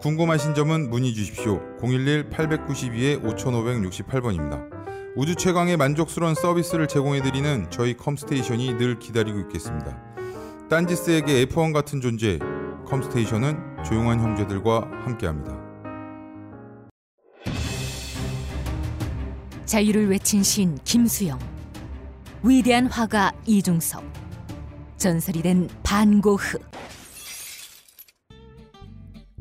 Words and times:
궁금하신 0.00 0.54
점은 0.54 0.88
문의 0.88 1.12
주십시오. 1.12 1.60
011-892-5568번입니다. 1.80 4.70
우주 5.14 5.34
최강의 5.34 5.76
만족스러운 5.76 6.34
서비스를 6.34 6.88
제공해드리는 6.88 7.66
저희 7.70 7.94
컴스테이션이 7.94 8.78
늘 8.78 8.98
기다리고 8.98 9.38
있겠습니다. 9.40 10.02
딴지스에게 10.70 11.44
F1 11.44 11.74
같은 11.74 12.00
존재, 12.00 12.38
컴스테이션은 12.86 13.84
조용한 13.84 14.20
형제들과 14.20 14.90
함께합니다. 15.04 15.60
자유를 19.66 20.08
외친 20.08 20.42
신 20.42 20.78
김수영, 20.84 21.38
위대한 22.42 22.86
화가 22.86 23.32
이중섭, 23.44 24.02
전설이 24.96 25.42
된 25.42 25.68
반고흐. 25.82 26.58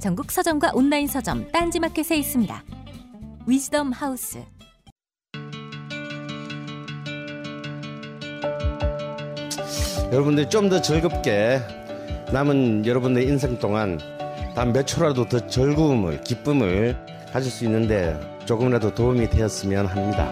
전국 0.00 0.30
서점과 0.30 0.72
온라인 0.74 1.06
서점 1.06 1.50
딴지마켓에 1.52 2.16
있습니다. 2.16 2.62
위즈덤 3.46 3.92
하우스. 3.92 4.38
여러분들이 10.12 10.48
좀 10.48 10.68
더 10.68 10.80
즐겁게 10.80 11.60
남은 12.32 12.86
여러분의 12.86 13.24
인생 13.26 13.58
동안 13.58 13.98
단 14.54 14.72
몇 14.72 14.86
초라도 14.86 15.28
더 15.28 15.46
즐거움을 15.46 16.22
기쁨을 16.22 16.96
가질 17.32 17.50
수 17.50 17.64
있는데 17.64 18.18
조금이라도 18.46 18.94
도움이 18.94 19.28
되었으면 19.30 19.86
합니다. 19.86 20.30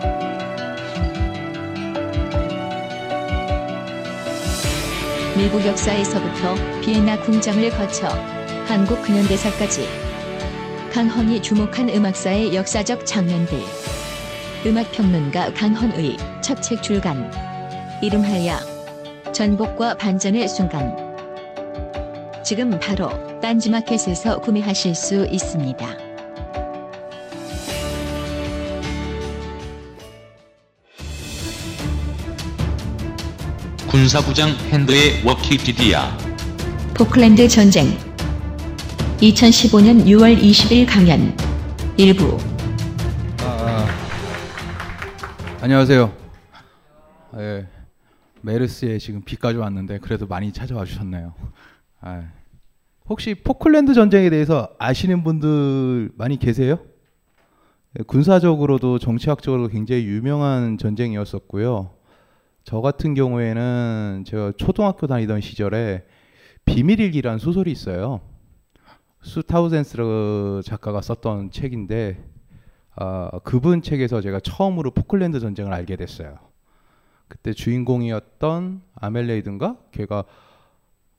미국 5.37 5.65
역사에서부터 5.67 6.55
비엔나 6.81 7.21
궁정을 7.23 7.71
거쳐 7.71 8.09
한국 8.67 9.03
근현대사까지. 9.03 9.87
강헌이 10.93 11.43
주목한 11.43 11.89
음악사의 11.91 12.55
역사적 12.55 13.05
장면들. 13.05 13.59
음악평론가 14.67 15.53
강헌의 15.53 16.17
첫 16.43 16.63
책 16.63 16.83
출간. 16.83 17.31
이름하여 18.03 18.57
전복과 19.33 19.97
반전의 19.97 20.49
순간. 20.49 20.97
지금 22.43 22.79
바로 22.81 23.11
딴지마켓에서 23.41 24.41
구매하실 24.41 24.95
수 24.95 25.27
있습니다. 25.31 25.87
군사부장 33.89 34.51
핸드의 34.71 35.23
워키피디아 35.25 36.17
포클랜드 36.95 37.47
전쟁 37.49 37.87
2015년 39.25 40.05
6월 40.05 40.39
20일 40.39 40.87
강연 40.87 41.35
일부 41.97 42.37
아, 43.41 43.87
안녕하세요. 45.63 46.13
예, 47.39 47.67
메르스에 48.43 48.99
지금 48.99 49.23
비까지 49.23 49.57
왔는데 49.57 49.99
그래도 50.01 50.27
많이 50.27 50.53
찾아와 50.53 50.85
주셨네요. 50.85 51.33
아, 52.03 52.29
혹시 53.09 53.35
포클랜드 53.35 53.95
전쟁에 53.95 54.29
대해서 54.29 54.69
아시는 54.79 55.25
분들 55.25 56.11
많이 56.19 56.39
계세요? 56.39 56.79
예, 57.99 58.03
군사적으로도 58.03 58.99
정치학적으로도 58.99 59.71
굉장히 59.71 60.05
유명한 60.05 60.77
전쟁이었었고요. 60.77 61.95
저 62.65 62.81
같은 62.83 63.15
경우에는 63.15 64.25
제가 64.27 64.53
초등학교 64.59 65.07
다니던 65.07 65.41
시절에 65.41 66.05
비밀일기라는 66.67 67.39
소설이 67.39 67.73
있어요. 67.73 68.21
수타우센스 69.25 70.61
작가가 70.65 71.01
썼던 71.01 71.51
책인데 71.51 72.23
어, 72.97 73.31
그분 73.43 73.83
책에서 73.83 74.21
제가 74.21 74.39
처음으로 74.39 74.93
포클랜드 74.93 75.41
전쟁을 75.41 75.73
알게 75.73 75.97
됐어요. 75.97 76.39
그때 77.27 77.53
주인공이었던 77.53 78.83
아멜레이든가 78.95 79.79
걔가 79.93 80.25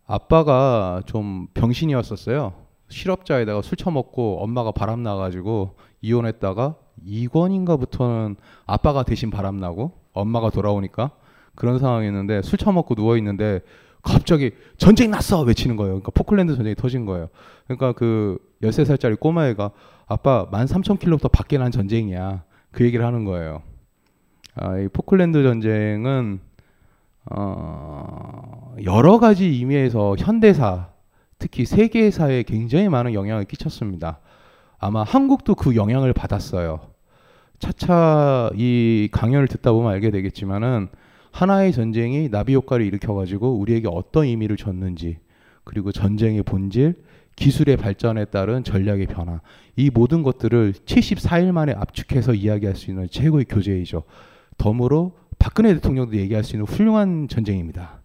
아빠가 0.06 1.02
좀 1.08 1.48
병신이었었어요. 1.56 2.54
실업자에다가 2.90 3.64
술 3.64 3.76
처먹고 3.76 4.44
엄마가 4.44 4.72
바람 4.72 5.02
나가지고 5.02 5.76
이혼했다가 6.02 6.76
이권인가부터는 7.04 8.36
아빠가 8.68 9.04
대신 9.04 9.32
바람 9.32 9.58
나고 9.58 9.94
엄마가 10.14 10.52
돌아오니까 10.52 11.10
그런 11.56 11.80
상황이었는데 11.80 12.44
술 12.44 12.60
처먹고 12.60 12.94
누워 12.94 13.18
있는데 13.18 13.62
갑자기 14.06 14.52
전쟁 14.78 15.12
났어 15.12 15.42
외치는 15.42 15.76
거예요. 15.76 15.94
그러니까 15.94 16.12
포클랜드 16.12 16.56
전쟁이 16.56 16.76
터진 16.76 17.06
거예요. 17.06 17.28
그러니까 17.66 17.92
그 17.94 18.38
13살짜리 18.62 19.20
꼬마애가 19.20 19.72
아빠 20.08 20.48
13,000km 20.52 21.32
밖에 21.32 21.58
난 21.58 21.72
전쟁이야. 21.72 22.44
그 22.72 22.86
얘기를 22.86 23.06
하는 23.06 23.26
거예요. 23.26 23.64
아, 24.56 24.78
이 24.78 24.88
포클랜드 24.88 25.42
전쟁은 25.44 26.40
어, 27.32 28.76
여러 28.84 29.18
가지 29.20 29.46
의미에서 29.46 30.16
현대사, 30.18 30.90
특히 31.40 31.66
세계사에 31.66 32.44
굉장히 32.44 32.88
많은 32.88 33.14
영향을 33.14 33.46
끼쳤습니다. 33.46 34.20
아마 34.78 35.04
한국도 35.04 35.56
그 35.56 35.76
영향을 35.76 36.14
받았어요. 36.14 36.80
차차 37.60 38.52
이 38.56 39.10
강연을 39.12 39.48
듣다 39.48 39.72
보면 39.72 39.92
알게 39.94 40.12
되겠지만은 40.12 40.90
하나의 41.36 41.74
전쟁이 41.74 42.30
나비 42.30 42.56
효과를 42.56 42.86
일으켜가지고 42.86 43.60
우리에게 43.60 43.90
어떤 43.92 44.24
의미를 44.24 44.56
줬는지 44.56 45.18
그리고 45.66 45.92
전쟁의 45.92 46.44
본질, 46.44 46.96
기술의 47.36 47.76
발전에 47.76 48.24
따른 48.24 48.64
전략의 48.64 49.08
변화 49.08 49.42
이 49.76 49.90
모든 49.94 50.24
것들을 50.24 50.72
74일 50.86 51.52
만에 51.52 51.74
압축해서 51.74 52.36
이야기할 52.36 52.78
수 52.78 52.90
있는 52.90 53.10
최고의 53.10 53.44
교재이죠. 53.50 54.04
덤으로 54.58 55.18
박근혜 55.38 55.74
대통령도 55.74 56.16
얘기할 56.16 56.46
수 56.46 56.56
있는 56.56 56.66
훌륭한 56.68 57.28
전쟁입니다. 57.28 58.00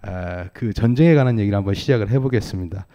아, 0.00 0.48
그 0.54 0.72
전쟁에 0.72 1.14
관한 1.14 1.38
얘기를 1.38 1.54
한번 1.54 1.74
시작을 1.74 2.08
해보겠습니다. 2.08 2.86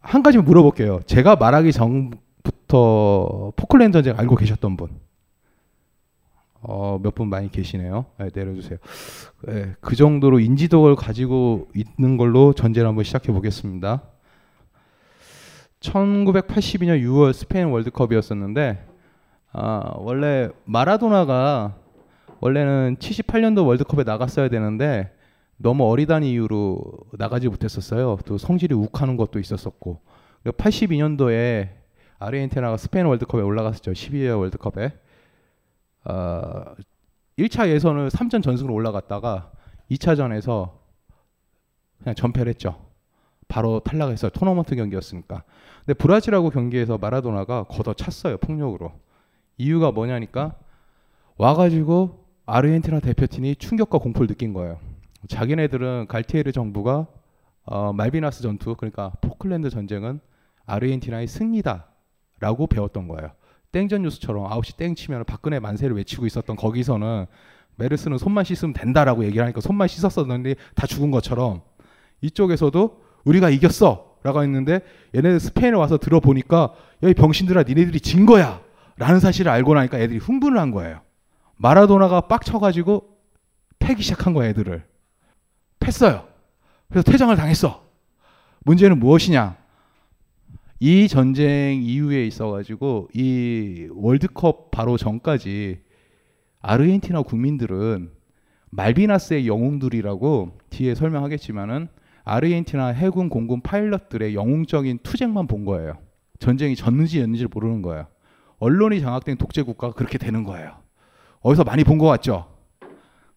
한 0.00 0.22
가지 0.24 0.38
물어볼게요. 0.38 1.02
제가 1.06 1.36
말하기 1.36 1.70
전부터 1.70 3.52
포클랜드 3.54 4.02
전쟁 4.02 4.18
알고 4.18 4.34
계셨던 4.34 4.76
분? 4.76 5.07
어, 6.60 6.98
몇 7.02 7.14
분 7.14 7.28
많이 7.28 7.50
계시네요. 7.50 8.06
네, 8.18 8.30
내려주세요. 8.34 8.78
네, 9.46 9.74
그 9.80 9.94
정도로 9.96 10.40
인지도를 10.40 10.96
가지고 10.96 11.68
있는 11.74 12.16
걸로 12.16 12.52
전제를 12.52 12.88
한번 12.88 13.04
시작해 13.04 13.32
보겠습니다. 13.32 14.02
1982년 15.80 17.00
6월 17.02 17.32
스페인 17.32 17.68
월드컵이었었는데 17.68 18.84
아, 19.52 19.92
원래 19.96 20.48
마라도나가 20.64 21.76
원래는 22.40 22.96
78년도 22.98 23.66
월드컵에 23.66 24.04
나갔어야 24.04 24.48
되는데 24.48 25.12
너무 25.56 25.88
어리다는 25.90 26.26
이유로 26.28 26.80
나가지 27.12 27.48
못했었어요. 27.48 28.18
또 28.24 28.38
성질이 28.38 28.74
욱하는 28.74 29.16
것도 29.16 29.38
있었었고 29.38 30.00
82년도에 30.44 31.70
아르헨티나가 32.18 32.76
스페인 32.76 33.06
월드컵에 33.06 33.42
올라갔었죠. 33.42 33.92
12회 33.92 34.38
월드컵에 34.38 34.92
어, 36.04 36.74
1차 37.38 37.68
예선을 37.68 38.08
3전 38.08 38.42
전승으로 38.42 38.74
올라갔다가 38.74 39.52
2차전에서 39.90 40.72
그냥 41.98 42.14
전패를 42.14 42.50
했죠. 42.50 42.86
바로 43.48 43.80
탈락해서 43.80 44.28
토너먼트 44.28 44.76
경기였으니까. 44.76 45.42
근데 45.84 45.94
브라질하고 45.94 46.50
경기에서 46.50 46.98
마라도나가 46.98 47.64
걷어찼어요. 47.64 48.38
폭력으로. 48.38 48.92
이유가 49.56 49.90
뭐냐니까 49.90 50.54
와가지고 51.36 52.26
아르헨티나 52.46 53.00
대표팀이 53.00 53.56
충격과 53.56 53.98
공포를 53.98 54.28
느낀 54.28 54.52
거예요. 54.52 54.78
자기네들은 55.28 56.06
갈티에르 56.08 56.52
정부가 56.52 57.06
어, 57.64 57.92
말비나스 57.92 58.42
전투 58.42 58.74
그러니까 58.76 59.12
포클랜드 59.20 59.70
전쟁은 59.70 60.20
아르헨티나의 60.66 61.26
승리다라고 61.26 62.66
배웠던 62.68 63.08
거예요. 63.08 63.30
땡전 63.72 64.02
뉴스처럼 64.02 64.48
9시 64.50 64.76
땡 64.76 64.94
치면 64.94 65.24
박근혜 65.24 65.58
만세를 65.58 65.96
외치고 65.96 66.26
있었던 66.26 66.56
거기서는 66.56 67.26
메르스는 67.76 68.18
손만 68.18 68.44
씻으면 68.44 68.72
된다라고 68.72 69.24
얘기를 69.24 69.44
하니까 69.44 69.60
손만 69.60 69.88
씻었었는데 69.88 70.56
다 70.74 70.86
죽은 70.86 71.10
것처럼 71.10 71.62
이쪽에서도 72.20 73.02
우리가 73.24 73.50
이겼어 73.50 74.16
라고 74.22 74.42
했는데 74.42 74.80
얘네들 75.14 75.38
스페인에 75.38 75.76
와서 75.76 75.96
들어보니까 75.96 76.72
여기 77.02 77.14
병신들아 77.14 77.62
니네들이 77.62 78.00
진 78.00 78.26
거야 78.26 78.60
라는 78.96 79.20
사실을 79.20 79.52
알고 79.52 79.74
나니까 79.74 79.98
애들이 79.98 80.18
흥분을 80.18 80.58
한 80.58 80.72
거예요. 80.72 81.02
마라도나가 81.56 82.22
빡쳐가지고 82.22 83.16
패기 83.78 84.02
시작한 84.02 84.34
거야 84.34 84.48
애들을. 84.48 84.84
팼어요. 85.78 86.26
그래서 86.88 87.10
퇴장을 87.10 87.34
당했어. 87.36 87.84
문제는 88.64 88.98
무엇이냐? 88.98 89.56
이 90.80 91.08
전쟁 91.08 91.82
이후에 91.82 92.24
있어가지고 92.26 93.08
이 93.14 93.88
월드컵 93.92 94.70
바로 94.70 94.96
전까지 94.96 95.80
아르헨티나 96.60 97.22
국민들은 97.22 98.10
말비나스의 98.70 99.48
영웅들이라고 99.48 100.58
뒤에 100.70 100.94
설명하겠지만은 100.94 101.88
아르헨티나 102.24 102.88
해군 102.88 103.28
공군 103.28 103.60
파일럿들의 103.62 104.34
영웅적인 104.34 105.00
투쟁만 105.02 105.46
본 105.46 105.64
거예요. 105.64 105.94
전쟁이 106.38 106.76
졌는지 106.76 107.20
였는지를 107.20 107.48
모르는 107.52 107.82
거예요. 107.82 108.06
언론이 108.58 109.00
장악된 109.00 109.38
독재 109.38 109.62
국가가 109.62 109.94
그렇게 109.94 110.18
되는 110.18 110.44
거예요. 110.44 110.76
어디서 111.40 111.64
많이 111.64 111.84
본 111.84 111.98
것 111.98 112.06
같죠? 112.06 112.46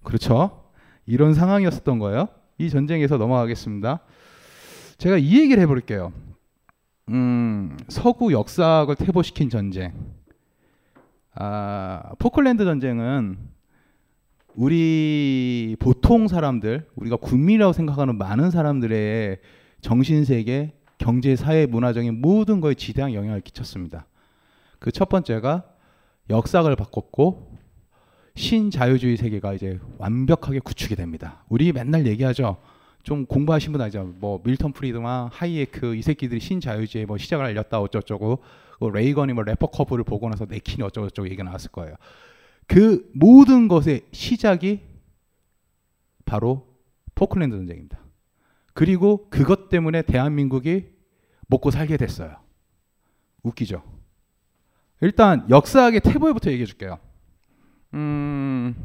그렇죠? 0.04 0.64
이런 1.06 1.34
상황이었었던 1.34 2.00
거예요. 2.00 2.28
이 2.58 2.70
전쟁에서 2.70 3.18
넘어가겠습니다. 3.18 4.02
제가 4.98 5.18
이 5.18 5.40
얘기를 5.40 5.62
해볼게요. 5.64 6.12
음, 7.12 7.78
서구 7.90 8.32
역사학을 8.32 8.96
퇴보시킨 8.96 9.50
전쟁. 9.50 9.94
아, 11.34 12.14
포클랜드 12.20 12.64
전쟁은 12.64 13.38
우리 14.56 15.76
보통 15.80 16.28
사람들, 16.28 16.88
우리가 16.96 17.18
군민이라고 17.18 17.74
생각하는 17.74 18.18
많은 18.18 18.52
사람들의 18.52 19.40
정신 19.82 20.26
세계, 20.26 20.74
경제, 20.98 21.36
사회, 21.36 21.66
문화적인 21.66 22.22
모든 22.22 22.62
거에 22.62 22.74
지대한 22.76 23.14
영향을 23.14 23.42
끼쳤습니다. 23.42 24.06
그 24.80 24.92
첫 24.92 25.10
번째가 25.10 25.66
역사를 26.30 26.76
바꿨고 26.76 27.58
신자유주의 28.36 29.18
세계가 29.18 29.54
이제 29.54 29.80
완벽하게 29.98 30.60
구축이 30.60 30.96
됩니다. 30.96 31.44
우리 31.50 31.72
맨날 31.72 32.08
얘기하죠. 32.08 32.58
좀 33.04 33.26
공부하신 33.26 33.72
분 33.72 33.82
알죠. 33.82 34.14
뭐 34.20 34.42
밀턴 34.44 34.74
프리드만 34.74 35.30
하이에크 35.32 35.96
이 35.96 36.02
새끼들이 36.02 36.40
신자유주의 36.40 37.06
뭐 37.06 37.18
시작을 37.18 37.46
알렸다 37.46 37.80
어쩌고저쩌고 37.80 38.44
뭐 38.80 38.90
레이건이 38.90 39.34
뭐 39.34 39.44
래퍼 39.44 39.68
커브를 39.68 40.04
보고 40.04 40.30
나서 40.30 40.46
냅킨이 40.46 40.84
어쩌고저쩌고 40.84 41.30
얘기 41.30 41.42
나왔을 41.44 41.72
거예요. 41.72 41.96
그 42.68 43.10
모든 43.14 43.68
것의 43.68 44.02
시작이 44.12 44.82
바로 46.26 46.68
포클랜드 47.16 47.56
전쟁입니다. 47.56 48.00
그리고 48.74 49.30
그것 49.30 49.70
때문에 49.70 50.02
대한민국이 50.04 50.86
먹고 51.48 51.72
살게 51.72 51.98
됐어요. 51.98 52.38
웃기죠. 53.44 53.84
일단 55.02 55.46
역사학의 55.50 56.00
태보에부터 56.02 56.52
얘기해 56.52 56.66
줄게요. 56.66 57.00
음, 57.94 58.76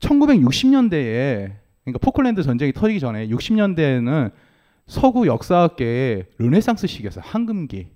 1960년대에 0.00 1.65
그러니까 1.86 2.00
포클랜드 2.04 2.42
전쟁이 2.42 2.72
터지기 2.72 2.98
전에 2.98 3.28
60년대에는 3.28 4.32
서구 4.86 5.28
역사학계의 5.28 6.26
르네상스 6.38 6.88
시기였어요. 6.88 7.22
황금기. 7.24 7.88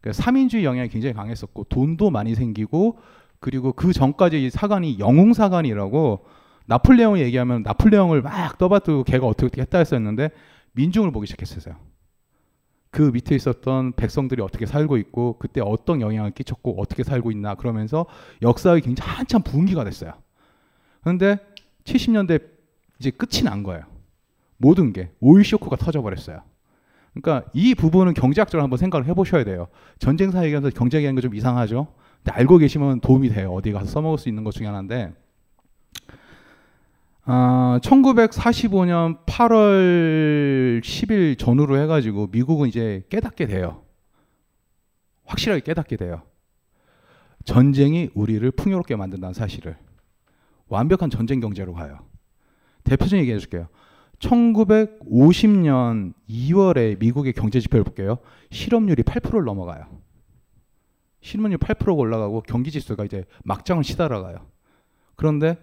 그러니까 0.00 0.22
삼인주의 0.22 0.64
영향이 0.64 0.88
굉장히 0.88 1.14
강했었고 1.14 1.64
돈도 1.64 2.10
많이 2.10 2.34
생기고 2.34 2.98
그리고 3.38 3.72
그 3.72 3.92
전까지 3.92 4.48
사관이 4.48 4.98
영웅 4.98 5.34
사관이라고 5.34 6.24
나폴레옹을 6.64 7.20
얘기하면 7.20 7.62
나폴레옹을 7.62 8.22
막 8.22 8.56
떠받들고 8.56 9.04
걔가 9.04 9.26
어떻게 9.26 9.46
어떻게 9.46 9.60
했다 9.60 9.78
했었는데 9.78 10.30
민중을 10.72 11.10
보기 11.10 11.26
시작했어요. 11.26 11.76
그 12.90 13.02
밑에 13.12 13.34
있었던 13.34 13.92
백성들이 13.92 14.40
어떻게 14.40 14.64
살고 14.64 14.96
있고 14.96 15.36
그때 15.38 15.60
어떤 15.62 16.00
영향을 16.00 16.30
끼쳤고 16.30 16.80
어떻게 16.80 17.02
살고 17.04 17.30
있나 17.30 17.54
그러면서 17.54 18.06
역사가 18.40 18.78
굉장히 18.80 19.10
한참 19.10 19.42
분기가 19.42 19.84
됐어요. 19.84 20.14
그런데 21.02 21.38
70년대 21.84 22.55
이제 22.98 23.10
끝이 23.10 23.42
난 23.42 23.62
거예요. 23.62 23.84
모든 24.56 24.92
게 24.92 25.10
오일 25.20 25.44
쇼크가 25.44 25.76
터져버렸어요. 25.76 26.42
그러니까 27.14 27.48
이 27.54 27.74
부분은 27.74 28.14
경제학적으로 28.14 28.62
한번 28.62 28.78
생각을 28.78 29.06
해보셔야 29.06 29.44
돼요. 29.44 29.68
전쟁사 29.98 30.44
얘기하면서 30.44 30.76
경제 30.76 30.98
얘기하는 30.98 31.16
거좀 31.16 31.34
이상하죠. 31.34 31.88
근데 32.22 32.32
알고 32.32 32.58
계시면 32.58 33.00
도움이 33.00 33.30
돼요. 33.30 33.52
어디 33.52 33.72
가서 33.72 33.86
써먹을 33.86 34.18
수 34.18 34.28
있는 34.28 34.44
것 34.44 34.52
중에 34.52 34.66
하나인데 34.66 35.12
아, 37.24 37.80
1945년 37.82 39.24
8월 39.26 40.80
10일 40.80 41.38
전후로 41.38 41.78
해가지고 41.80 42.28
미국은 42.30 42.68
이제 42.68 43.02
깨닫게 43.08 43.46
돼요. 43.46 43.82
확실하게 45.24 45.62
깨닫게 45.62 45.96
돼요. 45.96 46.22
전쟁이 47.44 48.10
우리를 48.14 48.48
풍요롭게 48.52 48.94
만든다는 48.94 49.34
사실을. 49.34 49.76
완벽한 50.68 51.10
전쟁 51.10 51.40
경제로 51.40 51.72
가요. 51.74 51.98
대표적인 52.86 53.22
얘기 53.22 53.32
해줄게요. 53.32 53.68
1950년 54.18 56.14
2월에 56.28 56.98
미국의 56.98 57.34
경제 57.34 57.60
지표를 57.60 57.84
볼게요. 57.84 58.18
실업률이 58.50 59.02
8%를 59.02 59.44
넘어가요. 59.44 59.84
실업률 61.20 61.58
8%가 61.58 61.92
올라가고 61.92 62.42
경기 62.42 62.70
지수가 62.70 63.04
이제 63.04 63.24
막장을 63.44 63.82
치달아가요. 63.82 64.46
그런데 65.16 65.58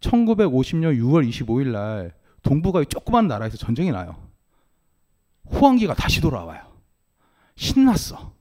1950년 0.00 0.98
6월 0.98 1.28
25일 1.28 1.68
날 1.68 2.14
동북아의 2.42 2.86
조그만 2.86 3.26
나라에서 3.26 3.56
전쟁이 3.56 3.90
나요. 3.90 4.16
호황기가 5.50 5.94
다시 5.94 6.20
돌아와요. 6.20 6.60
신났어. 7.56 8.32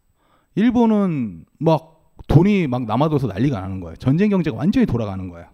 일본은 0.55 1.45
막 1.59 2.13
돈이 2.27 2.67
막 2.67 2.85
남아도서 2.85 3.27
난리가 3.27 3.59
나는 3.59 3.79
거예요. 3.79 3.95
전쟁 3.95 4.29
경제가 4.29 4.55
완전히 4.55 4.85
돌아가는 4.85 5.27
거예요. 5.29 5.47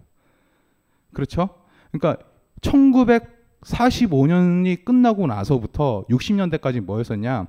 그렇죠? 1.12 1.48
그러니까 1.90 2.22
1945년이 2.64 4.84
끝나고 4.84 5.26
나서부터 5.26 6.04
60년대까지 6.10 6.80
뭐였었냐? 6.80 7.46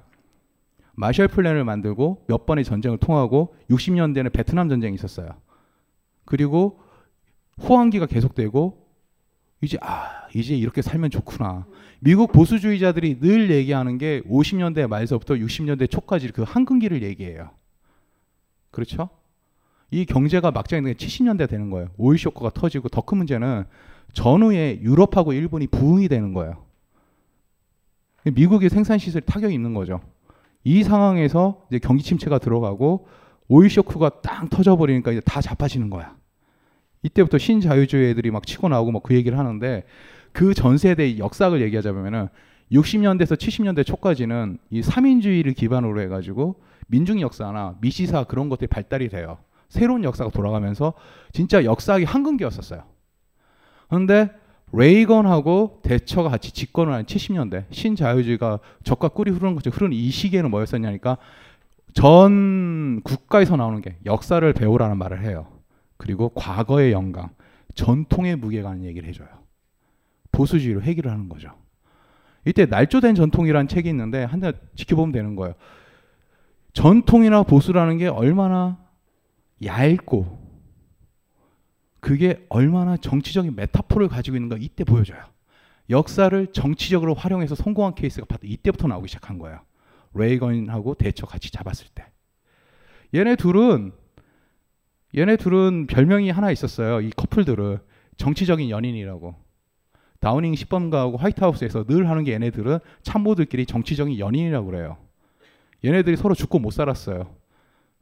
마셜 0.93 1.27
플랜을 1.27 1.65
만들고 1.65 2.23
몇 2.27 2.45
번의 2.45 2.63
전쟁을 2.63 2.97
통하고 2.99 3.55
60년대에는 3.69 4.31
베트남 4.31 4.69
전쟁이 4.69 4.95
있었어요. 4.95 5.27
그리고 6.25 6.79
호황기가 7.61 8.05
계속되고 8.05 8.85
이제 9.61 9.77
아 9.81 10.27
이제 10.33 10.55
이렇게 10.55 10.81
살면 10.81 11.09
좋구나. 11.09 11.65
미국 11.99 12.31
보수주의자들이 12.31 13.19
늘 13.19 13.51
얘기하는 13.51 13.97
게 13.97 14.21
50년대 14.21 14.87
말서부터 14.87 15.33
60년대 15.35 15.89
초까지 15.89 16.31
그 16.31 16.43
황금기를 16.43 17.03
얘기해요. 17.03 17.49
그렇죠? 18.71 19.09
이 19.91 20.05
경제가 20.05 20.51
막장에 20.51 20.93
70년대 20.93 21.49
되는 21.49 21.69
거예요. 21.69 21.89
오일 21.97 22.17
쇼크가 22.19 22.51
터지고 22.51 22.89
더 22.89 23.01
큰 23.01 23.17
문제는 23.19 23.65
전후에 24.13 24.79
유럽하고 24.81 25.33
일본이 25.33 25.67
부흥이 25.67 26.07
되는 26.07 26.33
거예요. 26.33 26.63
미국의 28.23 28.69
생산 28.69 28.97
시설 28.97 29.21
타격이 29.21 29.53
있는 29.53 29.73
거죠. 29.73 30.01
이 30.63 30.83
상황에서 30.83 31.61
이제 31.69 31.79
경기 31.79 32.03
침체가 32.03 32.39
들어가고 32.39 33.07
오일 33.47 33.69
쇼크가 33.69 34.21
땅 34.21 34.49
터져 34.49 34.75
버리니까 34.75 35.11
이제 35.11 35.21
다 35.21 35.41
자빠지는 35.41 35.89
거야. 35.89 36.15
이때부터 37.03 37.37
신자유주의 37.37 38.09
애들이 38.11 38.31
막 38.31 38.47
치고 38.47 38.67
나오고 38.69 38.91
막 38.91 39.03
그 39.03 39.13
얘기를 39.13 39.37
하는데 39.37 39.83
그 40.31 40.53
전 40.55 40.77
세대의 40.77 41.19
역사를 41.19 41.61
얘기하자면은 41.61 42.29
60년대에서 42.71 43.37
70년대 43.37 43.85
초까지는 43.85 44.57
이 44.71 44.81
삼인주의를 44.81 45.53
기반으로 45.53 46.01
해가지고 46.01 46.55
민중 46.87 47.21
역사나 47.21 47.75
미시사 47.79 48.23
그런 48.23 48.49
것들이 48.49 48.67
발달이 48.67 49.09
돼요. 49.09 49.37
새로운 49.69 50.03
역사가 50.03 50.31
돌아가면서 50.31 50.93
진짜 51.31 51.63
역사학이 51.63 52.05
황금기였었어요. 52.05 52.83
그런데 53.87 54.29
레이건하고 54.71 55.79
대처가 55.83 56.29
같이 56.29 56.51
집권을 56.51 56.93
한 56.93 57.05
70년대 57.05 57.65
신자유주의가 57.71 58.59
적과 58.83 59.09
꿀이 59.09 59.31
흐르는 59.31 59.55
거죠. 59.55 59.69
흐르는 59.69 59.95
이 59.95 60.09
시기에는 60.09 60.49
뭐였었냐니까 60.51 61.17
전 61.93 63.01
국가에서 63.03 63.55
나오는 63.55 63.81
게 63.81 63.95
역사를 64.05 64.51
배우라는 64.53 64.97
말을 64.97 65.23
해요. 65.23 65.47
그리고 65.97 66.29
과거의 66.29 66.91
영광, 66.91 67.29
전통의 67.73 68.35
무게가는 68.35 68.83
얘기를 68.83 69.07
해줘요. 69.07 69.29
보수주의로 70.31 70.81
해결을 70.81 71.09
하는 71.09 71.29
거죠. 71.29 71.51
이때 72.45 72.65
날조된 72.65 73.15
전통이라는 73.15 73.67
책이 73.67 73.87
있는데 73.89 74.23
한 74.23 74.41
대 74.41 74.51
지켜보면 74.75 75.13
되는 75.13 75.35
거예요. 75.35 75.53
전통이나 76.73 77.43
보수라는 77.43 77.97
게 77.97 78.07
얼마나 78.07 78.77
얇고 79.63 80.44
그게 82.05 82.45
얼마나 82.49 82.97
정치적인 82.97 83.55
메타포를 83.55 84.09
가지고 84.09 84.37
있는가 84.37 84.57
이때 84.59 84.83
보여줘요. 84.83 85.17
역사를 85.89 86.47
정치적으로 86.53 87.15
활용해서 87.15 87.55
성공한 87.55 87.95
케이스가 87.95 88.27
바로 88.27 88.41
이때부터 88.43 88.87
나오기 88.87 89.07
시작한 89.07 89.39
거예요. 89.39 89.61
레이건하고 90.13 90.93
대처 90.93 91.25
같이 91.25 91.51
잡았을 91.51 91.87
때. 91.95 92.05
얘네 93.15 93.37
둘은 93.37 93.91
얘네 95.17 95.37
둘은 95.37 95.87
별명이 95.87 96.29
하나 96.29 96.51
있었어요. 96.51 97.01
이 97.01 97.09
커플들은 97.09 97.79
정치적인 98.17 98.69
연인이라고. 98.69 99.33
다우닝 100.19 100.53
10번가하고 100.53 101.17
화이트하우스에서 101.17 101.85
늘 101.85 102.07
하는 102.07 102.23
게 102.23 102.33
얘네들은 102.33 102.77
참모들끼리 103.01 103.65
정치적인 103.65 104.19
연인이라고 104.19 104.67
그래요. 104.67 104.97
얘네들이 105.83 106.17
서로 106.17 106.35
죽고 106.35 106.59
못 106.59 106.69
살았어요. 106.69 107.35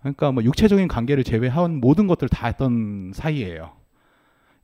그러니까 0.01 0.33
뭐 0.33 0.43
육체적인 0.43 0.89
관계를 0.89 1.24
제외한 1.24 1.79
모든 1.79 2.07
것들 2.07 2.27
다 2.27 2.48
했던 2.48 3.13
사이예요. 3.15 3.81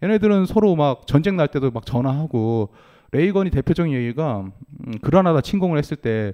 얘네들은 0.04 0.46
서로 0.46 0.76
막 0.76 1.08
전쟁 1.08 1.36
날 1.36 1.48
때도 1.48 1.72
막 1.72 1.86
전화하고 1.86 2.70
레이건이 3.12 3.50
대표적인 3.50 3.94
얘기가 3.94 4.40
음, 4.42 4.92
그라나다 5.02 5.42
침공을 5.42 5.78
했을 5.78 5.98
때 5.98 6.34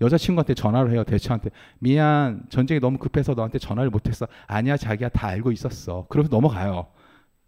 여자친구한테 0.00 0.54
전화를 0.54 0.92
해요 0.92 1.04
대처한테 1.04 1.50
미안 1.78 2.42
전쟁이 2.48 2.80
너무 2.80 2.98
급해서 2.98 3.34
너한테 3.34 3.58
전화를 3.58 3.90
못했어. 3.90 4.26
아니야 4.46 4.76
자기야 4.76 5.10
다 5.10 5.28
알고 5.28 5.52
있었어. 5.52 6.06
그러면서 6.08 6.34
넘어가요. 6.34 6.86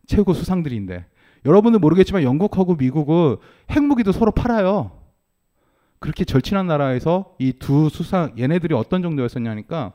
최고 0.07 0.33
수상들인데. 0.33 1.05
여러분들 1.45 1.81
모르겠지만 1.81 2.23
영국하고 2.23 2.77
미국은 2.77 3.37
핵무기도 3.71 4.13
서로 4.13 4.31
팔아요. 4.33 4.93
그렇게 5.99 6.25
절친한 6.25 6.67
나라에서 6.67 7.35
이 7.41 7.53
두 7.55 7.89
수상 7.89 8.35
얘네들이 8.39 8.75
어떤 8.75 9.03
정도였었냐니까 9.03 9.95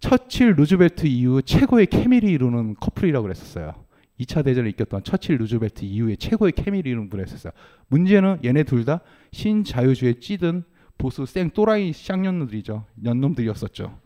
처칠 0.00 0.54
루즈벨트 0.56 1.06
이후 1.06 1.42
최고의 1.42 1.86
케미를 1.86 2.28
이루는 2.30 2.74
커플이라고 2.80 3.22
그랬었어요 3.24 3.72
2차 4.20 4.44
대전을 4.44 4.70
이겼던 4.70 5.04
처칠 5.04 5.36
루즈벨트 5.36 5.84
이후에 5.84 6.16
최고의 6.16 6.52
케미를 6.52 6.90
이루는 6.90 7.10
분이었어요 7.10 7.52
문제는 7.88 8.40
얘네 8.44 8.64
둘 8.64 8.84
다 8.84 9.00
신자유주의에 9.32 10.20
찌든 10.20 10.64
보수 10.98 11.26
생 11.26 11.50
또라이 11.50 11.92
쌍년들이죠. 11.92 12.86
년놈들이었었죠. 12.94 13.98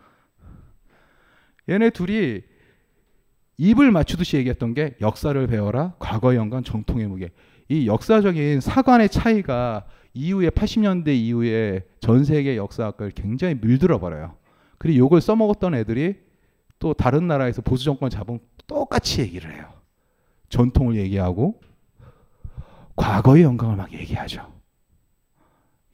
얘네 1.68 1.90
둘이 1.90 2.42
입을 3.58 3.90
맞추듯이 3.92 4.38
얘기했던 4.38 4.74
게 4.74 4.96
역사를 5.00 5.46
배워라, 5.46 5.94
과거 5.98 6.34
연관, 6.34 6.64
정통의 6.64 7.06
무게. 7.06 7.30
이 7.68 7.86
역사적인 7.86 8.60
사관의 8.60 9.10
차이가 9.10 9.86
이후에 10.14 10.48
80년대 10.48 11.14
이후에 11.14 11.84
전 12.00 12.24
세계 12.24 12.56
역사학을 12.56 13.12
굉장히 13.12 13.54
밀들어 13.60 14.00
버려요. 14.00 14.34
그리고 14.78 15.06
이걸 15.06 15.20
써먹었던 15.20 15.74
애들이 15.74 16.16
또 16.78 16.94
다른 16.94 17.28
나라에서 17.28 17.60
보수 17.62 17.84
정권 17.84 18.08
잡은 18.10 18.40
똑같이 18.66 19.20
얘기를 19.20 19.54
해요. 19.54 19.79
전통을 20.50 20.96
얘기하고 20.96 21.60
과거의 22.96 23.44
영광을 23.44 23.76
막 23.76 23.92
얘기하죠. 23.92 24.52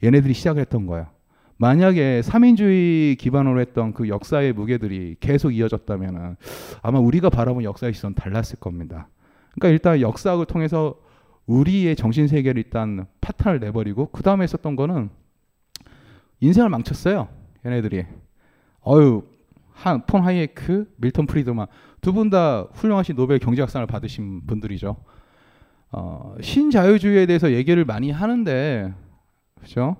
얘네들이 0.03 0.35
시작을 0.35 0.61
했던 0.61 0.87
거야. 0.87 1.11
만약에 1.59 2.21
사민주의 2.23 3.17
기반으로 3.17 3.61
했던 3.61 3.95
그 3.95 4.09
역사의 4.09 4.53
무게들이 4.53 5.17
계속 5.21 5.53
이어졌다면 5.53 6.37
아마 6.83 6.99
우리가 6.99 7.31
바라본 7.31 7.65
역사의 7.65 7.95
시선 7.95 8.15
달랐을 8.15 8.59
겁니다. 8.59 9.09
그러니까 9.53 9.69
일단 9.69 10.01
역사학을 10.01 10.47
통해서 10.47 10.97
우리의 11.47 11.97
정신 11.97 12.27
세계를 12.27 12.63
일단 12.63 13.07
파탄을 13.21 13.61
내버리고 13.61 14.11
그 14.11 14.23
다음에 14.23 14.43
했었던 14.43 14.77
거는 14.77 15.09
인생을 16.41 16.69
망쳤어요. 16.69 17.29
얘네들이. 17.65 18.05
어유 18.87 19.23
한, 19.73 20.05
폰 20.07 20.23
하이에크, 20.23 20.93
밀턴 20.97 21.27
프리드만 21.27 21.67
두 22.01 22.13
분 22.13 22.31
다 22.31 22.63
훌륭하신 22.73 23.17
노벨 23.17 23.39
경제학상을 23.39 23.87
받으신 23.87 24.47
분들이죠. 24.47 24.97
어, 25.93 26.35
신자유주의에 26.41 27.27
대해서 27.27 27.53
얘기를 27.53 27.85
많이 27.85 28.11
하는데 28.11 28.95
그렇죠? 29.57 29.97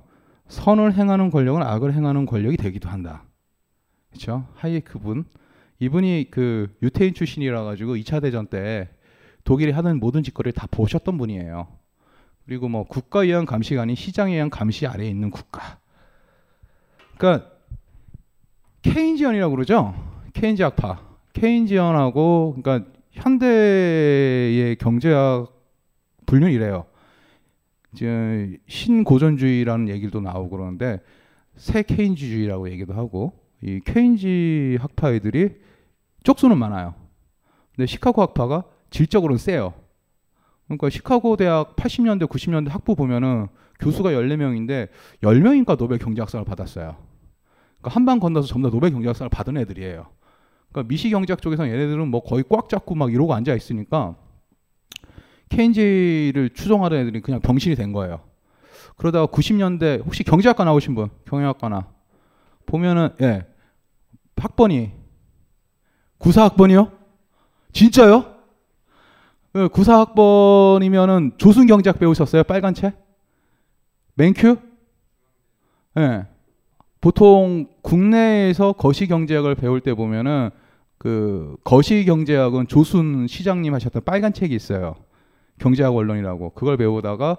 선을 0.49 0.95
행하는 0.95 1.31
권력은 1.31 1.63
악을 1.63 1.93
행하는 1.95 2.27
권력이 2.27 2.57
되기도 2.57 2.89
한다. 2.89 3.25
그렇죠? 4.11 4.47
하이에크 4.55 4.99
분 4.99 5.25
이분이 5.79 6.29
그 6.31 6.75
유태인 6.83 7.15
출신이라 7.15 7.65
가지고 7.65 7.97
2차 7.97 8.23
대전 8.23 8.47
때 8.47 8.89
독일이 9.45 9.73
하는 9.73 9.99
모든 10.01 10.23
짓거리를 10.23 10.53
다 10.53 10.67
보셨던 10.71 11.19
분이에요. 11.19 11.69
그리고 12.45 12.69
뭐 12.69 12.85
국가에 12.85 13.27
의한 13.27 13.45
감시가 13.45 13.83
아닌 13.83 13.97
시장에 13.97 14.35
의한 14.35 14.51
감시 14.51 14.87
아래에 14.87 15.09
있는 15.09 15.31
국가. 15.31 15.79
그러니까 17.19 17.51
케인지언이라고 18.83 19.55
그러죠. 19.55 19.95
케인지 20.33 20.63
학파. 20.63 21.01
케인지언하고 21.41 22.57
그러니까 22.63 22.91
현대의 23.13 24.77
경제학 24.77 25.53
분류 26.25 26.49
이래요. 26.49 26.87
이제 27.93 28.59
신고전주의라는 28.67 29.89
얘기도 29.91 30.21
나오고 30.21 30.51
그러는데 30.51 31.01
새 31.57 31.83
케인지주의라고 31.83 32.71
얘기도 32.71 32.95
하고 32.95 33.39
이 33.63 33.81
케인지 33.85 34.79
학파 34.81 35.13
애들이 35.13 35.51
쪽수는 36.25 36.59
많아요. 36.59 36.95
근데 37.75 37.87
시카고 37.87 38.23
학파가 38.23 38.65
질적으로는 38.91 39.39
세요. 39.39 39.75
그러니까 40.67 40.89
시카고 40.91 41.37
대학 41.37 41.77
80년대 41.77 42.29
90년대 42.29 42.71
학부 42.71 42.97
보면은 42.97 43.49
교수가 43.81 44.11
14명인데 44.11 44.89
10명인가 45.23 45.77
노벨 45.77 45.99
경제학상을 45.99 46.45
받았어요. 46.47 46.97
그러니까 47.79 47.91
한 47.95 48.07
방 48.07 48.19
건너서 48.21 48.49
전부 48.49 48.69
다 48.69 48.73
노벨 48.75 48.91
경제학상을 48.91 49.29
받은 49.29 49.59
애들이에요. 49.59 50.07
그러니까 50.77 50.89
미시 50.89 51.09
경제학 51.09 51.41
쪽에서는 51.41 51.71
얘네들은 51.73 52.09
뭐 52.09 52.23
거의 52.23 52.45
꽉 52.47 52.69
잡고 52.69 52.95
막 52.95 53.11
이러고 53.11 53.33
앉아 53.33 53.55
있으니까 53.55 54.15
케인지를 55.49 56.51
추종하던 56.51 56.99
애들이 56.99 57.23
그냥 57.23 57.41
병신이 57.41 57.77
된 57.77 57.93
거예요. 57.93 58.21
그러다가 58.97 59.27
90년대 59.27 60.05
혹시 60.05 60.23
경제학과 60.23 60.65
나오신 60.65 60.95
분, 60.95 61.09
경영학과나 61.25 61.89
보면은 62.67 63.09
예 63.23 63.47
학번이 64.37 64.93
94학번이요? 66.19 66.93
진짜요? 67.73 68.35
그 69.55 69.69
94학번이면은 69.69 71.39
조순 71.39 71.67
경제학 71.67 71.99
배우셨어요? 71.99 72.43
빨간 72.43 72.75
책? 72.75 72.95
맨큐? 74.15 74.59
예. 75.99 76.27
보통 77.01 77.67
국내에서 77.81 78.73
거시 78.73 79.07
경제학을 79.07 79.55
배울 79.55 79.81
때 79.81 79.95
보면은 79.95 80.51
그 81.07 81.55
거시 81.63 82.05
경제학은 82.05 82.67
조순 82.67 83.29
시장님 83.29 83.73
하셨던 83.75 84.03
빨간 84.05 84.33
책이 84.33 84.53
있어요. 84.53 84.97
경제학 85.61 85.95
원론이라고 85.95 86.51
그걸 86.51 86.77
배우다가 86.77 87.37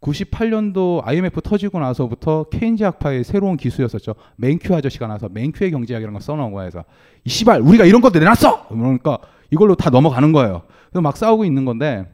98년도 0.00 1.02
IMF 1.04 1.42
터지고 1.42 1.80
나서부터 1.80 2.44
케인지 2.44 2.82
학파의 2.82 3.24
새로운 3.24 3.58
기수였었죠. 3.58 4.14
맨큐 4.36 4.74
아저씨가 4.74 5.06
나서 5.06 5.28
맨큐의 5.28 5.70
경제학이라는 5.72 6.14
걸 6.14 6.22
써놓은 6.22 6.50
거야. 6.52 6.70
그래서 6.70 6.86
이 7.24 7.28
씨발 7.28 7.60
우리가 7.60 7.84
이런 7.84 8.00
것도 8.00 8.20
내놨어. 8.20 8.68
그러니까 8.68 9.18
이걸로 9.50 9.74
다 9.74 9.90
넘어가는 9.90 10.32
거예요. 10.32 10.62
그래서 10.88 11.02
막 11.02 11.18
싸우고 11.18 11.44
있는 11.44 11.66
건데 11.66 12.10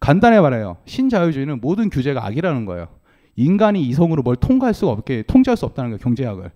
간단해 0.00 0.38
말해요. 0.40 0.76
신자유주의는 0.84 1.62
모든 1.62 1.88
규제가 1.88 2.26
악이라는 2.26 2.66
거예요. 2.66 2.88
인간이 3.36 3.80
이성으로 3.80 4.22
뭘 4.22 4.36
통과할 4.36 4.74
수가 4.74 4.92
없게 4.92 5.22
통제할 5.26 5.56
수 5.56 5.64
없다는 5.64 5.92
거예요. 5.92 5.98
경제학을. 6.00 6.50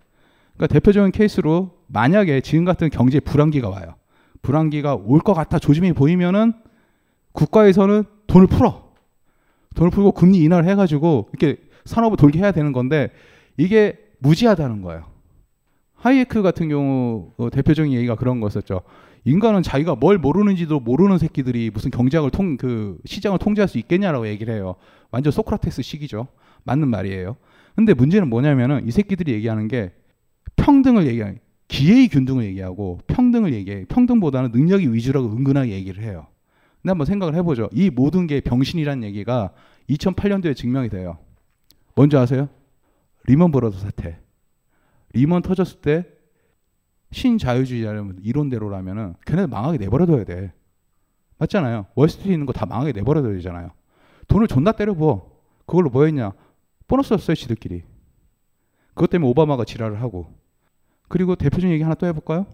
그러니까 0.57 0.67
대표적인 0.67 1.13
케이스로 1.13 1.80
만약에 1.93 2.41
지금 2.41 2.65
같은 2.65 2.89
경제 2.91 3.21
불황기가 3.21 3.69
와요. 3.69 3.95
불황기가 4.43 4.95
올 4.95 5.21
것 5.21 5.35
같아 5.35 5.59
조짐이 5.59 5.93
보이면은 5.93 6.53
국가에서는 7.33 8.05
돈을 8.27 8.47
풀어. 8.47 8.91
돈을 9.75 9.91
풀고 9.91 10.13
금리 10.13 10.39
인하를 10.39 10.69
해가지고 10.69 11.29
이렇게 11.33 11.61
산업을 11.85 12.17
돌게 12.17 12.39
해야 12.39 12.53
되는 12.53 12.73
건데 12.73 13.11
이게 13.57 13.99
무지하다는 14.19 14.83
거예요. 14.83 15.05
하이에크 15.95 16.43
같은 16.43 16.69
경우 16.69 17.33
어, 17.37 17.51
대표적인 17.51 17.93
얘기가 17.93 18.15
그런 18.15 18.41
거였었죠. 18.41 18.83
인간은 19.25 19.63
자기가 19.63 19.97
뭘 19.97 20.17
모르는지도 20.17 20.81
모르는 20.81 21.19
새끼들이 21.19 21.71
무슨 21.73 21.91
경제학을 21.91 22.31
통 22.31 22.57
그 22.57 22.99
시장을 23.05 23.39
통제할 23.39 23.69
수 23.69 23.79
있겠냐라고 23.79 24.27
얘기를 24.29 24.55
해요. 24.55 24.77
완전 25.11 25.31
소크라테스 25.31 25.83
식이죠. 25.83 26.27
맞는 26.65 26.89
말이에요. 26.89 27.37
근데 27.77 27.93
문제는 27.95 28.29
뭐냐면은 28.31 28.87
이 28.87 28.91
새끼들이 28.91 29.33
얘기하는 29.33 29.69
게 29.69 29.93
평등을 30.57 31.07
얘기하는 31.07 31.39
기회의 31.71 32.09
균등을 32.09 32.45
얘기하고 32.47 32.99
평등을 33.07 33.55
얘기해. 33.55 33.85
평등보다는 33.85 34.51
능력이 34.51 34.93
위주라고 34.93 35.29
은근하게 35.29 35.71
얘기를 35.71 36.03
해요. 36.03 36.27
근데 36.83 36.91
한번 36.91 37.07
생각을 37.07 37.35
해보죠. 37.37 37.69
이 37.73 37.91
모든 37.91 38.27
게 38.27 38.41
병신이라는 38.41 39.05
얘기가 39.05 39.53
2008년도에 39.89 40.57
증명이 40.57 40.89
돼요. 40.89 41.19
뭔지 41.95 42.17
아세요? 42.17 42.49
리먼 43.27 43.53
브러더 43.53 43.79
사태. 43.79 44.19
리먼 45.13 45.43
터졌을 45.43 45.81
때 45.81 46.07
신자유주의자라면 47.13 48.19
이론대로라면은 48.25 49.15
걔네 49.25 49.47
망하게 49.47 49.79
내버려둬야 49.79 50.25
돼. 50.25 50.53
맞잖아요. 51.39 51.87
월스트리트 51.95 52.33
있는 52.33 52.47
거 52.47 52.53
다 52.53 52.67
망하게 52.67 52.93
내버려둬야 52.93 53.35
되잖아요. 53.35 53.71
돈을 54.27 54.49
존나 54.49 54.73
때려 54.73 54.93
부어. 54.95 55.31
그걸로 55.67 55.89
뭐 55.89 56.05
했냐? 56.05 56.33
보너스 56.89 57.15
였어요 57.15 57.37
지들끼리. 57.37 57.85
그것 58.89 59.09
때문에 59.11 59.31
오바마가 59.31 59.65
지랄을 59.65 60.03
하고. 60.03 60.40
그리고 61.11 61.35
대표적인 61.35 61.73
얘기 61.73 61.83
하나 61.83 61.97
또 61.97 62.07
해볼까요? 62.07 62.47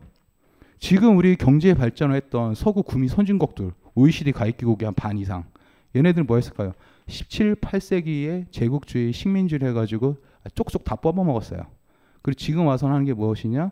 지금 0.78 1.18
우리 1.18 1.36
경제 1.36 1.74
발전을 1.74 2.16
했던 2.16 2.54
서구 2.54 2.82
구미 2.82 3.06
선진국들 3.06 3.72
OECD 3.94 4.32
가입기국의 4.32 4.86
한반 4.86 5.18
이상. 5.18 5.44
얘네들은 5.94 6.26
뭐 6.26 6.36
했을까요? 6.36 6.72
17, 7.06 7.56
8세기에 7.56 8.50
제국주의 8.50 9.12
식민지를 9.12 9.68
해가지고 9.68 10.16
쪽쪽 10.54 10.84
다 10.84 10.96
뽑아먹었어요. 10.96 11.66
그리고 12.22 12.38
지금 12.38 12.66
와서 12.66 12.88
하는 12.88 13.04
게 13.04 13.12
무엇이냐? 13.12 13.70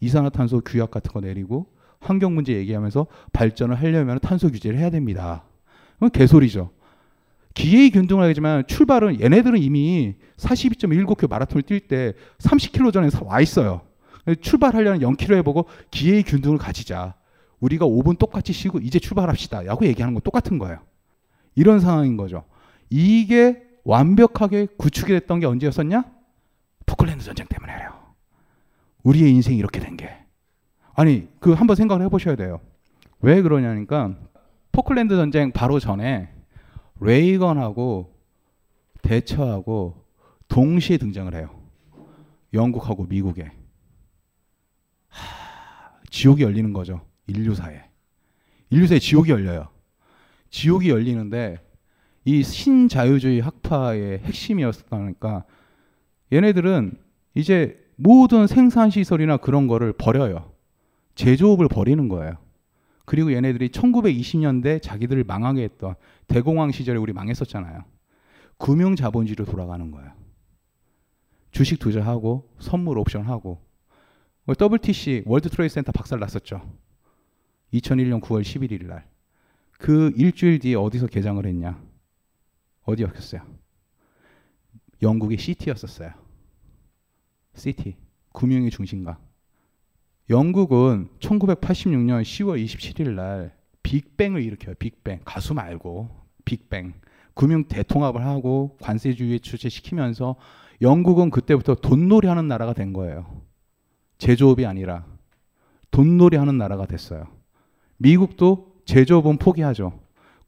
이산화탄소 0.00 0.62
규약 0.62 0.90
같은 0.90 1.12
거 1.12 1.20
내리고 1.20 1.66
환경 2.00 2.34
문제 2.34 2.54
얘기하면서 2.54 3.06
발전을 3.34 3.76
하려면 3.76 4.18
탄소 4.20 4.50
규제를 4.50 4.78
해야 4.78 4.88
됩니다. 4.88 5.44
그건 5.94 6.10
개소리죠. 6.10 6.70
기회의 7.54 7.90
균등을 7.90 8.28
하지만 8.28 8.66
출발은 8.66 9.20
얘네들은 9.20 9.60
이미 9.60 10.14
42.19km 10.36 11.28
마라톤을 11.28 11.62
뛸 11.62 11.86
때 11.86 12.14
30km 12.38 12.92
전에 12.92 13.08
와 13.24 13.40
있어요. 13.40 13.82
출발하려면 14.40 15.00
0km 15.00 15.36
해보고 15.38 15.66
기회의 15.90 16.22
균등을 16.22 16.58
가지자. 16.58 17.14
우리가 17.60 17.86
5분 17.86 18.18
똑같이 18.18 18.52
쉬고 18.52 18.78
이제 18.78 18.98
출발합시다. 18.98 19.62
라고 19.62 19.86
얘기하는 19.86 20.14
건 20.14 20.22
똑같은 20.22 20.58
거예요. 20.58 20.78
이런 21.54 21.80
상황인 21.80 22.16
거죠. 22.16 22.44
이게 22.90 23.62
완벽하게 23.84 24.66
구축이 24.76 25.12
됐던 25.12 25.40
게 25.40 25.46
언제였었냐? 25.46 26.04
포클랜드 26.86 27.24
전쟁 27.24 27.46
때문에요. 27.46 27.90
우리의 29.02 29.30
인생이 29.32 29.56
이렇게 29.58 29.80
된 29.80 29.96
게. 29.96 30.10
아니, 30.94 31.28
그 31.40 31.52
한번 31.52 31.76
생각을 31.76 32.04
해보셔야 32.04 32.36
돼요. 32.36 32.60
왜 33.20 33.42
그러냐니까 33.42 34.14
포클랜드 34.72 35.16
전쟁 35.16 35.52
바로 35.52 35.78
전에 35.78 36.28
레이건하고 37.02 38.14
대처하고 39.02 40.04
동시에 40.48 40.98
등장을 40.98 41.34
해요. 41.34 41.50
영국하고 42.54 43.04
미국에. 43.06 43.50
하, 45.08 46.00
지옥이 46.10 46.42
열리는 46.42 46.72
거죠. 46.72 47.00
인류사에. 47.26 47.82
인류사에 48.70 48.98
지옥이 48.98 49.30
열려요. 49.30 49.68
지옥이 50.50 50.90
열리는데 50.90 51.58
이 52.24 52.42
신자유주의 52.42 53.40
학파의 53.40 54.20
핵심이었다니까 54.20 55.44
얘네들은 56.32 56.98
이제 57.34 57.82
모든 57.96 58.46
생산 58.46 58.90
시설이나 58.90 59.38
그런 59.38 59.66
거를 59.66 59.92
버려요. 59.92 60.52
제조업을 61.14 61.68
버리는 61.68 62.08
거예요. 62.08 62.36
그리고 63.04 63.32
얘네들이 63.32 63.68
1920년대 63.70 64.80
자기들을 64.82 65.24
망하게 65.24 65.64
했던 65.64 65.94
대공황 66.28 66.70
시절에 66.70 66.98
우리 66.98 67.12
망했었잖아요. 67.12 67.84
금융 68.58 68.94
자본주의로 68.96 69.44
돌아가는 69.44 69.90
거예요. 69.90 70.12
주식 71.50 71.78
투자하고 71.78 72.48
선물 72.58 72.98
옵션 72.98 73.24
하고 73.26 73.60
WTC 74.48 75.22
월드 75.26 75.48
트레이드 75.48 75.74
센터 75.74 75.92
박살 75.92 76.18
났었죠. 76.18 76.62
2001년 77.74 78.20
9월 78.20 78.42
11일 78.42 78.86
날. 78.86 79.06
그 79.78 80.12
일주일 80.16 80.58
뒤에 80.58 80.74
어디서 80.74 81.06
개장을 81.08 81.44
했냐? 81.44 81.82
어디였겠어요? 82.84 83.42
영국의 85.02 85.38
시티였었어요. 85.38 86.12
시티. 87.54 87.96
금융의 88.32 88.70
중심가. 88.70 89.18
영국은 90.30 91.08
1986년 91.18 92.22
10월 92.22 92.64
27일 92.64 93.10
날 93.10 93.54
빅뱅을 93.82 94.42
일으켜요. 94.42 94.74
빅뱅. 94.78 95.20
가수 95.24 95.54
말고 95.54 96.08
빅뱅. 96.44 96.94
금융 97.34 97.64
대통합을 97.64 98.24
하고 98.24 98.76
관세주의 98.80 99.40
추진시키면서 99.40 100.36
영국은 100.80 101.30
그때부터 101.30 101.74
돈놀이 101.74 102.28
하는 102.28 102.48
나라가 102.48 102.72
된 102.72 102.92
거예요. 102.92 103.42
제조업이 104.18 104.66
아니라 104.66 105.04
돈놀이 105.90 106.36
하는 106.36 106.58
나라가 106.58 106.86
됐어요. 106.86 107.26
미국도 107.98 108.74
제조업은 108.84 109.38
포기하죠. 109.38 110.00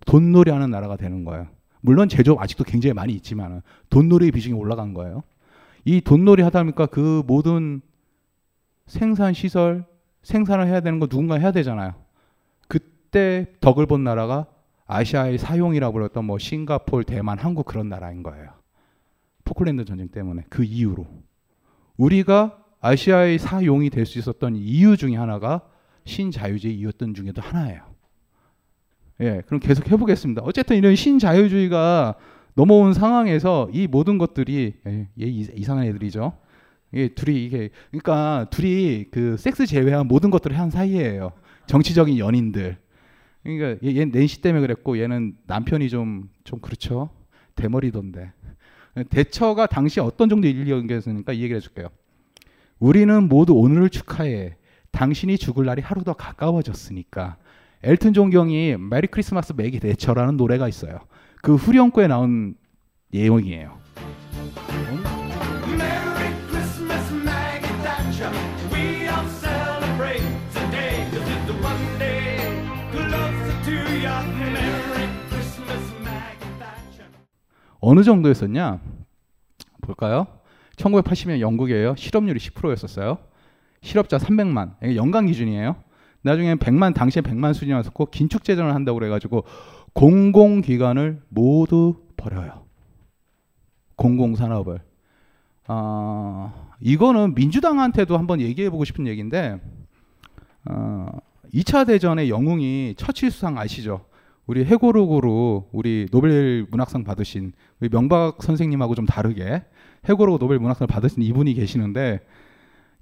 돈놀이 0.07 0.51
하는 0.51 0.71
나라가 0.71 0.97
되는 0.97 1.25
거예요. 1.25 1.49
물론 1.81 2.09
제조업 2.09 2.41
아직도 2.41 2.65
굉장히 2.65 2.95
많이 2.95 3.13
있지만 3.15 3.63
돈놀이 3.91 4.31
비중이 4.31 4.55
올라간 4.55 4.95
거예요. 4.95 5.23
이 5.85 6.01
돈놀이 6.01 6.43
하다 6.43 6.63
보니까 6.63 6.87
그 6.87 7.23
모든 7.27 7.83
생산 8.87 9.33
시설 9.35 9.85
생산을 10.23 10.67
해야 10.67 10.81
되는 10.81 10.99
거 10.99 11.07
누군가 11.07 11.37
해야 11.37 11.53
되잖아요. 11.53 11.95
그때 12.69 13.47
덕을 13.61 13.87
본 13.87 14.05
나라가 14.05 14.47
아시아의 14.87 15.39
사용이라고 15.39 15.93
불렀던 15.93 16.25
뭐 16.25 16.39
싱가폴, 16.39 17.05
대만, 17.05 17.39
한국 17.39 17.67
그런 17.67 17.89
나라인 17.89 18.23
거예요. 18.23 18.51
포클랜드 19.45 19.85
전쟁 19.85 20.09
때문에 20.09 20.43
그 20.49 20.65
이유로 20.65 21.07
우리가 21.97 22.59
아시아의 22.81 23.39
사용이 23.39 23.91
될 23.91 24.05
수 24.07 24.19
있었던 24.19 24.57
이유 24.57 24.97
중에 24.97 25.17
하나가 25.17 25.63
신자유주의 26.05 26.75
이었던 26.77 27.15
중에도 27.15 27.41
하나예요. 27.41 27.83
예, 29.21 29.43
그럼 29.47 29.61
계속 29.61 29.91
해보겠습니다. 29.91 30.43
어쨌든 30.43 30.77
이런 30.77 30.95
신자유주의가 30.95 32.15
넘어온 32.55 32.93
상황에서 32.93 33.69
이 33.73 33.87
모든 33.87 34.19
것들이 34.19 34.75
예, 34.87 35.09
얘 35.21 35.25
이상한 35.25 35.85
애들이죠. 35.87 36.37
예, 36.95 37.09
둘이 37.09 37.45
이게 37.45 37.71
그러니까 37.91 38.47
둘이 38.51 39.07
그 39.11 39.37
섹스 39.37 39.67
제외한 39.67 40.07
모든 40.07 40.31
것들을 40.31 40.59
한 40.59 40.71
사이예요. 40.71 41.33
정치적인 41.67 42.19
연인들. 42.19 42.77
그러니까 43.43 43.87
얘, 43.87 43.97
얘 43.97 44.05
낸시 44.05 44.41
때문에 44.41 44.61
그랬고 44.61 44.99
얘는 44.99 45.37
남편이 45.47 45.89
좀좀 45.89 46.61
그렇죠. 46.63 47.11
대머리던데. 47.57 48.33
대처가 49.11 49.67
당시 49.67 50.01
어떤 50.01 50.29
정도 50.29 50.47
인력이었으니까 50.47 51.33
이 51.33 51.39
얘기를 51.39 51.57
해줄게요. 51.57 51.89
우리는 52.79 53.29
모두 53.29 53.55
오늘을 53.55 53.91
축하해. 53.91 54.57
당신이 54.93 55.39
죽을 55.39 55.67
날이 55.67 55.83
하루 55.83 56.05
더 56.05 56.13
가까워졌으니까. 56.13 57.37
엘튼 57.83 58.13
존 58.13 58.31
경이 58.31 58.77
Merry 58.79 59.09
Christmas 59.09 59.53
Maggie 59.57 59.81
Thatcher라는 59.81 60.37
노래가 60.37 60.69
있어요. 60.69 61.01
그 61.43 61.57
후렴구에 61.57 62.07
나온 62.07 62.55
내용이에요. 63.11 63.84
어느 77.87 78.03
정도였었냐? 78.03 78.81
볼까요? 79.83 80.27
1980년 80.77 81.41
영국이에요. 81.41 81.95
실업률이 81.97 82.41
10%였었어요. 82.41 83.19
실업자 83.83 84.17
300만. 84.17 84.97
연간 84.97 85.27
기준이에요. 85.27 85.77
나중에 86.23 86.55
100만 86.55 86.95
당시에 86.95 87.21
100만 87.21 87.53
수준이 87.53 87.73
왔었고 87.75 88.07
긴축 88.07 88.43
재정을 88.43 88.75
한다고 88.75 88.99
그래 88.99 89.11
가지고 89.11 89.45
공공 89.93 90.63
기관을 90.63 91.21
모두 91.29 91.97
버려요. 92.17 92.65
공공 93.97 94.35
산업을. 94.35 94.81
어, 95.69 96.71
이거는 96.81 97.35
민주당한테도 97.35 98.17
한번 98.17 98.41
얘기해 98.41 98.71
보고 98.71 98.85
싶은 98.85 99.07
얘기인데 99.07 99.61
어, 100.65 101.07
2차 101.53 101.87
대전의 101.87 102.31
영웅이 102.31 102.95
처칠 102.97 103.31
수상 103.31 103.59
아시죠? 103.59 104.07
우리 104.47 104.65
회고록으로 104.65 105.69
우리 105.73 106.07
노벨 106.11 106.67
문학상 106.71 107.05
받으신 107.05 107.53
우리 107.81 107.89
명박 107.89 108.43
선생님하고 108.43 108.95
좀 108.95 109.07
다르게 109.07 109.63
회고록 110.07 110.39
노벨 110.39 110.59
문학상을 110.59 110.87
받으신 110.87 111.23
이분이 111.23 111.55
계시는데 111.55 112.21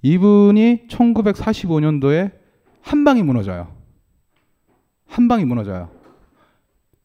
이분이 0.01 0.87
1945년도에 0.87 2.31
한 2.81 3.03
방에 3.03 3.23
무너져요. 3.23 3.75
한 5.05 5.27
방에 5.27 5.45
무너져요. 5.45 5.89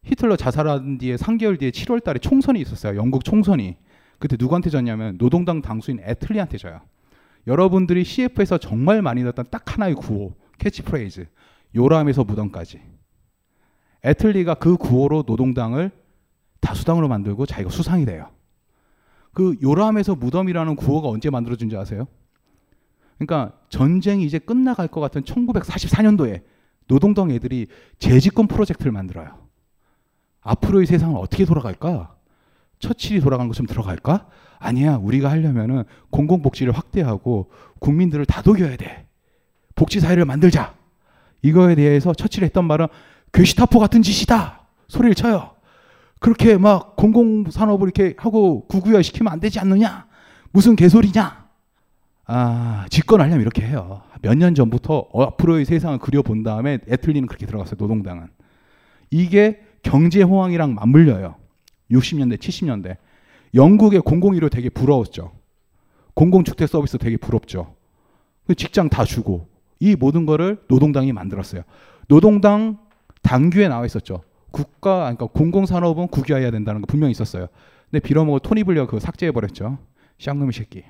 히틀러 0.05 0.37
자살한 0.37 0.99
뒤에 0.99 1.17
3개월 1.17 1.59
뒤에 1.59 1.71
7월 1.71 2.03
달에 2.03 2.19
총선이 2.19 2.61
있었어요. 2.61 2.97
영국 2.97 3.25
총선이. 3.25 3.77
그때 4.19 4.37
누구한테 4.39 4.71
졌냐면 4.71 5.19
노동당 5.19 5.63
당수인 5.63 6.01
애틀리한테 6.01 6.59
져요. 6.59 6.81
여러분들이 7.47 8.05
CF에서 8.05 8.59
정말 8.59 9.03
많이 9.03 9.23
듣던 9.23 9.47
딱 9.51 9.73
하나의 9.73 9.95
구호, 9.95 10.35
캐치프레이즈. 10.59 11.27
요람에서 11.77 12.25
무덤까지. 12.25 12.81
애틀리가 14.05 14.55
그 14.55 14.77
구호로 14.77 15.25
노동당을 15.27 15.91
다수당으로 16.61 17.09
만들고 17.09 17.47
자기가 17.47 17.71
수상이 17.71 18.05
돼요. 18.05 18.29
그 19.33 19.57
요람에서 19.63 20.17
무덤이라는 20.17 20.77
구호가 20.77 21.09
언제 21.09 21.31
만들어진지 21.31 21.77
아세요? 21.77 22.07
그러니까 23.19 23.57
전쟁이 23.69 24.25
이제 24.25 24.39
끝나갈 24.39 24.89
것 24.89 25.01
같은 25.01 25.23
1944년도에 25.23 26.43
노동당 26.87 27.31
애들이 27.31 27.67
재집권 27.99 28.47
프로젝트를 28.47 28.93
만들어요. 28.93 29.47
앞으로의 30.41 30.87
세상은 30.87 31.17
어떻게 31.17 31.45
돌아갈까? 31.45 32.15
처칠이 32.79 33.21
돌아가는 33.21 33.49
것처럼 33.49 33.67
들어갈까? 33.67 34.29
아니야. 34.59 34.97
우리가 34.97 35.31
하려면은 35.31 35.85
공공복지를 36.11 36.73
확대하고 36.73 37.51
국민들을 37.81 38.25
다독여야 38.25 38.77
돼. 38.77 39.07
복지 39.75 40.01
사회를 40.01 40.25
만들자. 40.25 40.75
이거에 41.43 41.75
대해서 41.75 42.13
처칠이 42.15 42.45
했던 42.45 42.65
말은 42.65 42.87
괴시타포 43.33 43.79
같은 43.79 44.03
짓이다. 44.03 44.61
소리를 44.89 45.15
쳐요. 45.15 45.51
그렇게 46.21 46.57
막 46.57 46.97
공공산업을 46.97 47.87
이렇게 47.89 48.15
하고 48.19 48.67
구구화 48.67 49.03
시키면 49.03 49.33
안 49.33 49.41
되지 49.41 49.61
않느냐? 49.61 50.07
무슨 50.51 50.75
개소리냐? 50.77 51.47
아, 52.27 52.87
집권하려면 52.91 53.41
이렇게 53.41 53.63
해요. 53.67 54.03
몇 54.23 54.35
년 54.35 54.55
전부터 54.55 55.09
어, 55.13 55.23
앞으로의 55.25 55.65
세상을 55.65 55.99
그려본 55.99 56.43
다음에 56.43 56.79
애틀리는 56.89 57.27
그렇게 57.29 57.47
들어갔어요. 57.47 57.77
노동당은. 57.79 58.29
이게 59.11 59.61
경제 59.83 60.23
호황이랑 60.23 60.75
맞물려요. 60.75 61.37
60년대, 61.91 62.39
70년대. 62.39 62.97
영국의 63.55 64.01
공공의료 64.01 64.49
되게 64.51 64.69
부러웠죠. 64.69 65.33
공공주택 66.15 66.69
서비스 66.69 66.99
되게 66.99 67.17
부럽죠. 67.17 67.75
그 68.47 68.55
직장 68.55 68.89
다 68.89 69.05
주고 69.05 69.49
이 69.79 69.95
모든 69.95 70.27
거를 70.27 70.61
노동당이 70.69 71.13
만들었어요. 71.13 71.63
노동당 72.09 72.79
당규에 73.29 73.69
나와 73.69 73.85
있었죠. 73.85 74.23
국가 74.51 75.01
그러니까 75.01 75.27
공공산업은 75.27 76.09
국유화해야 76.09 76.51
된다는 76.51 76.81
거 76.81 76.87
분명히 76.87 77.11
있었어요. 77.11 77.49
근데 77.91 78.01
빌어먹어 78.01 78.39
토니 78.39 78.65
블리어 78.65 78.87
그거 78.87 79.01
삭제해 79.01 79.33
버렸죠. 79.33 79.77
쌍놈의 80.19 80.53
새끼. 80.55 80.83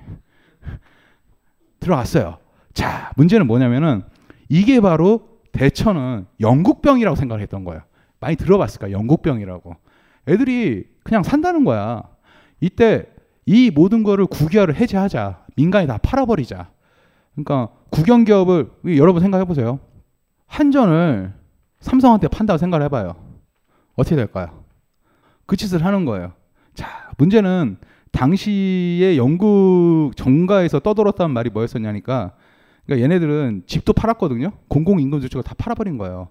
들어갔어요. 1.81 2.37
자, 2.73 3.11
문제는 3.17 3.45
뭐냐면은 3.45 4.03
이게 4.47 4.79
바로 4.79 5.27
대처는 5.51 6.27
영국병이라고 6.39 7.17
생각을 7.17 7.41
했던 7.41 7.65
거예요. 7.65 7.81
많이 8.21 8.37
들어봤을까? 8.37 8.91
영국병이라고. 8.91 9.75
애들이 10.29 10.85
그냥 11.03 11.23
산다는 11.23 11.65
거야. 11.65 12.03
이때 12.61 13.05
이 13.45 13.69
모든 13.69 14.03
거를 14.03 14.25
국유화를 14.27 14.75
해제하자. 14.75 15.45
민간이 15.57 15.87
다 15.87 15.97
팔아버리자. 15.97 16.69
그러니까 17.33 17.73
국영기업을 17.89 18.69
여러분 18.95 19.21
생각해 19.21 19.43
보세요. 19.43 19.79
한전을 20.47 21.38
삼성한테 21.79 22.27
판다고 22.27 22.57
생각을 22.57 22.85
해봐요. 22.85 23.15
어떻게 23.95 24.15
될까요? 24.15 24.63
그 25.45 25.55
짓을 25.55 25.85
하는 25.85 26.05
거예요. 26.05 26.33
자, 26.73 27.11
문제는 27.17 27.77
당시에 28.11 29.17
영국 29.17 30.11
정가에서 30.15 30.79
떠돌았다는 30.79 31.31
말이 31.31 31.49
뭐였었냐니까 31.49 32.33
그러니까 32.85 33.03
얘네들은 33.03 33.63
집도 33.67 33.93
팔았거든요. 33.93 34.51
공공임금주택을 34.67 35.43
다 35.43 35.53
팔아버린 35.57 35.97
거예요. 35.97 36.29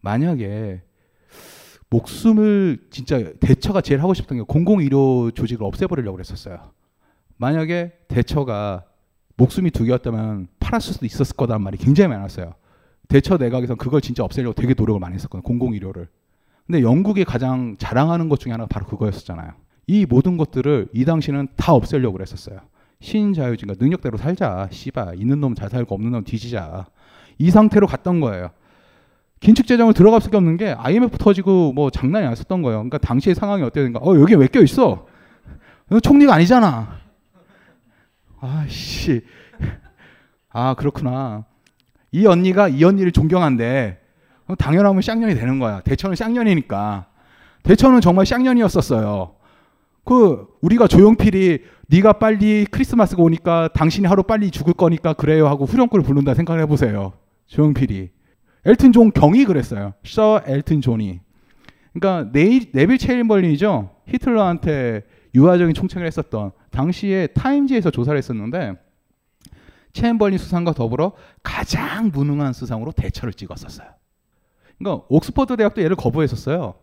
만약에 0.00 0.82
목숨을 1.90 2.86
진짜 2.90 3.32
대처가 3.40 3.80
제일 3.80 4.00
하고 4.00 4.14
싶던 4.14 4.38
게 4.38 4.44
공공의료 4.46 5.32
조직을 5.32 5.66
없애버리려고 5.66 6.16
그랬었어요. 6.16 6.70
만약에 7.36 7.92
대처가 8.06 8.84
목숨이 9.36 9.70
두 9.70 9.84
개였다면 9.84 10.48
팔았을 10.60 10.94
수도 10.94 11.06
있었을 11.06 11.34
거다는 11.36 11.62
말이 11.62 11.76
굉장히 11.78 12.08
많았어요. 12.14 12.54
대처 13.10 13.36
내각에서 13.36 13.74
그걸 13.74 14.00
진짜 14.00 14.24
없애려고 14.24 14.54
되게 14.54 14.72
노력을 14.74 14.98
많이 15.00 15.14
했었거든요. 15.16 15.42
공공의료를. 15.42 16.08
근데 16.66 16.82
영국이 16.82 17.24
가장 17.24 17.76
자랑하는 17.76 18.28
것 18.28 18.38
중에 18.38 18.52
하나가 18.52 18.68
바로 18.68 18.86
그거였었잖아요. 18.86 19.52
이 19.88 20.06
모든 20.06 20.36
것들을 20.36 20.88
이 20.94 21.04
당시는 21.04 21.48
다 21.56 21.72
없애려고 21.74 22.12
그랬었어요. 22.14 22.60
신자유주의가 23.00 23.74
능력대로 23.80 24.16
살자. 24.16 24.68
씨바. 24.70 25.14
있는 25.14 25.40
놈 25.40 25.54
잘 25.56 25.68
살고 25.68 25.92
없는 25.94 26.12
놈 26.12 26.22
뒤지자. 26.24 26.86
이 27.38 27.50
상태로 27.50 27.88
갔던 27.88 28.20
거예요. 28.20 28.50
긴축 29.40 29.66
재정을 29.66 29.92
들어갈 29.94 30.20
수밖에 30.20 30.36
없는 30.36 30.56
게 30.58 30.68
IMF 30.78 31.18
터지고 31.18 31.72
뭐 31.72 31.90
장난이 31.90 32.24
아니었던 32.26 32.62
거예요. 32.62 32.78
그러니까 32.78 32.98
당시의 32.98 33.34
상황이 33.34 33.62
어땠는가? 33.64 33.98
어 34.00 34.14
여기 34.20 34.34
왜 34.34 34.46
껴 34.46 34.62
있어? 34.62 35.06
너 35.88 35.98
총리가 35.98 36.34
아니잖아. 36.34 37.00
아씨. 38.40 39.22
아 40.50 40.74
그렇구나. 40.74 41.46
이 42.12 42.26
언니가 42.26 42.68
이 42.68 42.82
언니를 42.84 43.12
존경한대. 43.12 43.98
당연하면 44.58 45.02
쌍년이 45.02 45.34
되는 45.34 45.58
거야. 45.58 45.80
대처는 45.80 46.16
쌍년이니까. 46.16 47.06
대처는 47.62 48.00
정말 48.00 48.26
쌍년이었었어요. 48.26 49.34
그 50.04 50.46
우리가 50.60 50.88
조용필이 50.88 51.60
네가 51.88 52.14
빨리 52.14 52.66
크리스마스가 52.70 53.22
오니까 53.22 53.68
당신이 53.74 54.06
하루 54.06 54.22
빨리 54.22 54.50
죽을 54.50 54.72
거니까 54.72 55.12
그래요 55.12 55.46
하고 55.46 55.66
후렴구를 55.66 56.04
부른다 56.04 56.34
생각을 56.34 56.62
해보세요. 56.62 57.12
조용필이. 57.46 58.10
엘튼 58.64 58.92
존 58.92 59.10
경이 59.12 59.44
그랬어요. 59.44 59.94
Sir 60.04 60.42
엘튼 60.46 60.80
존이. 60.80 61.20
그러니까 61.92 62.30
네일, 62.32 62.70
네빌 62.72 62.98
체인벌린이죠. 62.98 63.90
히틀러한테 64.06 65.02
유화적인 65.34 65.74
총책을 65.74 66.06
했었던 66.06 66.52
당시에 66.70 67.28
타임지에서 67.28 67.90
조사를 67.90 68.16
했었는데 68.16 68.74
체인벌린 69.92 70.38
수상과 70.38 70.72
더불어 70.72 71.12
가장 71.42 72.10
무능한 72.12 72.52
수상으로 72.52 72.92
대처를 72.92 73.32
찍었었어요. 73.32 73.88
그러니까 74.78 75.04
옥스퍼드 75.08 75.56
대학도 75.56 75.82
얘를 75.82 75.96
거부했었어요. 75.96 76.74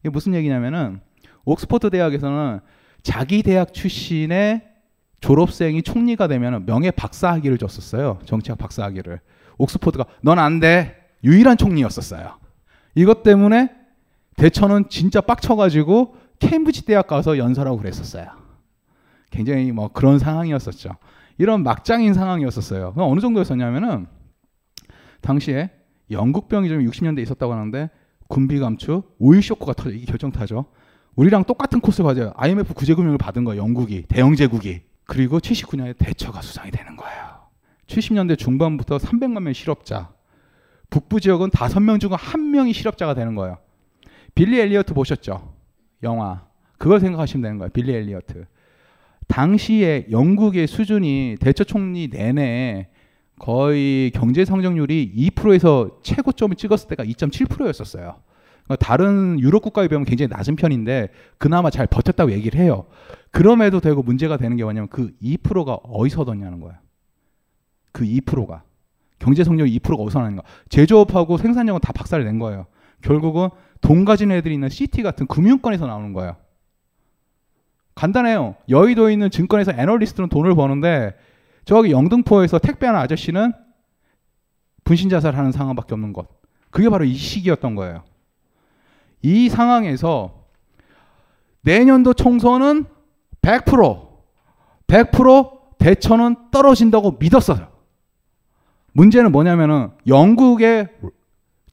이게 0.00 0.08
무슨 0.08 0.34
얘기냐면은 0.34 1.00
옥스퍼드 1.44 1.90
대학에서는 1.90 2.60
자기 3.02 3.42
대학 3.42 3.72
출신의 3.72 4.68
졸업생이 5.20 5.82
총리가 5.82 6.28
되면 6.28 6.64
명예 6.66 6.90
박사학위를 6.90 7.58
줬었어요. 7.58 8.18
정치학 8.24 8.58
박사학위를. 8.58 9.20
옥스퍼드가 9.58 10.06
넌 10.22 10.38
안 10.38 10.60
돼. 10.60 10.96
유일한 11.22 11.56
총리였었어요. 11.56 12.38
이것 12.94 13.22
때문에 13.22 13.70
대처는 14.36 14.88
진짜 14.88 15.20
빡쳐가지고 15.20 16.16
케임브리지 16.38 16.86
대학 16.86 17.06
가서 17.06 17.36
연설하고 17.36 17.76
그랬었어요. 17.76 18.26
굉장히 19.30 19.70
뭐 19.70 19.88
그런 19.88 20.18
상황이었었죠. 20.18 20.96
이런 21.40 21.62
막장인 21.62 22.12
상황이었었어요. 22.12 22.92
어느 22.98 23.18
정도였었냐면은 23.20 24.06
당시에 25.22 25.70
영국병이 26.10 26.68
좀 26.68 26.84
60년대 26.84 27.22
있었다고 27.22 27.54
하는데 27.54 27.88
군비 28.28 28.58
감축, 28.58 29.16
오일 29.18 29.42
쇼크가 29.42 29.72
터져 29.72 29.92
이게 29.92 30.04
결정타죠. 30.04 30.66
우리랑 31.16 31.44
똑같은 31.44 31.80
코스 31.80 32.02
맞아요. 32.02 32.34
IMF 32.36 32.74
구제금융을 32.74 33.16
받은 33.16 33.44
거예요. 33.44 33.62
영국이 33.62 34.02
대영 34.02 34.34
제국이. 34.34 34.82
그리고 35.06 35.38
79년에 35.38 35.96
대처가 35.96 36.42
수상이 36.42 36.70
되는 36.70 36.94
거예요. 36.94 37.48
70년대 37.86 38.36
중반부터 38.36 38.98
300만 38.98 39.40
명 39.40 39.54
실업자. 39.54 40.12
북부 40.90 41.20
지역은 41.20 41.48
5명 41.48 42.00
중 42.00 42.10
1명이 42.10 42.74
실업자가 42.74 43.14
되는 43.14 43.34
거예요. 43.34 43.56
빌리 44.34 44.60
엘리어트 44.60 44.92
보셨죠? 44.92 45.54
영화. 46.02 46.46
그걸 46.76 47.00
생각하시면 47.00 47.42
되는 47.42 47.56
거예요. 47.56 47.70
빌리 47.70 47.94
엘리어트. 47.94 48.44
당시에 49.30 50.08
영국의 50.10 50.66
수준이 50.66 51.36
대처 51.40 51.62
총리 51.62 52.08
내내 52.08 52.88
거의 53.38 54.10
경제 54.10 54.44
성장률이 54.44 55.14
2%에서 55.16 56.00
최고점을 56.02 56.56
찍었을 56.56 56.88
때가 56.88 57.04
2.7%였었어요. 57.04 58.16
그러니까 58.64 58.84
다른 58.84 59.38
유럽 59.40 59.62
국가에 59.62 59.88
비하면 59.88 60.04
굉장히 60.04 60.28
낮은 60.28 60.56
편인데 60.56 61.08
그나마 61.38 61.70
잘 61.70 61.86
버텼다고 61.86 62.32
얘기를 62.32 62.60
해요. 62.60 62.86
그럼에도 63.30 63.80
되고 63.80 64.02
문제가 64.02 64.36
되는 64.36 64.56
게 64.56 64.64
뭐냐면 64.64 64.88
그 64.88 65.12
2%가 65.22 65.74
어디서 65.74 66.22
얻었냐는 66.22 66.60
거예요. 66.60 66.76
그 67.92 68.04
2%가 68.04 68.62
경제 69.20 69.44
성장률 69.44 69.74
2%가 69.78 70.02
어디서 70.02 70.20
나는가? 70.20 70.42
제조업하고 70.68 71.38
생산력은 71.38 71.80
다 71.80 71.92
박살을 71.92 72.24
낸 72.24 72.38
거예요. 72.40 72.66
결국은 73.00 73.48
돈 73.80 74.04
가진 74.04 74.32
애들이 74.32 74.54
있는 74.54 74.68
시티 74.68 75.02
같은 75.02 75.26
금융권에서 75.26 75.86
나오는 75.86 76.12
거예요. 76.12 76.36
간단해요. 78.00 78.54
여의도에 78.70 79.12
있는 79.12 79.30
증권에서 79.30 79.72
애널리스트는 79.72 80.30
돈을 80.30 80.54
버는데 80.54 81.14
저기 81.66 81.90
영등포에서 81.90 82.58
택배하는 82.58 82.98
아저씨는 82.98 83.52
분신 84.84 85.10
자살하는 85.10 85.52
상황밖에 85.52 85.92
없는 85.92 86.14
것. 86.14 86.26
그게 86.70 86.88
바로 86.88 87.04
이 87.04 87.12
시기였던 87.12 87.74
거예요. 87.74 88.02
이 89.20 89.50
상황에서 89.50 90.46
내년도 91.60 92.14
총선은 92.14 92.86
100% 93.42 94.08
100% 94.86 95.60
대처는 95.78 96.36
떨어진다고 96.50 97.18
믿었어요. 97.20 97.68
문제는 98.92 99.30
뭐냐면은 99.30 99.90
영국의 100.06 100.88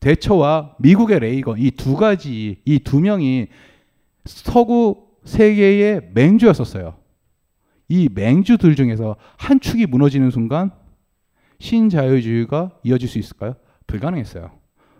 대처와 0.01 0.75
미국의 0.79 1.21
레이건 1.21 1.59
이 1.59 1.71
두 1.71 1.95
가지 1.95 2.59
이 2.65 2.79
두 2.79 2.99
명이 2.99 3.47
서구 4.25 5.06
세계의 5.27 6.09
맹주였었어요. 6.13 6.95
이 7.89 8.09
맹주들 8.13 8.75
중에서 8.75 9.15
한 9.37 9.59
축이 9.59 9.85
무너지는 9.85 10.31
순간 10.31 10.71
신자유주의가 11.59 12.71
이어질 12.83 13.07
수 13.07 13.19
있을까요? 13.19 13.55
불가능했어요. 13.87 14.51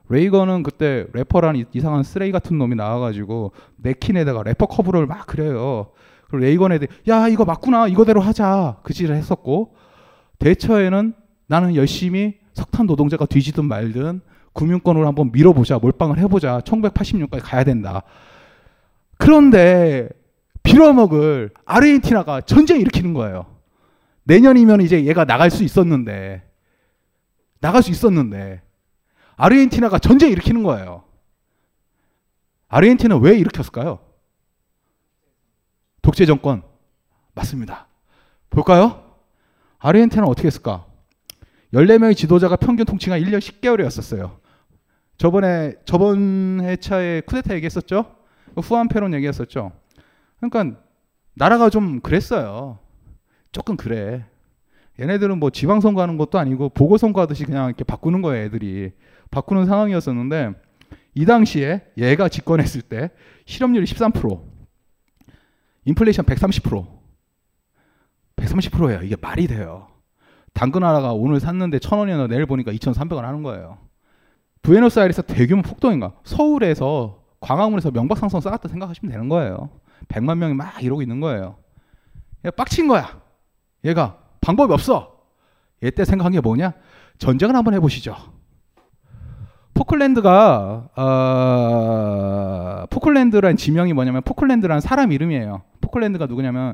레이건은 0.10 0.64
그때 0.64 1.06
래퍼라는 1.14 1.66
이상한 1.74 2.04
쓰레기 2.04 2.32
같은 2.32 2.58
놈이 2.58 2.76
나와가지고 2.76 3.52
네킨에다가 3.78 4.44
래퍼 4.44 4.68
커브를 4.68 5.06
막 5.06 5.28
그려요. 5.28 5.92
그리고 6.30 6.46
레이건 6.46 6.72
애들 6.74 6.88
야 7.10 7.28
이거 7.28 7.46
맞구나 7.46 7.88
이거대로 7.88 8.22
하자 8.22 8.78
그 8.84 8.94
짓을 8.94 9.16
했었고 9.16 9.76
대처에는 10.40 11.14
나는 11.48 11.76
열심히 11.76 12.38
석탄 12.54 12.86
노동자가 12.86 13.26
뒤지든 13.26 13.66
말든 13.66 14.22
금융권으로 14.54 15.08
한번 15.08 15.32
밀어보자 15.32 15.80
몰빵을 15.80 16.18
해보자 16.20 16.60
1986까지 16.60 17.40
가야 17.42 17.64
된다. 17.64 18.04
그런데 19.18 20.10
빌어먹을 20.64 21.52
아르헨티나가 21.66 22.42
전쟁 22.42 22.80
일으키는 22.80 23.14
거예요. 23.14 23.58
내년이면 24.24 24.82
이제 24.82 25.06
얘가 25.06 25.26
나갈 25.26 25.50
수 25.50 25.64
있었는데 25.64 26.44
나갈 27.60 27.82
수 27.82 27.92
있었는데 27.92 28.62
아르헨티나가 29.38 30.00
전쟁 30.00 30.32
일으키는 30.32 30.64
거예요. 30.64 31.04
아르헨티나 32.68 33.18
왜 33.18 33.38
일으켰을까요? 33.38 34.00
독재 36.02 36.26
정권 36.26 36.64
맞습니다. 37.34 37.88
볼까요? 38.50 39.16
아르헨티나는 39.80 40.30
어떻게 40.30 40.48
했을까? 40.48 40.86
14명의 41.74 42.16
지도자가 42.16 42.56
평균 42.56 42.86
통치가 42.86 43.18
1년 43.18 43.40
10개월이었었어요. 43.40 44.40
저번에 45.18 45.76
저번 45.86 46.62
회차에 46.62 47.22
쿠데타 47.22 47.56
얘기했었죠. 47.56 48.17
후안 48.62 48.88
페론 48.88 49.14
얘기했었죠. 49.14 49.72
그러니까 50.40 50.80
나라가 51.34 51.70
좀 51.70 52.00
그랬어요. 52.02 52.80
조금 53.52 53.78
그래. 53.78 54.26
얘네들은 55.00 55.40
뭐 55.40 55.50
지방선거 55.50 56.02
하는 56.02 56.18
것도 56.18 56.40
아니고 56.40 56.70
보궐선거 56.70 57.22
하듯이 57.22 57.46
그냥 57.46 57.68
이렇게 57.68 57.84
바꾸는 57.84 58.22
거예요, 58.22 58.46
애들이. 58.46 58.92
바꾸는 59.30 59.66
상황이었었는데 59.66 60.54
이 61.14 61.26
당시에 61.26 61.84
얘가 61.98 62.30
집권했을 62.30 62.82
때 62.82 63.12
실업률이 63.46 63.86
13%, 63.86 64.42
인플레이션 65.86 66.26
130%, 66.26 66.88
130%예요. 68.36 69.02
이게 69.04 69.16
말이 69.20 69.48
돼요. 69.48 69.88
당근 70.54 70.84
하나가 70.84 71.14
오늘 71.14 71.40
샀는데 71.40 71.80
천 71.80 72.00
원이나 72.00 72.28
내일 72.28 72.46
보니까 72.46 72.72
2,300원 72.72 73.22
하는 73.22 73.44
거예요. 73.44 73.78
부에노스아이레스 74.64 75.24
대규모 75.24 75.62
폭동인가? 75.62 76.14
서울에서 76.24 77.24
광화문에서 77.48 77.92
명박상선 77.92 78.42
쌓았다 78.42 78.68
생각하시면 78.68 79.10
되는 79.12 79.30
거예요. 79.30 79.70
100만 80.10 80.38
명이 80.38 80.54
막 80.54 80.84
이러고 80.84 81.02
있는 81.02 81.22
거예요. 81.22 81.56
얘 82.46 82.52
빡친 82.52 82.88
거야. 82.90 83.22
얘가 83.86 84.18
방법이 84.42 84.74
없어. 84.74 85.16
얘 85.84 85.90
때 85.92 86.04
생각한 86.04 86.34
게 86.34 86.42
뭐냐? 86.42 86.74
전쟁을 87.20 87.56
한번 87.56 87.74
해보시죠. 87.76 88.16
포클랜드가 89.74 90.90
어, 90.96 92.86
포클랜드란 92.90 93.56
지명이 93.56 93.94
뭐냐면 93.94 94.24
포클랜드란 94.24 94.82
사람 94.82 95.12
이름이에요. 95.14 95.62
포클랜드가 95.82 96.26
누구냐면 96.26 96.74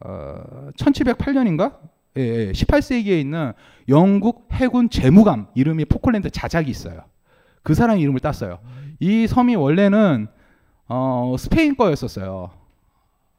어, 0.00 0.70
1708년인가? 0.76 1.78
예, 2.16 2.22
예, 2.48 2.52
18세기에 2.52 3.20
있는 3.20 3.52
영국 3.88 4.48
해군 4.52 4.90
재무감 4.90 5.46
이름이 5.54 5.86
포클랜드 5.86 6.30
자작이 6.30 6.70
있어요. 6.70 7.04
그 7.64 7.74
사람 7.74 7.98
이름을 7.98 8.20
땄어요. 8.20 8.60
이 9.00 9.26
섬이 9.26 9.56
원래는 9.56 10.28
어, 10.86 11.34
스페인 11.38 11.74
거였었어요. 11.76 12.50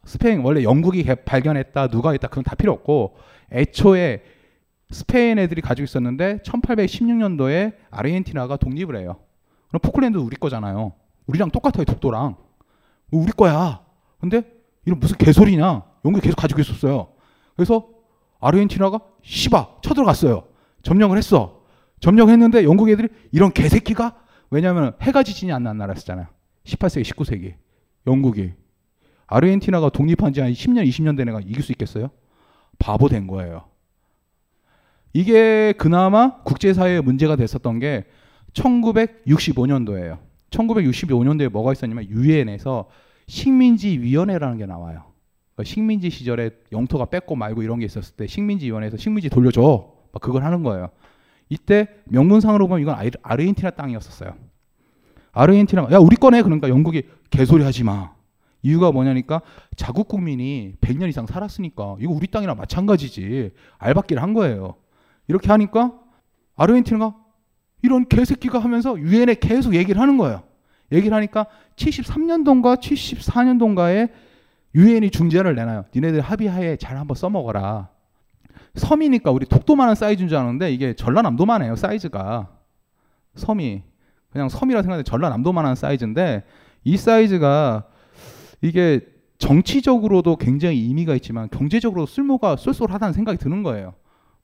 스페인 0.03 0.41
원래 0.41 0.63
영국이 0.63 1.03
개- 1.03 1.15
발견했다 1.15 1.88
누가 1.88 2.11
했다 2.11 2.27
그건 2.27 2.43
다 2.43 2.55
필요 2.55 2.73
없고 2.73 3.15
애초에 3.51 4.23
스페인 4.89 5.39
애들이 5.39 5.61
가지고 5.61 5.83
있었는데 5.85 6.39
1816년도에 6.39 7.73
아르헨티나가 7.91 8.57
독립을 8.57 8.97
해요. 8.97 9.15
그럼 9.69 9.79
포클랜드 9.81 10.17
우리 10.17 10.35
거잖아요. 10.35 10.93
우리랑 11.27 11.51
똑같아요 11.51 11.85
독도랑 11.85 12.35
우리 13.11 13.31
거야. 13.31 13.81
근데 14.19 14.41
이런 14.85 14.99
무슨 14.99 15.17
개소리냐? 15.17 15.83
영국이 16.03 16.23
계속 16.23 16.35
가지고 16.38 16.61
있었어요. 16.61 17.09
그래서 17.55 17.88
아르헨티나가 18.39 18.99
씨바 19.23 19.77
쳐들어갔어요. 19.81 20.43
점령을 20.83 21.17
했어. 21.17 21.61
점령했는데 21.99 22.63
영국 22.63 22.89
애들이 22.89 23.08
이런 23.31 23.51
개새끼가 23.51 24.15
왜냐하면 24.51 24.93
해가 25.01 25.23
지진이 25.23 25.51
안 25.51 25.63
난 25.63 25.77
나라였잖아요. 25.77 26.27
18세기, 26.65 27.03
19세기 27.03 27.53
영국이 28.08 28.53
아르헨티나가 29.27 29.89
독립한 29.89 30.34
지 30.34 30.41
한 30.41 30.51
10년, 30.51 30.88
20년 30.88 31.17
된 31.17 31.29
애가 31.29 31.41
이길 31.41 31.63
수 31.63 31.71
있겠어요? 31.71 32.10
바보 32.77 33.08
된 33.10 33.25
거예요. 33.27 33.65
이게 35.13 35.73
그나마 35.77 36.41
국제사회에 36.43 37.01
문제가 37.01 37.36
됐었던 37.36 37.79
게 37.79 38.05
1965년도예요. 38.53 40.19
1965년도에 40.49 41.49
뭐가 41.49 41.71
있었냐면 41.73 42.05
유엔에서 42.10 42.89
식민지 43.27 43.99
위원회라는 43.99 44.58
게 44.58 44.65
나와요. 44.65 45.03
그러니까 45.55 45.69
식민지 45.69 46.10
시절에 46.10 46.51
영토가 46.71 47.05
뺏고 47.05 47.36
말고 47.36 47.63
이런 47.63 47.79
게 47.79 47.86
있었을 47.86 48.15
때 48.15 48.27
식민지 48.27 48.67
위원회에서 48.67 48.97
식민지 48.97 49.29
돌려줘. 49.29 49.93
막 50.12 50.21
그걸 50.21 50.43
하는 50.43 50.63
거예요. 50.63 50.89
이때 51.49 51.88
명문상으로 52.05 52.67
보면 52.67 52.81
이건 52.81 52.95
아르- 52.95 53.10
아르헨티나 53.21 53.71
땅이었었어요. 53.71 54.34
아르헨티나가 55.31 55.91
야 55.93 55.97
우리 55.99 56.15
거네 56.15 56.41
그러니까 56.41 56.69
영국이 56.69 57.03
개소리 57.29 57.63
하지 57.63 57.84
마. 57.84 58.13
이유가 58.63 58.91
뭐냐니까 58.91 59.41
자국 59.75 60.08
국민이 60.08 60.73
100년 60.81 61.08
이상 61.08 61.27
살았으니까 61.27 61.97
이거 61.99 62.12
우리 62.13 62.27
땅이랑 62.27 62.58
마찬가지지. 62.58 63.51
알박기를 63.77 64.23
한 64.23 64.34
거예요. 64.34 64.75
이렇게 65.27 65.49
하니까 65.49 65.93
아르헨티나가 66.55 67.15
이런 67.84 68.08
개새끼가 68.08 68.58
하면서 68.58 68.97
유엔에 68.97 69.36
계속 69.36 69.75
얘기를 69.75 70.01
하는 70.01 70.17
거예요. 70.17 70.41
얘기를 70.91 71.15
하니까 71.15 71.45
73년도인가 71.75 72.79
74년도인가에 72.79 74.10
유엔이 74.73 75.12
중재를 75.12 75.55
내놔요. 75.55 75.86
니네들 75.93 76.21
합의하에 76.21 76.77
잘 76.77 76.97
한번 76.97 77.15
써먹어라. 77.15 77.89
섬이니까 78.75 79.31
우리 79.31 79.45
독도만한 79.45 79.95
사이즈인 79.95 80.27
줄 80.27 80.38
아는데 80.38 80.71
이게 80.71 80.93
전라남도만 80.93 81.63
해요 81.63 81.75
사이즈가 81.75 82.49
섬이 83.35 83.83
그냥 84.29 84.49
섬이라 84.49 84.81
생각하는데 84.81 85.09
전라남도만한 85.09 85.75
사이즈인데 85.75 86.43
이 86.83 86.97
사이즈가 86.97 87.88
이게 88.61 89.01
정치적으로도 89.38 90.38
굉장히 90.38 90.79
의미가 90.79 91.15
있지만 91.15 91.49
경제적으로 91.49 92.05
쓸모가 92.05 92.55
쏠쏠하다는 92.55 93.13
생각이 93.13 93.38
드는 93.38 93.63
거예요. 93.63 93.93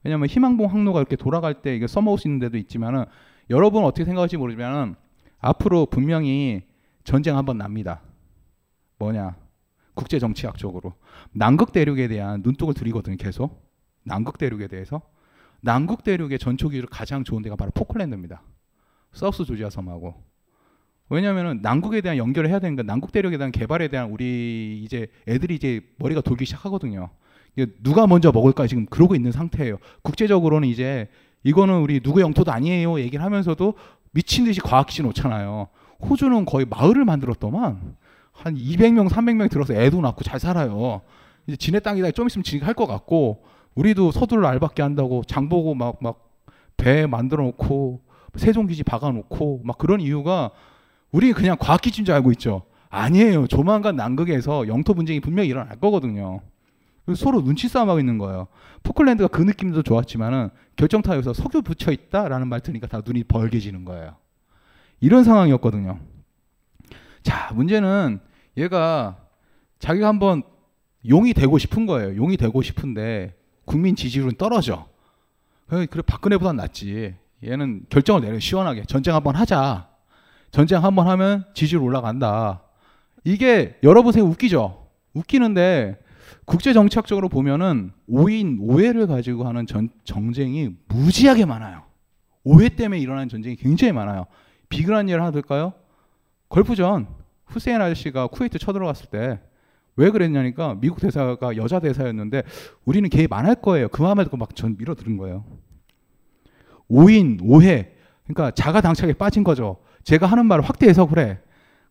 왜냐하면 0.04 0.28
희망봉 0.28 0.70
항로가 0.70 1.00
이렇게 1.00 1.16
돌아갈 1.16 1.62
때 1.62 1.76
이게 1.76 1.88
써먹을 1.88 2.18
수 2.18 2.28
있는 2.28 2.40
데도 2.40 2.58
있지만은 2.58 3.06
여러분 3.50 3.84
어떻게 3.84 4.06
생각할지 4.06 4.38
모르지만은 4.38 4.96
앞으로 5.40 5.86
분명히 5.86 6.64
전쟁 7.04 7.38
한번 7.38 7.58
납니다. 7.58 8.02
뭐냐? 9.00 9.36
국제 9.94 10.20
정치학적으로 10.20 10.94
남극 11.32 11.72
대륙에 11.72 12.08
대한 12.08 12.42
눈독을 12.44 12.74
들이거든요. 12.74 13.18
계속 13.18 13.71
남극 14.04 14.38
대륙에 14.38 14.68
대해서 14.68 15.02
남극 15.62 16.04
대륙의 16.04 16.40
전초기로 16.40 16.88
가장 16.90 17.24
좋은 17.24 17.42
데가 17.42 17.56
바로 17.56 17.72
포클랜드입니다. 17.72 18.42
사우스 19.14 19.46
조지아 19.46 19.70
섬하고 19.70 20.16
왜냐하면은 21.10 21.60
남극에 21.62 22.02
대한 22.02 22.18
연결을 22.18 22.50
해야 22.50 22.60
되니까 22.60 22.84
남극 22.84 23.12
대륙에 23.12 23.38
대한 23.38 23.52
개발에 23.52 23.90
대한 23.90 24.10
우리 24.10 24.82
이제 24.84 25.08
애들이 25.28 25.56
이제 25.56 25.82
머리가 25.98 26.22
돌기 26.22 26.46
시작하거든요. 26.46 27.10
누가 27.84 28.08
먼저 28.08 28.32
먹을까 28.32 28.66
지금 28.68 28.86
그러고 28.86 29.14
있는 29.14 29.32
상태예요. 29.34 29.78
국제적으로는 30.04 30.70
이제 30.70 31.10
이거는 31.44 31.82
우리 31.82 32.00
누구 32.00 32.22
영토도 32.22 32.52
아니에요 32.52 33.00
얘기를 33.00 33.24
하면서도 33.26 33.74
미친 34.12 34.46
듯이 34.46 34.62
과학기진 34.62 35.06
놓잖아요. 35.06 35.68
호주는 36.02 36.46
거의 36.46 36.66
마을을 36.66 37.04
만들었더만 37.04 37.96
한 38.32 38.56
200명, 38.56 39.10
300명 39.10 39.52
들어서 39.52 39.74
애도 39.74 40.00
낳고 40.02 40.24
잘 40.24 40.40
살아요. 40.40 41.02
이제 41.46 41.58
지네 41.58 41.80
땅이다 41.82 42.12
좀 42.12 42.28
있으면 42.28 42.44
지가 42.44 42.66
할 42.66 42.74
것 42.74 42.88
같고 42.88 43.44
우리도 43.76 44.12
서둘러 44.12 44.48
알밖에 44.48 44.82
한다고 44.82 45.24
장 45.24 45.50
보고 45.50 45.74
막 45.76 46.02
막 46.02 46.32
배 46.78 47.06
만들어 47.06 47.44
놓고 47.44 48.02
세종기지 48.36 48.84
박아 48.84 49.12
놓고 49.12 49.62
막 49.64 49.78
그런 49.78 50.02
이유가 50.02 50.50
우리 51.12 51.32
그냥 51.32 51.56
과학기진 51.60 52.06
줄 52.06 52.16
알고 52.16 52.32
있죠. 52.32 52.64
아니에요. 52.90 53.46
조만간 53.46 53.96
남극에서 53.96 54.68
영토 54.68 54.96
분쟁이 54.96 55.20
분명히 55.20 55.50
일어날 55.50 55.80
거거든요. 55.80 56.42
서로 57.16 57.44
눈치 57.44 57.68
싸움하고 57.68 58.00
있는 58.00 58.18
거예요. 58.18 58.48
포클랜드가 58.82 59.28
그 59.28 59.44
느낌도 59.44 59.84
좋았지만은 59.84 60.50
결정타에서 60.76 61.34
석유 61.34 61.62
붙여 61.62 61.92
있다라는 61.92 62.48
말 62.48 62.62
들으니까 62.62 62.88
다 62.88 63.02
눈이 63.06 63.26
벌게지는 63.26 63.86
거예요. 63.86 64.16
이런 65.02 65.24
상황이었거든요. 65.24 66.00
자, 67.22 67.54
문제는 67.54 68.20
얘가 68.58 69.18
자기가 69.78 70.08
한번 70.08 70.42
용이 71.08 71.34
되고 71.34 71.60
싶은 71.60 71.86
거예요. 71.86 72.16
용이 72.16 72.38
되고 72.38 72.62
싶은데 72.64 73.36
국민 73.72 73.96
지지율은 73.96 74.34
떨어져. 74.36 74.86
그래, 75.68 75.88
박근혜보단 76.06 76.58
낫지. 76.58 77.16
얘는 77.42 77.86
결정을 77.88 78.22
내려 78.22 78.38
시원하게 78.38 78.84
전쟁 78.84 79.16
한번 79.16 79.38
하자. 79.38 79.88
전쟁 80.52 80.84
한번 80.84 81.08
하면 81.08 81.46
지지율 81.54 81.82
올라간다. 81.82 82.64
이게 83.24 83.80
여러분 83.82 84.12
생각 84.12 84.30
웃기죠? 84.30 84.90
웃기는데 85.14 85.98
국제 86.44 86.74
정치학적으로 86.74 87.30
보면은 87.30 87.94
오인 88.08 88.58
오해를 88.60 89.08
가지고 89.08 89.48
하는 89.48 89.66
전, 89.66 89.88
정쟁이 90.04 90.72
무지하게 90.90 91.46
많아요. 91.46 91.84
오해 92.44 92.68
때문에 92.68 93.00
일어나는 93.00 93.30
전쟁이 93.30 93.56
굉장히 93.56 93.94
많아요. 93.94 94.26
비근한 94.68 95.08
예를 95.08 95.22
하나 95.22 95.32
들까요? 95.32 95.72
걸프전 96.50 97.08
후세인 97.46 97.82
아저씨가 97.82 98.28
쿠웨이트 98.28 98.60
쳐들어갔을 98.60 99.06
때 99.10 99.40
왜 99.98 100.10
그랬냐니까 100.10 100.78
미국 100.80 101.00
대사가 101.00 101.56
여자 101.58 101.80
대사였는데 101.80 102.44
우리는 102.86 103.10
개입 103.10 103.34
안 103.34 103.46
할 103.46 103.56
거예요. 103.56 103.88
그 103.90 104.02
마음에 104.02 104.24
듣고 104.24 104.38
막 104.38 104.56
전 104.56 104.76
밀어들은 104.78 105.18
거예요. 105.18 105.44
오인 106.88 107.40
오해 107.44 107.92
그러니까 108.26 108.52
자가 108.52 108.82
당착에 108.82 109.14
빠진 109.14 109.44
거죠. 109.44 109.78
제가 110.04 110.26
하는 110.28 110.46
말을 110.46 110.64
확대 110.64 110.88
해석을 110.88 111.20
해. 111.20 111.40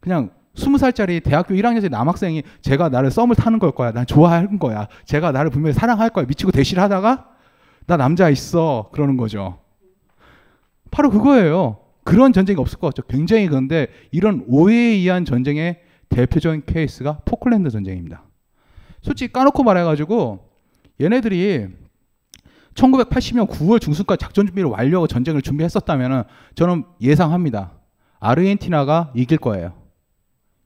그냥 0.00 0.30
스무 0.54 0.78
살짜리 0.78 1.20
대학교 1.20 1.54
1학년짜리 1.54 1.90
남학생이 1.90 2.42
제가 2.62 2.88
나를 2.88 3.10
썸을 3.10 3.36
타는 3.36 3.58
걸 3.58 3.72
거야. 3.72 3.92
난 3.92 4.04
좋아할 4.06 4.48
거야. 4.58 4.88
제가 5.04 5.32
나를 5.32 5.50
분명히 5.50 5.74
사랑할 5.74 6.10
거야. 6.10 6.24
미치고 6.26 6.50
대시를 6.52 6.82
하다가 6.82 7.28
나 7.86 7.96
남자 7.96 8.28
있어. 8.30 8.90
그러는 8.92 9.16
거죠. 9.16 9.58
바로 10.90 11.10
그거예요. 11.10 11.78
그런 12.04 12.32
전쟁이 12.32 12.58
없을 12.58 12.78
것 12.78 12.88
같죠. 12.88 13.06
굉장히 13.06 13.46
그런데 13.46 13.88
이런 14.10 14.44
오해에 14.48 14.94
의한 14.96 15.24
전쟁의 15.24 15.80
대표적인 16.10 16.64
케이스가 16.66 17.20
포클랜드 17.24 17.70
전쟁입니다. 17.70 18.24
솔직히 19.00 19.32
까놓고 19.32 19.62
말해가지고 19.62 20.50
얘네들이 21.00 21.68
1980년 22.74 23.48
9월 23.48 23.80
중순까지 23.80 24.22
작전 24.22 24.46
준비를 24.46 24.68
완료하고 24.68 25.06
전쟁을 25.06 25.42
준비했었다면 25.42 26.24
저는 26.54 26.84
예상합니다. 27.00 27.72
아르헨티나가 28.18 29.12
이길 29.14 29.38
거예요. 29.38 29.72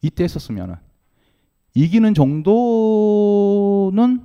이때 0.02 0.24
했었으면은 0.24 0.76
이기는 1.74 2.14
정도는 2.14 4.22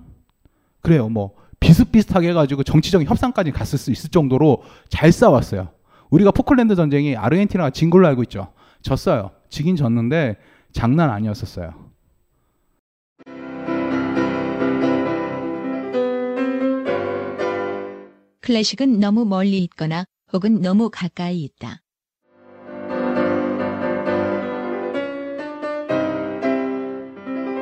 그래요. 0.82 1.10
뭐 1.10 1.36
비슷비슷하게 1.60 2.30
해가지고 2.30 2.64
정치적인 2.64 3.08
협상까지 3.08 3.52
갔을 3.52 3.78
수 3.78 3.92
있을 3.92 4.10
정도로 4.10 4.64
잘 4.90 5.12
싸웠어요. 5.12 5.70
우리가 6.10 6.32
포클랜드 6.32 6.76
전쟁이 6.76 7.16
아르헨티나가 7.16 7.70
진 7.70 7.90
걸로 7.90 8.08
알고 8.08 8.24
있죠. 8.24 8.54
졌어요. 8.82 9.32
지긴 9.50 9.76
졌는데 9.76 10.38
장난 10.72 11.10
아니었었어요. 11.10 11.90
클래식은 18.42 19.00
너무 19.00 19.26
멀리 19.26 19.60
있거나 19.60 20.06
혹은 20.34 20.62
너무 20.62 20.90
가까이 20.90 21.44
있다. 21.44 21.82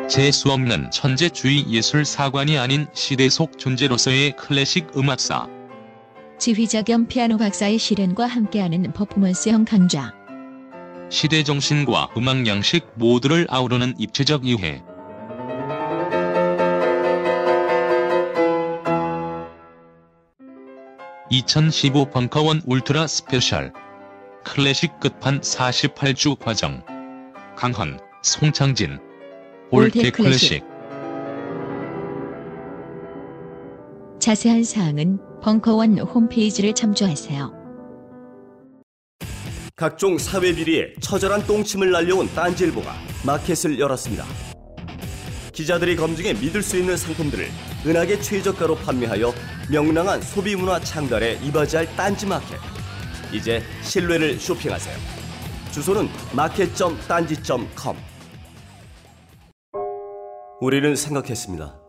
재수 0.09 0.49
없는 0.51 0.89
천재주의 0.89 1.69
예술 1.69 2.05
사관이 2.05 2.57
아닌 2.57 2.87
시대 2.93 3.29
속 3.29 3.57
존재로서의 3.57 4.37
클래식 4.37 4.97
음악사. 4.97 5.49
지휘자 6.39 6.83
겸 6.83 7.07
피아노 7.07 7.37
박사의 7.37 7.77
실연과 7.77 8.25
함께하는 8.25 8.93
퍼포먼스형 8.93 9.65
강좌. 9.65 10.16
시대 11.09 11.41
정신과 11.43 12.09
음악 12.17 12.45
양식 12.47 12.85
모두를 12.95 13.47
아우르는 13.49 13.93
입체적 13.97 14.45
이해. 14.45 14.83
(2015) 21.29 22.09
벙커원 22.09 22.61
울트라 22.65 23.07
스페셜. 23.07 23.71
클래식 24.43 24.99
끝판 24.99 25.41
48주 25.41 26.37
과정. 26.39 26.83
강헌, 27.55 27.99
송창진. 28.21 28.99
올드 29.71 30.11
클래식. 30.11 30.63
자세한 34.19 34.63
사항은 34.63 35.19
벙커원 35.41 35.99
홈페이지를 35.99 36.73
참조하세요. 36.73 37.66
각종 39.77 40.17
사회 40.17 40.55
비리에 40.55 40.95
처절한 40.99 41.45
똥침을 41.45 41.91
날려온 41.91 42.27
딴지일보가 42.33 42.91
마켓을 43.23 43.77
열었습니다. 43.77 44.25
기자들이 45.53 45.95
검증해 45.95 46.33
믿을 46.33 46.63
수 46.63 46.77
있는 46.77 46.97
상품들을 46.97 47.47
은하계 47.85 48.19
최저가로 48.19 48.73
판매하여 48.77 49.31
명랑한 49.71 50.23
소비 50.23 50.55
문화 50.55 50.79
창달에 50.79 51.33
이바지할 51.43 51.95
딴지 51.95 52.25
마켓. 52.25 52.57
이제 53.31 53.61
신뢰를 53.83 54.39
쇼핑하세요. 54.39 54.95
주소는 55.71 56.07
마켓.딴지.com. 56.35 57.97
우리는 60.59 60.95
생각했습니다. 60.95 61.79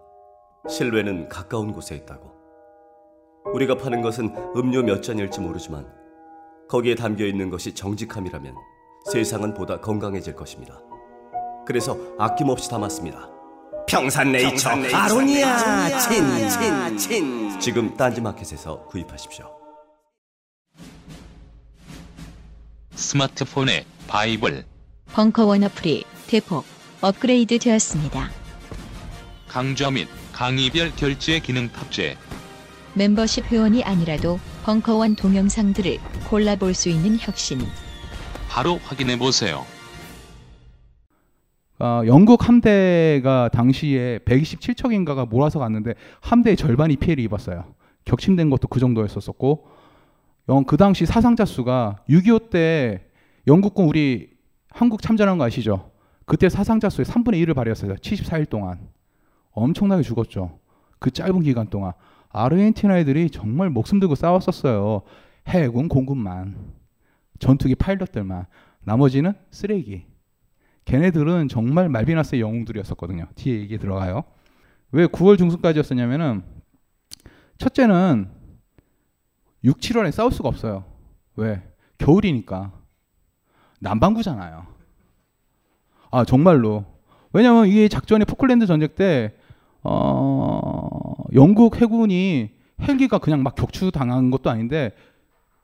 신뢰는 0.68 1.30
가까운 1.30 1.72
곳에 1.72 1.96
있다고. 1.96 2.34
우리가 3.54 3.78
파는 3.78 4.02
것은 4.02 4.34
음료 4.56 4.82
몇 4.82 5.02
잔일지 5.02 5.40
모르지만 5.40 5.97
거기에 6.68 6.94
담겨 6.94 7.24
있는 7.24 7.48
것이 7.50 7.74
정직함이라면 7.74 8.54
세상은 9.10 9.54
보다 9.54 9.80
건강해질 9.80 10.36
것입니다. 10.36 10.78
그래서 11.66 11.96
아낌없이 12.18 12.68
담았습니다. 12.68 13.30
평산네이처 13.88 14.68
아로니아 14.92 15.98
친친친 15.98 17.58
지금 17.58 17.96
딴지마켓에서 17.96 18.84
구입하십시오. 18.84 19.50
스마트폰의 22.94 23.86
바이블 24.06 24.66
벙커원 25.12 25.64
어플이 25.64 26.04
대폭 26.26 26.66
업그레이드 27.00 27.58
되었습니다. 27.58 28.28
강좌 29.46 29.90
및 29.90 30.06
강의별 30.32 30.92
결제 30.96 31.38
기능 31.40 31.70
탑재 31.72 32.18
멤버십 32.92 33.46
회원이 33.46 33.84
아니라도 33.84 34.38
벙커원 34.68 35.16
동영상들을 35.16 35.96
골라볼 36.28 36.74
수 36.74 36.90
있는 36.90 37.16
혁신. 37.18 37.58
바로 38.50 38.76
확인해 38.84 39.18
보세요. 39.18 39.64
어, 41.78 42.02
영국 42.04 42.46
함대가 42.46 43.48
당시에 43.50 44.18
127척인가가 44.26 45.26
몰아서 45.26 45.58
갔는데 45.58 45.94
함대의 46.20 46.58
절반이 46.58 46.96
피해를 46.96 47.24
입었어요. 47.24 47.64
격침된 48.04 48.50
것도 48.50 48.68
그 48.68 48.78
정도였었고 48.78 49.68
영, 50.50 50.64
그 50.64 50.76
당시 50.76 51.06
사상자 51.06 51.46
수가 51.46 52.02
6.25 52.10 52.50
때 52.50 53.06
영국군 53.46 53.86
우리 53.86 54.28
한국 54.68 55.00
참전한 55.00 55.38
거 55.38 55.44
아시죠? 55.44 55.92
그때 56.26 56.50
사상자 56.50 56.90
수의 56.90 57.06
3분의 57.06 57.42
1을 57.42 57.54
발휘했어요. 57.54 57.94
74일 57.94 58.50
동안. 58.50 58.80
엄청나게 59.52 60.02
죽었죠. 60.02 60.58
그 60.98 61.10
짧은 61.10 61.40
기간 61.40 61.68
동안. 61.68 61.94
아르헨티나 62.30 62.98
애들이 62.98 63.30
정말 63.30 63.70
목숨 63.70 64.00
들고 64.00 64.14
싸웠었어요. 64.14 65.02
해군, 65.46 65.88
공군만. 65.88 66.56
전투기 67.38 67.74
파일럿들만. 67.74 68.46
나머지는 68.80 69.32
쓰레기. 69.50 70.06
걔네들은 70.84 71.48
정말 71.48 71.88
말비나스의 71.88 72.40
영웅들이었었거든요. 72.40 73.26
뒤에 73.34 73.60
얘기 73.60 73.78
들어가요. 73.78 74.24
왜 74.90 75.06
9월 75.06 75.36
중순까지였었냐면은 75.36 76.42
첫째는 77.58 78.30
6, 79.64 79.78
7월에 79.78 80.12
싸울 80.12 80.32
수가 80.32 80.48
없어요. 80.48 80.84
왜? 81.36 81.62
겨울이니까. 81.98 82.72
남반구잖아요. 83.80 84.66
아, 86.10 86.24
정말로. 86.24 86.86
왜냐면 87.32 87.66
이게 87.66 87.88
작전이 87.88 88.24
포클랜드 88.24 88.66
전쟁 88.66 88.88
때, 88.94 89.36
어, 89.82 91.07
영국 91.34 91.80
해군이 91.80 92.50
헬기가 92.80 93.18
그냥 93.18 93.42
막 93.42 93.54
격추당한 93.54 94.30
것도 94.30 94.50
아닌데, 94.50 94.92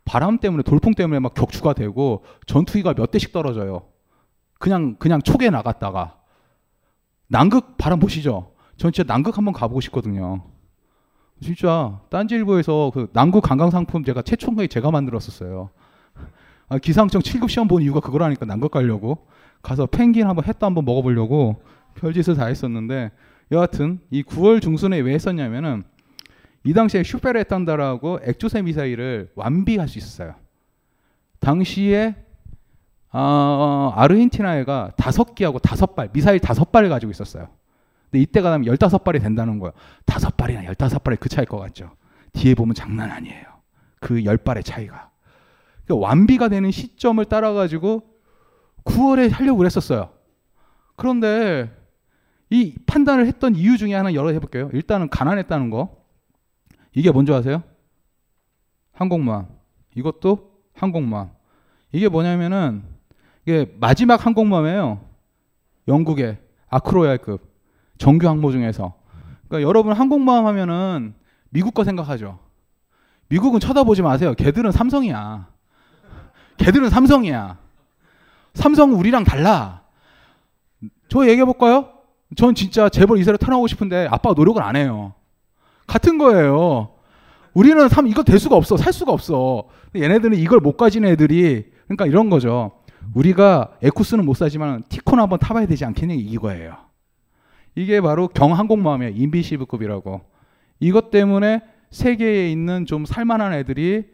바람 0.05 0.39
때문에, 0.39 0.63
돌풍 0.63 0.95
때문에 0.95 1.19
막 1.21 1.35
격추가 1.35 1.73
되고, 1.73 2.25
전투기가 2.47 2.95
몇 2.95 3.11
대씩 3.11 3.33
떨어져요. 3.33 3.83
그냥, 4.59 4.97
그냥 4.97 5.23
촉에 5.23 5.51
나갔다가. 5.51 6.19
남극 7.27 7.77
바람 7.79 7.99
보시죠? 7.99 8.53
전 8.77 8.93
진짜 8.93 9.07
남극 9.13 9.39
한번 9.39 9.55
가보고 9.55 9.81
싶거든요. 9.81 10.43
진짜 11.41 12.01
딴지일보에서 12.11 12.91
그 12.95 13.09
남극 13.13 13.43
관광 13.43 13.71
상품 13.71 14.05
제가 14.05 14.23
최초에 14.23 14.67
제가 14.67 14.91
만들었었어요. 14.91 15.71
아, 16.69 16.79
기상청 16.79 17.21
7급 17.21 17.49
시험 17.49 17.69
본 17.69 17.83
이유가 17.83 18.01
그거라니까 18.01 18.47
남극 18.47 18.71
가려고 18.71 19.27
가서 19.63 19.87
펭귄 19.87 20.27
한번 20.27 20.45
햇도 20.45 20.65
한번 20.65 20.85
먹어보려고 20.85 21.63
별짓을 21.97 22.37
다 22.37 22.47
했었는데 22.47 23.11
여하튼 23.55 24.01
이 24.11 24.23
9월 24.23 24.61
중순에 24.61 24.99
왜 24.99 25.15
했었냐면은 25.15 25.85
이 26.65 26.73
당시에 26.73 27.03
슈페르탄다라고 27.03 28.21
액조세 28.25 28.63
미사일을 28.63 29.31
완비할 29.35 29.89
수 29.89 29.99
있었어요. 29.99 30.35
당시에 31.39 32.17
어, 33.13 33.93
아르헨티나가 33.95 34.91
다섯 34.97 35.35
기하고 35.35 35.59
다섯 35.61 35.95
발 35.95 36.09
미사일 36.13 36.41
다섯 36.41 36.73
발을 36.73 36.89
가지고 36.89 37.13
있었어요. 37.13 37.49
근데 38.11 38.23
이때가 38.23 38.51
되면 38.51 38.67
열다섯 38.67 39.05
발이 39.05 39.21
된다는 39.21 39.59
거예요. 39.59 39.73
다섯 40.05 40.37
발이나 40.37 40.65
열다섯 40.65 41.05
발이 41.05 41.19
그 41.19 41.29
차일 41.29 41.47
것 41.47 41.59
같죠. 41.59 41.93
뒤에 42.33 42.55
보면 42.55 42.75
장난 42.75 43.11
아니에요. 43.11 43.45
그 44.01 44.25
열 44.25 44.37
발의 44.37 44.65
차이가. 44.65 45.11
그러니까 45.85 46.07
완비가 46.07 46.49
되는 46.49 46.71
시점을 46.71 47.25
따라 47.27 47.53
가지고 47.53 48.03
9월에 48.85 49.31
하려고 49.31 49.65
했었어요. 49.65 50.11
그런데 50.97 51.71
이 52.51 52.77
판단을 52.87 53.27
했던 53.27 53.55
이유 53.55 53.77
중에 53.77 53.95
하나 53.95 54.15
여러 54.15 54.31
해볼게요. 54.31 54.71
일단은 54.73 55.09
가난했다는 55.09 55.71
거. 55.71 55.97
이게 56.93 57.11
뭔지 57.11 57.33
아세요? 57.33 57.63
항공모함. 58.93 59.49
이것도 59.95 60.53
항공모함. 60.75 61.31
이게 61.93 62.09
뭐냐면은 62.09 62.85
이게 63.43 63.73
마지막 63.79 64.25
항공모함이에요. 64.25 65.01
영국의 65.89 66.39
아크로얄급 66.69 67.43
정규 67.99 68.29
항모 68.29 68.53
중에서. 68.53 68.95
그러니까 69.49 69.69
여러분 69.69 69.93
항공모함 69.93 70.47
하면은 70.47 71.15
미국 71.51 71.75
거 71.75 71.85
생각하죠. 71.85 72.41
미국은 73.29 73.61
쳐다보지 73.61 74.03
마세요. 74.03 74.35
걔들은 74.35 74.73
삼성이야. 74.73 75.49
걔들은 76.59 76.91
삼성이야. 76.91 77.59
삼성 78.55 78.93
우리랑 78.93 79.25
달라. 79.25 79.83
저 81.09 81.27
얘기해 81.29 81.45
볼까요? 81.45 81.94
전 82.37 82.55
진짜 82.55 82.89
재벌 82.89 83.19
이사를 83.19 83.37
타나오고 83.39 83.67
싶은데 83.67 84.07
아빠가 84.11 84.35
노력을 84.37 84.63
안 84.63 84.77
해요. 84.77 85.15
같은 85.87 86.19
거예요. 86.19 86.91
우리는 87.53 87.89
삼 87.89 88.07
이거 88.07 88.23
될 88.23 88.39
수가 88.39 88.57
없어. 88.57 88.77
살 88.77 88.93
수가 88.93 89.13
없어. 89.13 89.69
얘네들은 89.95 90.37
이걸 90.39 90.61
못 90.61 90.77
가진 90.77 91.05
애들이 91.05 91.67
그러니까 91.85 92.07
이런 92.07 92.31
거죠. 92.31 92.73
우리가 93.15 93.77
에쿠스는 93.83 94.25
못 94.25 94.35
사지만 94.35 94.83
티콘 94.89 95.21
한번 95.21 95.39
타봐야 95.39 95.67
되지 95.67 95.85
않겠냐 95.85 96.15
이거예요. 96.15 96.77
이게 97.77 98.01
바로 98.01 98.29
경항공모함이에요. 98.29 99.15
인비시브급이라고. 99.17 100.23
이것 100.81 101.11
때문에 101.11 101.63
세계에 101.91 102.51
있는 102.51 102.87
좀 102.87 103.05
살만한 103.05 103.53
애들이 103.53 104.05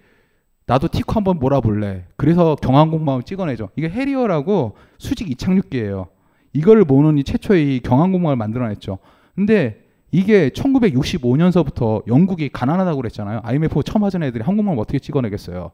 나도 0.67 0.89
티코 0.89 1.15
한번 1.15 1.39
몰아볼래. 1.39 2.07
그래서 2.17 2.57
경항공모함을 2.57 3.23
찍어내죠. 3.23 3.71
이게 3.77 3.89
해리어라고 3.89 4.77
수직 4.99 5.31
이착륙기예요. 5.31 6.09
이거를 6.53 6.85
모는 6.85 7.19
이 7.19 7.25
최초의 7.25 7.81
경항공모함을 7.81 8.37
만들어냈죠. 8.37 8.99
근데 9.35 9.85
이게 10.11 10.51
1965년서부터 10.51 12.07
영국이 12.09 12.49
가난하다고 12.49 12.97
그랬잖아요. 12.97 13.41
IMF 13.45 13.83
처음 13.85 14.05
하던 14.05 14.25
애들이 14.25 14.43
항공모함 14.43 14.79
어떻게 14.79 14.99
찍어내겠어요. 14.99 15.71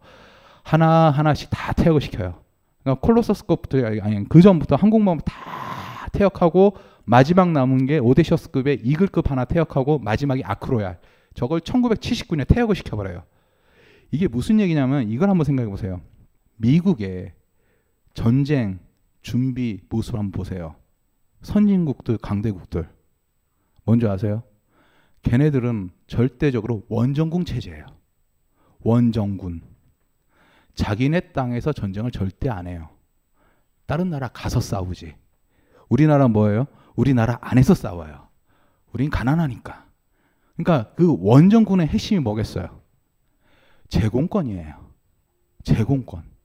하나 0.62 1.10
하나씩 1.10 1.48
다 1.50 1.72
퇴역을 1.72 2.00
시켜요. 2.00 2.34
그러니까 2.82 3.00
콜로서스급부터 3.00 3.78
아니 4.02 4.28
그 4.28 4.42
전부터 4.42 4.76
항공모함 4.76 5.20
다 5.24 6.08
퇴역하고 6.12 6.76
마지막 7.04 7.52
남은 7.52 7.86
게 7.86 7.98
오데셔스급의 7.98 8.80
이글급 8.82 9.30
하나 9.30 9.44
퇴역하고 9.44 10.00
마지막이 10.00 10.42
아크로얄. 10.44 10.98
저걸 11.34 11.60
1979년에 11.60 12.46
퇴역을 12.48 12.74
시켜버려요. 12.74 13.22
이게 14.10 14.28
무슨 14.28 14.60
얘기냐면 14.60 15.08
이걸 15.08 15.30
한번 15.30 15.44
생각해 15.44 15.68
보세요. 15.68 16.00
미국의 16.56 17.32
전쟁 18.14 18.80
준비 19.26 19.80
모습을 19.88 20.20
한번 20.20 20.30
보세요. 20.30 20.76
선진국들, 21.42 22.18
강대국들. 22.18 22.88
뭔지 23.84 24.06
아세요? 24.06 24.44
걔네들은 25.22 25.90
절대적으로 26.06 26.84
원정군 26.88 27.44
체제예요. 27.44 27.86
원정군. 28.84 29.62
자기네 30.76 31.32
땅에서 31.32 31.72
전쟁을 31.72 32.12
절대 32.12 32.48
안 32.48 32.68
해요. 32.68 32.88
다른 33.86 34.10
나라 34.10 34.28
가서 34.28 34.60
싸우지. 34.60 35.16
우리나라 35.88 36.28
뭐예요? 36.28 36.68
우리나라 36.94 37.38
안에서 37.40 37.74
싸워요. 37.74 38.28
우린 38.92 39.10
가난하니까. 39.10 39.86
그러니까 40.56 40.94
그 40.94 41.16
원정군의 41.18 41.88
핵심이 41.88 42.20
뭐겠어요? 42.20 42.80
제공권이에요. 43.88 44.88
제공권. 45.64 46.35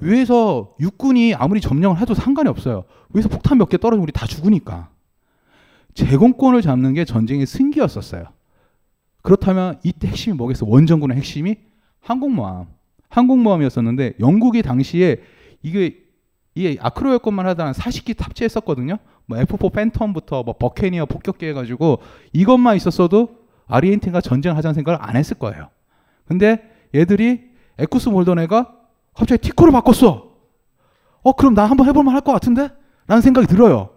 위에서 0.00 0.74
육군이 0.80 1.34
아무리 1.34 1.60
점령을 1.60 1.98
해도 2.00 2.14
상관이 2.14 2.48
없어요. 2.48 2.84
위에서 3.10 3.28
폭탄 3.28 3.58
몇 3.58 3.68
개 3.68 3.78
떨어지면 3.78 4.02
우리 4.02 4.12
다 4.12 4.26
죽으니까. 4.26 4.88
제공권을 5.94 6.62
잡는 6.62 6.94
게 6.94 7.04
전쟁의 7.04 7.46
승기였었어요. 7.46 8.24
그렇다면 9.22 9.78
이때 9.84 10.08
핵심이 10.08 10.34
뭐겠어? 10.36 10.66
원정군의 10.66 11.16
핵심이 11.16 11.56
항공모함. 12.00 12.66
항공모함이었었는데 13.10 14.14
영국이 14.20 14.62
당시에 14.62 15.20
이게 15.62 15.98
이게 16.54 16.76
아크로의 16.80 17.20
것만 17.20 17.46
하다는 17.46 17.72
40기 17.72 18.16
탑재했었거든요. 18.16 18.98
뭐 19.26 19.38
F4 19.38 19.72
팬텀부터 19.72 20.44
뭐 20.44 20.54
버케니어 20.58 21.06
폭격기 21.06 21.46
해가지고 21.46 22.00
이것만 22.32 22.76
있었어도 22.76 23.36
아르헨티나가 23.68 24.20
전쟁하자는 24.20 24.74
생각을 24.74 24.98
안 25.00 25.16
했을 25.16 25.38
거예요. 25.38 25.68
근데 26.26 26.62
얘들이 26.94 27.40
에쿠스 27.78 28.10
몰더네가 28.10 28.74
갑자기 29.14 29.40
티코를 29.42 29.72
바꿨어. 29.72 30.30
어 31.22 31.32
그럼 31.32 31.54
나 31.54 31.64
한번 31.66 31.86
해볼만 31.86 32.14
할 32.14 32.20
것 32.22 32.32
같은데? 32.32 32.70
라는 33.06 33.20
생각이 33.22 33.46
들어요. 33.46 33.90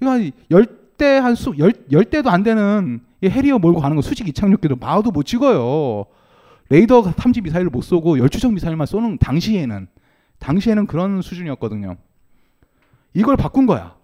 이거 0.00 0.18
열대 0.50 1.18
한 1.18 1.34
수, 1.34 1.54
열, 1.58 1.72
열대도 1.90 2.30
안 2.30 2.42
되는 2.42 3.00
이 3.20 3.28
해리어 3.28 3.58
몰고 3.58 3.80
가는 3.80 3.96
거 3.96 4.02
수직 4.02 4.28
이착륙기도 4.28 4.76
마우도 4.76 5.10
못 5.10 5.24
찍어요. 5.24 6.04
레이더 6.70 7.12
탐지 7.12 7.40
미사일을 7.40 7.70
못 7.70 7.82
쏘고 7.82 8.18
열추적 8.18 8.52
미사일만 8.52 8.86
쏘는 8.86 9.18
당시에는 9.18 9.88
당시에는 10.38 10.86
그런 10.86 11.22
수준이었거든요. 11.22 11.96
이걸 13.14 13.36
바꾼 13.36 13.66
거야. 13.66 13.96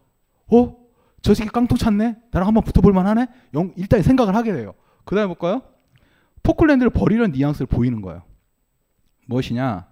어? 0.53 0.77
저 1.23 1.33
새끼 1.35 1.51
깡통 1.51 1.77
찼네? 1.79 2.17
나랑 2.33 2.49
한번 2.49 2.65
붙어볼 2.65 2.93
만 2.93 3.07
하네? 3.07 3.27
영, 3.55 3.73
일단 3.77 4.03
생각을 4.03 4.35
하게 4.35 4.53
돼요. 4.53 4.75
그 5.05 5.15
다음에 5.15 5.27
볼까요? 5.29 5.63
포클랜드를 6.43 6.91
버리려는 6.91 7.33
뉘앙스를 7.33 7.67
보이는 7.67 8.01
거예요. 8.03 8.23
무엇이냐? 9.27 9.87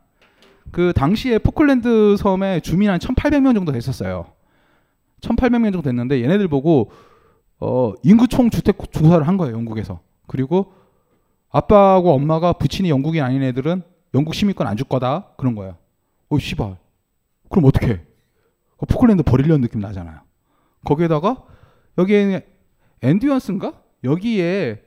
그 0.70 0.92
당시에 0.94 1.38
포클랜드 1.38 2.16
섬에 2.16 2.60
주민 2.60 2.90
한 2.90 2.98
1,800명 2.98 3.54
정도 3.54 3.72
됐었어요. 3.72 4.26
1,800명 5.20 5.64
정도 5.72 5.82
됐는데 5.82 6.22
얘네들 6.22 6.48
보고 6.48 6.90
어, 7.60 7.92
인구 8.02 8.26
총 8.26 8.50
주택 8.50 8.76
조사를 8.92 9.26
한 9.26 9.36
거예요, 9.36 9.54
영국에서. 9.54 10.00
그리고 10.26 10.72
아빠하고 11.50 12.12
엄마가 12.14 12.54
부친이 12.54 12.88
영국인 12.90 13.22
아닌 13.22 13.42
애들은 13.42 13.82
영국 14.14 14.34
시민권 14.34 14.66
안 14.66 14.76
줄 14.76 14.88
거다. 14.88 15.28
그런 15.36 15.54
거예요. 15.54 15.76
어, 16.28 16.38
씨발. 16.38 16.76
그럼 17.50 17.64
어떻게? 17.66 18.00
포클랜드 18.88 19.22
버리려는 19.22 19.60
느낌 19.60 19.80
나잖아요. 19.80 20.20
거기에다가 20.84 21.44
여기에 21.98 22.46
엔듀언스인가? 23.02 23.74
여기에 24.04 24.82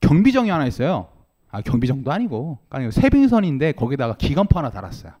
경비정이 0.00 0.48
하나 0.48 0.66
있어요. 0.66 1.08
아, 1.54 1.60
경비정도 1.60 2.10
아니고. 2.10 2.58
아니, 2.68 2.90
세빙선인데 2.90 3.72
거기다가 3.72 4.16
기관포 4.16 4.58
하나 4.58 4.70
달았어요. 4.70 5.12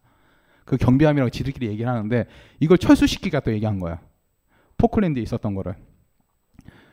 그 0.64 0.76
경비함이라고 0.76 1.30
지들끼리 1.30 1.68
얘기를 1.68 1.88
하는데 1.88 2.26
이걸 2.58 2.76
철수시키가 2.76 3.38
또 3.38 3.52
얘기한 3.52 3.78
거야. 3.78 4.00
포클랜드에 4.76 5.22
있었던 5.22 5.54
거를. 5.54 5.76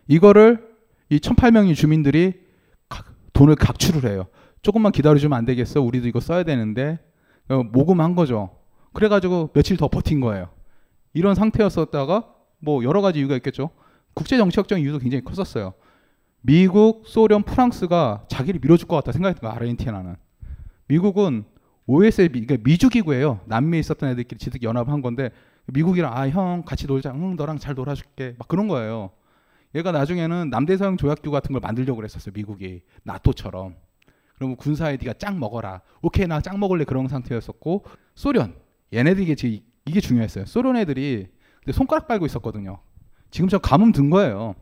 이거를 0.07 0.69
이 1.09 1.17
1,800명의 1.17 1.73
주민들이 1.73 2.33
돈을 3.33 3.55
각출을 3.55 4.11
해요. 4.11 4.27
조금만 4.61 4.91
기다려주면 4.91 5.35
안 5.35 5.45
되겠어? 5.45 5.81
우리도 5.81 6.07
이거 6.07 6.19
써야 6.19 6.43
되는데. 6.43 6.99
어, 7.49 7.63
모금한 7.63 8.13
거죠. 8.13 8.51
그래가지고 8.93 9.49
며칠 9.53 9.75
더 9.75 9.87
버틴 9.87 10.19
거예요. 10.19 10.49
이런 11.13 11.33
상태였었다가 11.33 12.27
뭐 12.59 12.83
여러 12.83 13.01
가지 13.01 13.17
이유가 13.17 13.35
있겠죠. 13.37 13.71
국제 14.13 14.37
정치학적 14.37 14.79
이유도 14.79 14.99
굉장히 14.99 15.23
컸었어요. 15.23 15.73
미국, 16.41 17.03
소련, 17.05 17.43
프랑스가 17.43 18.25
자기를 18.27 18.59
밀어줄 18.61 18.87
것 18.87 18.95
같다 18.97 19.11
생각했던 19.11 19.41
거야 19.41 19.55
아르헨티나는. 19.55 20.15
미국은 20.87 21.45
OSL 21.85 22.29
그러니까 22.29 22.57
미주 22.63 22.89
기구예요. 22.89 23.39
남미에 23.45 23.79
있었던 23.79 24.09
애들끼리 24.09 24.39
지들 24.39 24.63
연합한 24.63 25.01
건데 25.01 25.29
미국이랑 25.67 26.15
아 26.17 26.27
형 26.29 26.63
같이 26.65 26.87
놀자. 26.87 27.11
응 27.13 27.35
너랑 27.35 27.57
잘 27.59 27.75
놀아줄게. 27.75 28.35
막 28.39 28.47
그런 28.47 28.67
거예요. 28.67 29.11
얘가 29.75 29.91
나중에는 29.91 30.49
남대서양 30.49 30.97
조약기구 30.97 31.31
같은 31.31 31.53
걸 31.53 31.61
만들려고 31.61 31.97
그랬었어요. 31.97 32.33
미국이 32.35 32.81
나토처럼. 33.03 33.75
그러면 34.35 34.57
군사에 34.57 34.97
네가 34.99 35.13
짱 35.13 35.39
먹어라. 35.39 35.81
오케이 36.01 36.27
나 36.27 36.41
짱 36.41 36.59
먹을래 36.59 36.83
그런 36.83 37.07
상태였었고 37.07 37.85
소련 38.15 38.55
얘네들이 38.93 39.31
이게, 39.31 39.61
이게 39.85 39.99
중요했어요. 40.01 40.45
소련 40.45 40.75
애들이 40.75 41.27
손가락 41.71 42.07
빨고 42.07 42.25
있었거든요. 42.25 42.79
지금처럼 43.29 43.61
가뭄 43.61 43.91
든 43.91 44.09
거예요. 44.09 44.55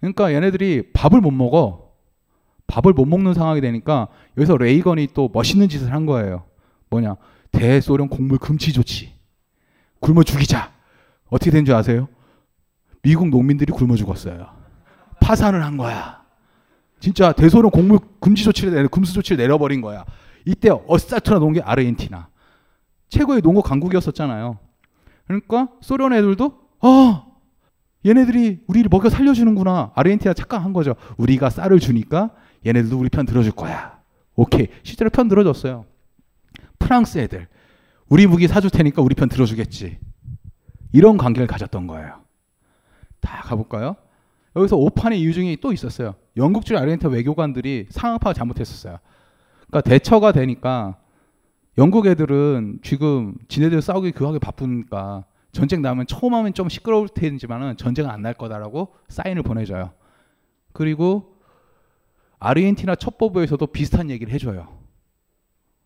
그러니까 0.00 0.32
얘네들이 0.32 0.92
밥을 0.92 1.20
못 1.20 1.30
먹어. 1.30 1.92
밥을 2.66 2.92
못 2.92 3.06
먹는 3.06 3.34
상황이 3.34 3.60
되니까 3.60 4.08
여기서 4.36 4.56
레이건이 4.56 5.08
또 5.14 5.30
멋있는 5.32 5.68
짓을 5.68 5.92
한 5.92 6.06
거예요. 6.06 6.44
뭐냐? 6.90 7.16
대소련 7.50 8.08
곡물 8.08 8.38
금치 8.38 8.72
조치. 8.72 9.14
굶어 10.00 10.22
죽이자. 10.22 10.72
어떻게 11.30 11.50
된 11.50 11.64
줄 11.64 11.74
아세요? 11.74 12.08
미국 13.02 13.28
농민들이 13.28 13.72
굶어 13.72 13.96
죽었어요. 13.96 14.48
파산을 15.20 15.64
한 15.64 15.76
거야. 15.76 16.22
진짜 17.00 17.32
대소련 17.32 17.70
곡물 17.70 17.98
금지 18.20 18.44
조치를 18.44 18.74
내려 18.74 18.88
금수 18.88 19.14
조치를 19.14 19.36
내려버린 19.42 19.80
거야. 19.80 20.04
이때 20.44 20.68
어스타트나 20.86 21.38
놓은 21.38 21.54
게 21.54 21.60
아르헨티나. 21.60 22.28
최고의 23.08 23.40
농업 23.42 23.62
강국이었었잖아요. 23.62 24.58
그러니까 25.26 25.68
소련 25.80 26.12
애들도 26.12 26.58
아 26.80 27.26
얘네들이 28.06 28.60
우리를 28.66 28.88
먹여 28.90 29.08
살려주는구나. 29.08 29.92
아르헨티나 29.94 30.34
착각한 30.34 30.72
거죠. 30.72 30.94
우리가 31.16 31.50
쌀을 31.50 31.80
주니까 31.80 32.30
얘네들도 32.66 32.98
우리 32.98 33.08
편 33.08 33.26
들어줄 33.26 33.52
거야. 33.52 33.98
오케이. 34.34 34.68
실제로 34.82 35.10
편 35.10 35.28
들어줬어요. 35.28 35.84
프랑스 36.78 37.18
애들. 37.18 37.48
우리 38.08 38.26
무기 38.26 38.48
사줄 38.48 38.70
테니까 38.70 39.02
우리 39.02 39.14
편 39.14 39.28
들어주겠지. 39.28 39.98
이런 40.92 41.16
관계를 41.16 41.46
가졌던 41.46 41.86
거예요. 41.86 42.20
다 43.20 43.42
가볼까요? 43.42 43.96
여기서 44.56 44.76
오판의 44.76 45.20
이유 45.20 45.32
중에 45.32 45.56
또 45.60 45.72
있었어요. 45.72 46.14
영국주 46.36 46.76
아르헨티나 46.78 47.12
외교관들이 47.12 47.86
상황 47.90 48.18
파악 48.18 48.34
잘못했었어요. 48.34 48.98
그러니까 49.66 49.90
대처가 49.90 50.32
되니까 50.32 50.96
영국 51.76 52.06
애들은 52.06 52.80
지금 52.82 53.34
지네들 53.48 53.82
싸우기 53.82 54.12
그하게 54.12 54.38
바쁘니까 54.38 55.24
전쟁 55.58 55.82
나면 55.82 56.06
처음 56.06 56.34
하면 56.34 56.54
좀 56.54 56.68
시끄러울 56.68 57.08
테지만은 57.08 57.76
전쟁은 57.76 58.08
안날 58.08 58.32
거다라고 58.32 58.94
사인을 59.08 59.42
보내줘요. 59.42 59.90
그리고 60.72 61.36
아르헨티나 62.38 62.94
첩보부에서도 62.94 63.66
비슷한 63.66 64.08
얘기를 64.08 64.32
해줘요. 64.32 64.78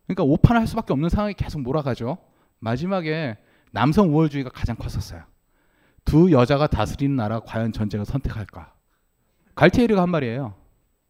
그러니까 0.07 0.25
오판을 0.25 0.61
할 0.61 0.67
수밖에 0.67 0.93
없는 0.93 1.09
상황이 1.09 1.33
계속 1.33 1.63
몰아가죠. 1.63 2.19
마지막에 2.59 3.39
남성 3.71 4.13
우월주의가 4.13 4.51
가장 4.51 4.77
컸었어요. 4.77 5.23
두 6.05 6.31
여자가 6.33 6.67
다스리는 6.67 7.17
나라 7.17 7.41
과연 7.41 7.73
전쟁을 7.73 8.05
선택할까? 8.05 8.75
갈티에르가 9.55 10.03
한 10.03 10.11
말이에요. 10.11 10.53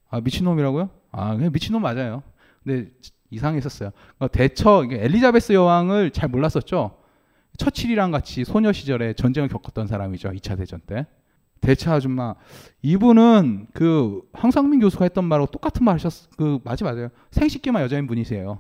아 0.09 0.21
미친놈이라고요? 0.21 0.89
아 1.11 1.35
그냥 1.35 1.51
미친놈 1.51 1.83
맞아요. 1.83 2.23
근데 2.63 2.93
이상했었어요. 3.31 3.91
그러니까 4.19 4.29
대처 4.29 4.85
엘리자베스 4.89 5.53
여왕을 5.53 6.13
잘 6.13 6.29
몰랐었죠. 6.29 7.02
처칠이랑 7.57 8.11
같이 8.11 8.45
소녀 8.45 8.73
시절에 8.73 9.13
전쟁을 9.15 9.49
겪었던 9.49 9.87
사람이죠. 9.87 10.31
2차 10.31 10.57
대전 10.57 10.81
때. 10.87 11.07
대처 11.61 11.93
아줌마 11.93 12.35
이분은 12.83 13.69
그 13.73 14.23
황상민 14.33 14.81
교수가 14.81 15.05
했던 15.05 15.25
말하고 15.25 15.51
똑같은 15.51 15.85
말 15.85 15.95
하셨 15.95 16.29
그 16.37 16.59
맞지 16.65 16.83
맞아요. 16.83 17.09
생식기만 17.31 17.83
여자인 17.83 18.07
분이세요. 18.09 18.59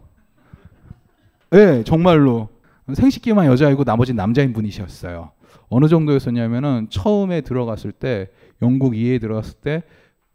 예, 1.54 1.82
정말로 1.84 2.48
생식기만 2.92 3.46
여자이고 3.46 3.84
나머지 3.84 4.14
남자인 4.14 4.52
분이셨어요. 4.52 5.32
어느 5.68 5.88
정도였었냐면은 5.88 6.86
처음에 6.90 7.40
들어갔을 7.40 7.92
때 7.92 8.28
영국 8.62 8.96
이에 8.96 9.18
들어갔을 9.18 9.54
때 9.54 9.82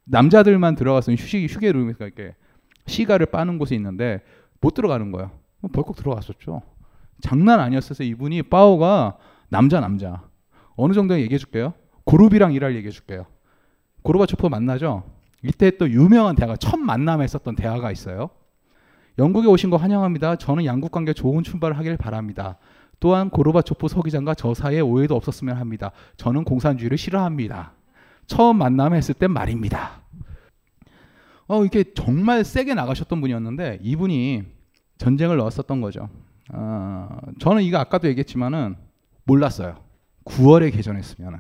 남자들만 0.04 0.76
들어갔으면 0.76 1.18
휴식 1.18 1.50
휴게 1.50 1.72
룸에서 1.72 2.06
이렇게 2.06 2.36
시가를 2.86 3.28
빠는 3.28 3.58
곳이 3.60 3.76
있는데 3.76 4.22
못 4.60 4.74
들어가는 4.74 5.12
거야. 5.12 5.32
뭐 5.60 5.72
벌컥 5.72 5.96
들어갔었죠. 5.96 6.62
장난 7.22 7.60
아니었어서 7.60 8.04
이분이 8.04 8.44
파오가 8.44 9.18
남자 9.50 9.80
남자 9.80 10.24
어느 10.76 10.94
정도 10.94 11.20
얘기해 11.20 11.38
줄게요. 11.38 11.74
고르비랑 12.06 12.54
일할 12.54 12.76
얘기해 12.76 12.92
줄게요. 12.92 13.26
고르바초프 14.04 14.48
만나죠. 14.48 15.04
이때 15.44 15.72
또 15.78 15.90
유명한 15.90 16.36
대화가 16.36 16.56
첫 16.58 16.78
만남에 16.78 17.24
했었던 17.24 17.56
대화가 17.56 17.92
있어요. 17.92 18.30
영국에 19.20 19.48
오신 19.48 19.70
거 19.70 19.78
환영합니다. 19.78 20.36
저는 20.36 20.66
양국 20.66 20.92
관계 20.92 21.14
좋은 21.14 21.44
출발을 21.44 21.78
하길 21.78 21.98
바랍니다. 21.98 22.58
또한 23.00 23.30
고르바초프 23.30 23.88
서기장과 23.88 24.36
저 24.36 24.54
사이에 24.54 24.80
오해도 24.80 25.16
없었으면 25.16 25.58
합니다. 25.58 25.92
저는 26.18 26.44
공산주의를 26.44 26.98
싫어합니다. 26.98 27.74
처음 28.26 28.58
만남에 28.58 28.98
했을 28.98 29.14
땐 29.14 29.32
말입니다. 29.32 30.02
어, 31.48 31.64
이게 31.64 31.84
정말 31.94 32.44
세게 32.44 32.74
나가셨던 32.74 33.22
분이었는데 33.22 33.80
이분이 33.82 34.44
전쟁을 34.98 35.38
넣었었던 35.38 35.82
거죠. 35.82 36.10
어, 36.54 37.18
저는 37.40 37.64
이거 37.64 37.78
아까도 37.78 38.08
얘기했지만은 38.08 38.76
몰랐어요. 39.24 39.84
9월에 40.26 40.74
개전했으면은 40.74 41.40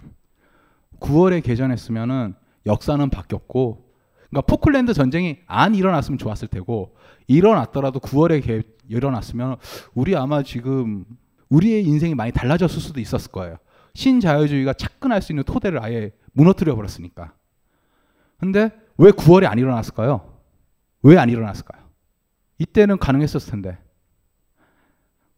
9월에 0.99 1.43
개전했으면은 1.43 2.35
역사는 2.65 3.09
바뀌었고 3.09 3.87
그러니까 4.29 4.41
포클랜드 4.47 4.93
전쟁이 4.93 5.39
안 5.45 5.75
일어났으면 5.75 6.17
좋았을 6.17 6.49
테고 6.49 6.95
일어났더라도 7.27 7.99
9월에 7.99 8.43
개, 8.43 8.63
일어났으면 8.89 9.57
우리 9.93 10.15
아마 10.15 10.43
지금 10.43 11.05
우리의 11.49 11.85
인생이 11.85 12.15
많이 12.15 12.31
달라졌을 12.31 12.81
수도 12.81 12.99
있었을 12.99 13.31
거예요. 13.31 13.57
신자유주의가 13.93 14.73
착근할 14.73 15.21
수 15.21 15.31
있는 15.31 15.43
토대를 15.43 15.83
아예 15.83 16.11
무너뜨려 16.33 16.75
버렸으니까. 16.75 17.33
근데 18.37 18.69
왜 18.97 19.11
9월에 19.11 19.45
안 19.45 19.57
일어났을까요? 19.57 20.33
왜 21.03 21.17
안 21.17 21.29
일어났을까요? 21.29 21.81
이때는 22.59 22.97
가능했었을 22.97 23.51
텐데. 23.51 23.77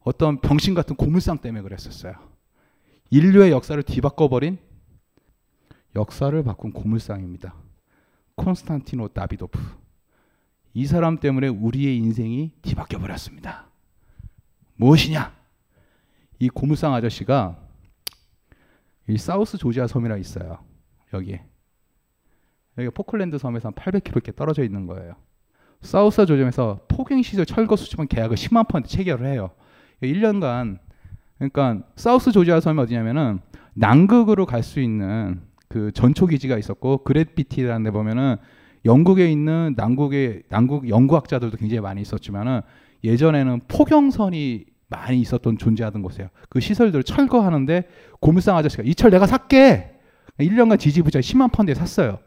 어떤 0.09 0.41
병신 0.41 0.73
같은 0.73 0.95
고물상 0.95 1.37
때문에 1.37 1.61
그랬었어요. 1.61 2.15
인류의 3.11 3.51
역사를 3.51 3.81
뒤바꿔버린 3.83 4.57
역사를 5.95 6.43
바꾼 6.43 6.73
고물상입니다. 6.73 7.53
콘스탄티노 8.33 9.09
다비도프. 9.09 9.59
이 10.73 10.87
사람 10.87 11.19
때문에 11.19 11.47
우리의 11.49 11.97
인생이 11.97 12.53
뒤바뀌어 12.63 12.97
버렸습니다. 12.97 13.67
무엇이냐? 14.77 15.31
이 16.39 16.49
고물상 16.49 16.91
아저씨가 16.95 17.59
이 19.09 19.17
사우스 19.19 19.59
조지아 19.59 19.85
섬이라 19.85 20.17
있어요. 20.17 20.57
여기에. 21.13 21.45
여기 22.79 22.89
포클랜드 22.89 23.37
섬에서 23.37 23.67
한 23.67 23.75
800km 23.75 24.07
이렇게 24.13 24.31
떨어져 24.31 24.63
있는 24.63 24.87
거예요. 24.87 25.13
사우스 25.81 26.25
조점에서 26.25 26.79
포갱 26.87 27.21
시절 27.21 27.45
철거 27.45 27.75
수집한 27.75 28.07
계약을 28.07 28.35
10만 28.37 28.67
펀드 28.67 28.87
체결을 28.87 29.27
해요. 29.27 29.51
1년간 30.03 30.77
그러니까 31.37 31.79
사우스 31.95 32.31
조지아 32.31 32.59
섬이 32.59 32.79
어디냐면은 32.79 33.39
남극으로 33.73 34.45
갈 34.45 34.63
수 34.63 34.79
있는 34.79 35.41
그 35.67 35.91
전초 35.93 36.25
기지가 36.25 36.57
있었고 36.57 37.03
그레피티라는 37.03 37.83
데 37.83 37.91
보면은 37.91 38.35
영국에 38.85 39.29
있는 39.31 39.73
남국의 39.77 40.43
남국 40.49 40.89
연구학자들도 40.89 41.57
굉장히 41.57 41.81
많이 41.81 42.01
있었지만은 42.01 42.61
예전에는 43.03 43.61
포경선이 43.67 44.65
많이 44.87 45.21
있었던 45.21 45.57
존재하던 45.57 46.01
곳이에요. 46.01 46.29
그 46.49 46.59
시설들을 46.59 47.03
철거하는데 47.03 47.83
고물상 48.19 48.57
아저씨가 48.57 48.83
이 48.83 48.93
철 48.95 49.11
내가 49.11 49.27
살게. 49.27 49.95
1년간 50.39 50.79
지지부자 50.79 51.19
10만 51.19 51.51
펀드에 51.51 51.75
샀어요. 51.75 52.19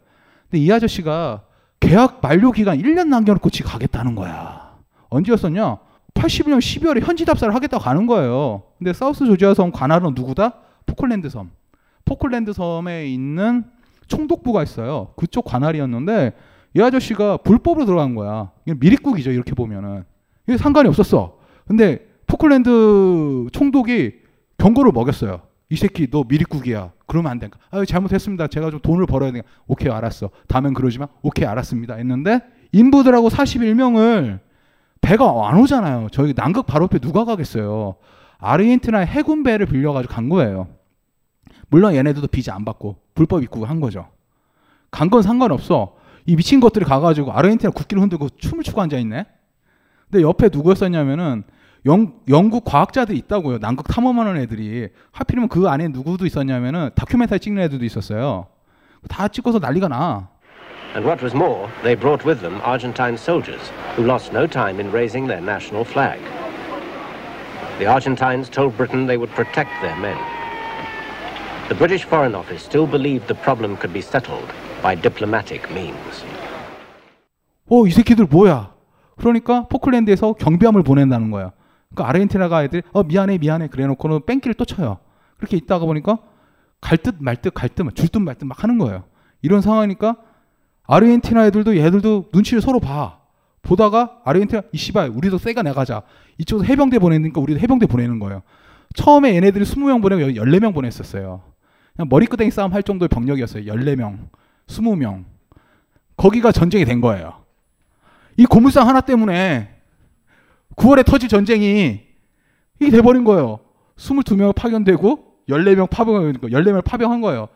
근데 0.49 0.63
이 0.63 0.71
아저씨가 0.71 1.43
계약 1.79 2.21
만료 2.21 2.51
기간 2.51 2.77
1년 2.77 3.07
남겨놓고 3.07 3.49
지 3.49 3.63
가겠다는 3.63 4.15
거야. 4.15 4.77
언제였었냐? 5.09 5.77
81년 6.13 6.59
12월에 6.59 7.01
현지 7.01 7.25
답사를 7.25 7.53
하겠다고 7.53 7.83
가는 7.83 8.07
거예요. 8.07 8.63
근데 8.77 8.93
사우스 8.93 9.25
조지아 9.25 9.53
섬 9.53 9.71
관할은 9.71 10.13
누구다? 10.15 10.55
포클랜드 10.85 11.29
섬. 11.29 11.51
포클랜드 12.05 12.53
섬에 12.53 13.07
있는 13.07 13.65
총독부가 14.07 14.63
있어요. 14.63 15.13
그쪽 15.15 15.45
관할이었는데 15.45 16.33
이 16.75 16.81
아저씨가 16.81 17.37
불법으로 17.37 17.85
들어간 17.85 18.15
거야. 18.15 18.51
이게 18.65 18.75
미립국이죠. 18.79 19.31
이렇게 19.31 19.53
보면은. 19.53 20.03
이게 20.47 20.57
상관이 20.57 20.87
없었어. 20.89 21.37
근데 21.65 22.07
포클랜드 22.27 23.47
총독이 23.51 24.13
경고를 24.57 24.91
먹였어요. 24.91 25.41
이 25.69 25.75
새끼 25.75 26.09
너 26.09 26.23
미립국이야. 26.27 26.91
그러면 27.07 27.31
안 27.31 27.39
된다. 27.39 27.57
아 27.71 27.83
잘못했습니다. 27.85 28.47
제가 28.47 28.71
좀 28.71 28.79
돈을 28.79 29.05
벌어야 29.05 29.31
되니까. 29.31 29.47
오케이 29.67 29.91
알았어. 29.91 30.29
다음엔 30.47 30.73
그러지 30.73 30.99
마. 30.99 31.07
오케이 31.21 31.45
알았습니다. 31.45 31.95
했는데 31.95 32.41
인부들하고 32.71 33.29
41명을 33.29 34.39
배가 35.03 35.25
안 35.49 35.59
오잖아요. 35.59 36.07
저희 36.11 36.33
남극 36.33 36.65
바로 36.65 36.85
옆에 36.85 36.97
누가 36.97 37.25
가겠어요. 37.25 37.95
아르헨티나 38.39 38.99
해군 38.99 39.43
배를 39.43 39.65
빌려가지고 39.65 40.13
간 40.13 40.29
거예요. 40.29 40.69
물론 41.69 41.93
얘네들도 41.93 42.27
비자 42.27 42.55
안 42.55 42.63
받고 42.65 42.95
불법 43.13 43.43
입국을 43.43 43.69
한 43.69 43.79
거죠. 43.79 44.07
간 44.91 45.09
건 45.09 45.21
상관없어. 45.21 45.95
이 46.25 46.35
미친 46.37 46.59
것들이 46.61 46.85
가가지고 46.85 47.33
아르헨티나 47.33 47.71
국기를 47.71 48.01
흔들고 48.01 48.29
춤을 48.29 48.63
추고 48.63 48.81
앉아 48.81 48.97
있네. 48.99 49.25
근데 50.09 50.23
옆에 50.23 50.49
누구였었냐면은 50.51 51.43
영, 51.85 52.13
영국 52.29 52.63
과학자들이 52.63 53.17
있다고요. 53.17 53.59
남극 53.59 53.87
탐험하는 53.89 54.37
애들이. 54.37 54.87
하필이면 55.11 55.49
그 55.49 55.67
안에 55.67 55.89
누구도 55.89 56.25
있었냐면은 56.25 56.91
다큐멘터리 56.95 57.41
찍는 57.41 57.61
애들도 57.63 57.83
있었어요. 57.83 58.47
다 59.09 59.27
찍어서 59.27 59.59
난리가 59.59 59.89
나. 59.89 60.29
And 60.94 61.04
what 61.04 61.22
was 61.22 61.34
more, 61.34 61.70
they 61.82 61.94
brought 61.94 62.24
with 62.24 62.40
them 62.40 62.60
Argentine 62.64 63.16
soldiers 63.18 63.60
who 63.94 64.04
lost 64.04 64.32
no 64.32 64.46
time 64.46 64.80
in 64.80 64.90
raising 64.90 65.26
their 65.26 65.40
national 65.40 65.84
flag. 65.84 66.18
The 67.78 67.86
Argentines 67.86 68.48
told 68.48 68.76
Britain 68.76 69.06
they 69.06 69.16
would 69.18 69.30
protect 69.34 69.70
their 69.82 69.96
men. 69.96 70.18
The 71.68 71.74
British 71.74 72.04
Foreign 72.04 72.34
Office 72.34 72.62
still 72.62 72.86
believed 72.86 73.28
the 73.28 73.34
problem 73.34 73.76
could 73.76 73.92
be 73.92 74.00
settled 74.00 74.48
by 74.82 74.94
diplomatic 74.96 75.70
means. 75.70 76.24
어, 77.70 77.86
이 77.86 77.90
새끼들 77.90 78.26
뭐야? 78.26 78.72
그러니까 79.18 79.66
포클랜드에서 79.68 80.32
경비함을 80.34 80.82
보낸다는 80.82 81.30
거야. 81.30 81.52
그러니까 81.90 82.08
아르헨티나가 82.08 82.64
애들이 82.64 82.82
어 82.92 83.02
미안해 83.02 83.38
미안해 83.38 83.68
그래놓고는 83.68 84.24
뺑기를 84.24 84.54
또 84.54 84.64
쳐요. 84.64 84.98
그렇게 85.36 85.56
있다가 85.58 85.84
보니까 85.84 86.18
갈 86.80 86.96
듯 86.96 87.16
말 87.20 87.36
듯 87.36 87.52
갈 87.52 87.68
듯 87.68 87.84
줄 87.94 88.08
듯 88.08 88.18
말 88.22 88.36
듯 88.36 88.44
막 88.46 88.62
하는 88.62 88.78
거예요. 88.78 89.04
이런 89.42 89.60
상황이니까 89.60 90.16
아르헨티나 90.85 91.47
애들도 91.47 91.77
얘들도 91.77 92.29
눈치를 92.33 92.61
서로 92.61 92.79
봐. 92.79 93.19
보다가 93.61 94.19
아르헨티나 94.25 94.63
이 94.71 94.77
씨발 94.77 95.09
우리도 95.09 95.37
쎄가 95.37 95.63
나가자. 95.63 96.03
이쪽에서 96.37 96.65
해병대 96.65 96.99
보내니까 96.99 97.39
우리도 97.39 97.59
해병대 97.59 97.85
보내는 97.85 98.19
거예요. 98.19 98.41
처음에 98.95 99.35
얘네들이 99.35 99.63
20명 99.63 100.01
보내고 100.01 100.21
14명 100.21 100.73
보냈었어요. 100.73 101.41
그냥 101.95 102.09
머리끄댕이 102.09 102.51
싸움 102.51 102.73
할 102.73 102.83
정도의 102.83 103.09
병력이었어요. 103.09 103.63
14명, 103.71 104.27
20명. 104.67 105.23
거기가 106.17 106.51
전쟁이 106.51 106.85
된 106.85 107.01
거예요. 107.01 107.43
이 108.37 108.45
고물상 108.45 108.87
하나 108.87 109.01
때문에 109.01 109.69
9월에 110.75 111.05
터질 111.05 111.29
전쟁이 111.29 112.01
이게 112.79 112.91
돼버린 112.91 113.23
거예요. 113.23 113.59
22명 113.97 114.55
파견되고 114.55 115.33
14명 115.49 115.89
파병, 115.89 116.33
14명 116.33 116.83
파병한 116.83 117.21
거예요. 117.21 117.47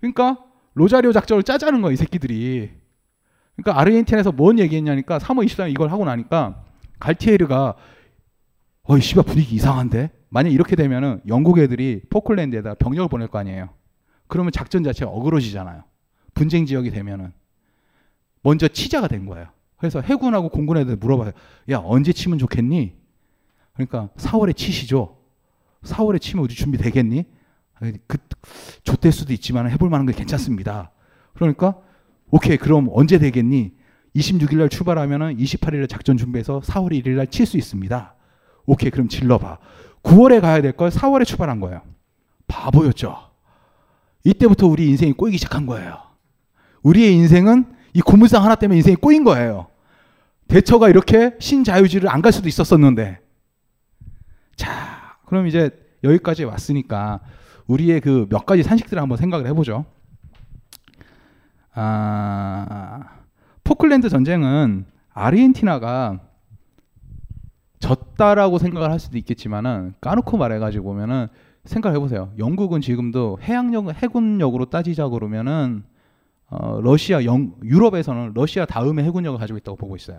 그러니까 0.00 0.38
로자리오 0.74 1.12
작전을 1.12 1.42
짜자는 1.42 1.82
거예요, 1.82 1.92
이 1.92 1.96
새끼들이. 1.96 2.70
그러니까 3.56 3.80
아르헨티나에서 3.80 4.32
뭔 4.32 4.58
얘기했냐니까 4.58 5.18
3월 5.18 5.46
23일 5.46 5.70
이걸 5.70 5.90
하고 5.92 6.04
나니까 6.04 6.64
갈티에르가 6.98 7.76
어이 8.82 9.00
씨발 9.00 9.24
분위기 9.24 9.54
이상한데? 9.56 10.10
만약 10.28 10.50
이렇게 10.50 10.74
되면은 10.74 11.20
영국 11.28 11.58
애들이 11.58 12.02
포클랜드에다 12.10 12.74
병력을 12.74 13.08
보낼 13.08 13.28
거 13.28 13.38
아니에요. 13.38 13.70
그러면 14.26 14.50
작전 14.52 14.82
자체가 14.82 15.10
어그러지잖아요. 15.10 15.84
분쟁 16.34 16.66
지역이 16.66 16.90
되면은 16.90 17.32
먼저 18.42 18.66
치자가 18.66 19.06
된 19.06 19.26
거예요. 19.26 19.46
그래서 19.76 20.00
해군하고 20.00 20.48
공군 20.48 20.76
애들 20.76 20.96
물어봐요. 20.96 21.32
야 21.70 21.80
언제 21.84 22.12
치면 22.12 22.38
좋겠니? 22.38 22.94
그러니까 23.74 24.08
4월에 24.16 24.56
치시죠. 24.56 25.18
4월에 25.82 26.20
치면 26.20 26.44
우리 26.44 26.54
준비 26.54 26.78
되겠니? 26.78 27.26
그 28.06 28.18
좋될 28.82 29.12
수도 29.12 29.32
있지만 29.32 29.70
해볼 29.70 29.90
만한 29.90 30.06
게 30.06 30.12
괜찮습니다. 30.12 30.90
그러니까 31.34 31.76
오케이 32.30 32.56
그럼 32.56 32.88
언제 32.92 33.18
되겠니? 33.18 33.72
26일 34.16 34.58
날 34.58 34.68
출발하면은 34.68 35.36
28일에 35.36 35.88
작전 35.88 36.16
준비해서 36.16 36.60
4월 36.60 36.92
1일 36.92 37.10
날 37.16 37.26
칠 37.28 37.46
수 37.46 37.56
있습니다. 37.56 38.14
오케이 38.66 38.90
그럼 38.90 39.08
질러봐. 39.08 39.58
9월에 40.02 40.40
가야 40.40 40.60
될 40.62 40.72
걸 40.72 40.90
4월에 40.90 41.24
출발한 41.24 41.60
거예요. 41.60 41.82
바보였죠. 42.46 43.16
이때부터 44.24 44.66
우리 44.66 44.88
인생이 44.90 45.12
꼬이기 45.12 45.38
시작한 45.38 45.66
거예요. 45.66 45.98
우리의 46.82 47.14
인생은 47.14 47.74
이 47.94 48.00
고물상 48.00 48.42
하나 48.44 48.54
때문에 48.54 48.76
인생이 48.78 48.96
꼬인 48.96 49.24
거예요. 49.24 49.68
대처가 50.48 50.88
이렇게 50.88 51.34
신자유주의를 51.40 52.08
안 52.10 52.20
갈 52.22 52.32
수도 52.32 52.48
있었었는데 52.48 53.18
자, 54.56 55.16
그럼 55.26 55.46
이제 55.46 55.70
여기까지 56.04 56.44
왔으니까 56.44 57.20
우리의 57.66 58.00
그 58.00 58.26
몇 58.28 58.46
가지 58.46 58.62
산식들을 58.62 59.00
한번 59.00 59.18
생각을 59.18 59.46
해보죠. 59.48 59.84
아, 61.72 63.00
포클랜드 63.64 64.08
전쟁은 64.08 64.86
아르헨티나가 65.12 66.20
졌다라고 67.78 68.58
생각을 68.58 68.90
할 68.90 68.98
수도 68.98 69.18
있겠지만은 69.18 69.94
까놓고 70.00 70.36
말해가지고 70.36 70.84
보면은 70.84 71.26
생각을 71.64 71.96
해보세요. 71.96 72.32
영국은 72.38 72.80
지금도 72.80 73.38
해양력 73.42 73.90
해군력으로 74.02 74.66
따지자 74.66 75.08
그러면은 75.08 75.84
어, 76.48 76.80
러시아 76.82 77.24
영, 77.24 77.54
유럽에서는 77.64 78.32
러시아 78.34 78.66
다음에 78.66 79.02
해군력을 79.02 79.38
가지고 79.38 79.58
있다고 79.58 79.76
보고 79.76 79.96
있어요. 79.96 80.18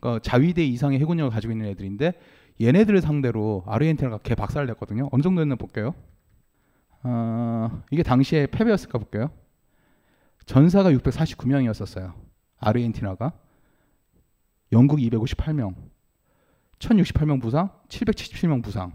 그러니까 0.00 0.20
자위대 0.22 0.64
이상의 0.64 0.98
해군력을 0.98 1.30
가지고 1.30 1.52
있는 1.52 1.66
애들인데 1.66 2.14
얘네들을 2.60 3.00
상대로 3.02 3.62
아르헨티나가 3.66 4.18
개 4.18 4.34
박살을 4.34 4.66
냈거든요. 4.68 5.08
어느 5.12 5.22
정도였나 5.22 5.56
볼게요. 5.56 5.94
어, 7.08 7.82
이게 7.92 8.02
당시에 8.02 8.46
패배였을까 8.46 8.98
볼게요. 8.98 9.30
전사가 10.44 10.90
649명이었었어요. 10.90 12.12
아르헨티나가 12.58 13.32
영국 14.72 14.98
258명, 14.98 15.74
1068명 16.80 17.40
부상, 17.40 17.70
777명 17.88 18.62
부상. 18.62 18.92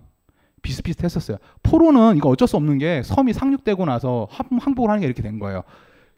비슷비슷했었어요. 0.61 1.37
포로는 1.63 2.17
이거 2.17 2.29
어쩔 2.29 2.47
수 2.47 2.55
없는 2.55 2.77
게 2.77 3.01
섬이 3.01 3.33
상륙되고 3.33 3.83
나서 3.85 4.27
항복을 4.29 4.89
하는 4.89 4.99
게 4.99 5.07
이렇게 5.07 5.23
된 5.23 5.39
거예요. 5.39 5.63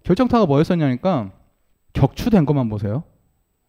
결정타가 0.04 0.48
뭐였었냐니까 0.48 1.32
격추된 1.94 2.46
것만 2.46 2.68
보세요. 2.68 3.04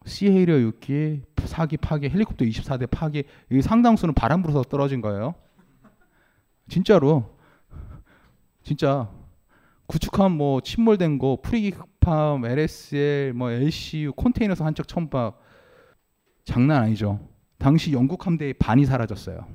시헤이리어 0.05 0.57
6기, 0.71 1.21
4기 1.35 1.79
파기, 1.79 2.09
헬리콥터 2.09 2.43
24대 2.43 2.89
파기, 2.89 3.23
이 3.51 3.61
상당수는 3.61 4.13
바람 4.15 4.41
불어서 4.41 4.63
떨어진 4.63 4.99
거예요. 4.99 5.33
진짜로. 6.67 7.34
진짜 8.65 9.11
구축함 9.85 10.31
뭐 10.31 10.59
침몰된 10.59 11.19
거, 11.19 11.37
프리기팜, 11.41 12.43
LSL, 12.43 13.33
뭐 13.33 13.51
LCU, 13.51 14.13
컨테이너서 14.13 14.65
한척 14.65 14.87
천박 14.87 15.39
장난 16.45 16.81
아니죠. 16.81 17.19
당시 17.59 17.93
영국 17.93 18.25
함대의 18.25 18.53
반이 18.53 18.85
사라졌어요. 18.85 19.45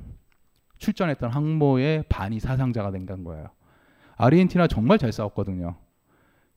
출전했던 0.78 1.28
항모의 1.28 2.04
반이 2.08 2.38
사상자가 2.38 2.92
된 2.92 3.04
거예요. 3.24 3.48
아르헨티나 4.16 4.68
정말 4.68 4.96
잘 4.96 5.12
싸웠거든요. 5.12 5.74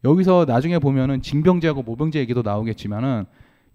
여기서 0.04 0.45
나중에 0.47 0.78
보면은 0.78 1.24
징병제하고 1.24 1.82
모병제 1.82 2.20
얘기도 2.20 2.43
나오겠지만은 2.43 3.26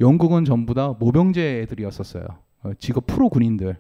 영국은 0.01 0.45
전부 0.45 0.75
다 0.75 0.95
모병제 0.97 1.63
애들이었었어요. 1.63 2.25
어, 2.63 2.73
직업 2.79 3.09
프로 3.09 3.29
군인들. 3.29 3.77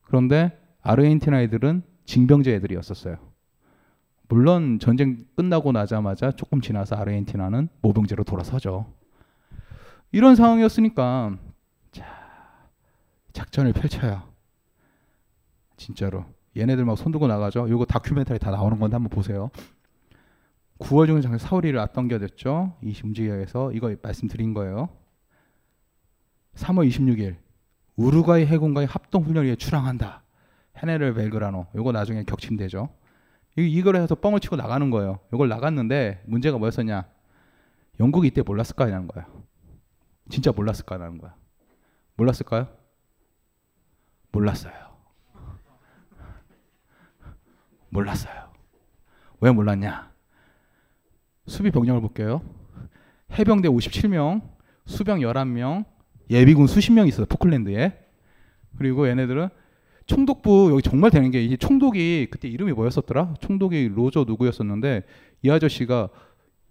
그런데 0.00 0.58
아르헨티나 0.80 1.42
애들은 1.42 1.82
징병제 2.06 2.54
애들이었었어요. 2.54 3.33
물론 4.34 4.80
전쟁 4.80 5.24
끝나고 5.36 5.70
나자마자 5.70 6.32
조금 6.32 6.60
지나서 6.60 6.96
아르헨티나는 6.96 7.68
모병제로 7.82 8.24
돌아서죠. 8.24 8.92
이런 10.10 10.34
상황이었으니까 10.34 11.38
자, 11.92 12.04
작전을 13.32 13.72
펼쳐요. 13.72 14.24
진짜로. 15.76 16.24
얘네들 16.56 16.84
막 16.84 16.98
손들고 16.98 17.28
나가죠. 17.28 17.68
이거 17.68 17.84
다큐멘터리 17.84 18.40
다 18.40 18.50
나오는 18.50 18.76
건데 18.80 18.96
한번 18.96 19.08
보세요. 19.08 19.52
9월 20.80 21.06
중에 21.06 21.20
작년 21.20 21.38
4월 21.38 21.62
1일 21.62 21.78
앞당겨졌죠. 21.78 22.74
이 22.82 22.92
움직여서 23.04 23.70
이거 23.70 23.94
말씀드린 24.02 24.52
거예요. 24.52 24.88
3월 26.56 26.88
26일 26.88 27.36
우루과이 27.94 28.46
해군과의 28.46 28.88
합동 28.88 29.22
훈련에 29.22 29.54
출항한다. 29.54 30.24
헤네를 30.82 31.14
벨그라노. 31.14 31.68
이거 31.76 31.92
나중에 31.92 32.24
격침되죠. 32.24 32.88
이걸 33.56 33.96
해서 33.96 34.14
뻥을 34.14 34.40
치고 34.40 34.56
나가는 34.56 34.90
거예요. 34.90 35.20
이걸 35.32 35.48
나갔는데 35.48 36.22
문제가 36.26 36.58
뭐였었냐? 36.58 37.06
영국이 38.00 38.28
이때 38.28 38.42
몰랐을까라는 38.42 39.06
거야. 39.06 39.26
진짜 40.28 40.50
몰랐을까라는 40.52 41.18
거야. 41.18 41.34
몰랐을까요? 42.16 42.68
몰랐어요. 44.32 44.72
몰랐어요. 47.90 48.52
왜 49.40 49.52
몰랐냐? 49.52 50.10
수비 51.46 51.70
병력을 51.70 52.00
볼게요. 52.00 52.42
해병대 53.38 53.68
57명, 53.68 54.42
수병 54.86 55.20
11명, 55.20 55.84
예비군 56.30 56.66
수십 56.66 56.92
명 56.92 57.06
있어요. 57.06 57.26
포클랜드에. 57.26 58.00
그리고 58.78 59.08
얘네들은 59.08 59.48
총독부 60.06 60.70
여기 60.72 60.82
정말 60.82 61.10
되는 61.10 61.30
게 61.30 61.42
이게 61.42 61.56
총독이 61.56 62.28
그때 62.30 62.48
이름이 62.48 62.72
뭐였었더라? 62.72 63.34
총독이 63.40 63.92
로저 63.94 64.24
누구였었는데 64.26 65.02
이 65.42 65.50
아저씨가 65.50 66.08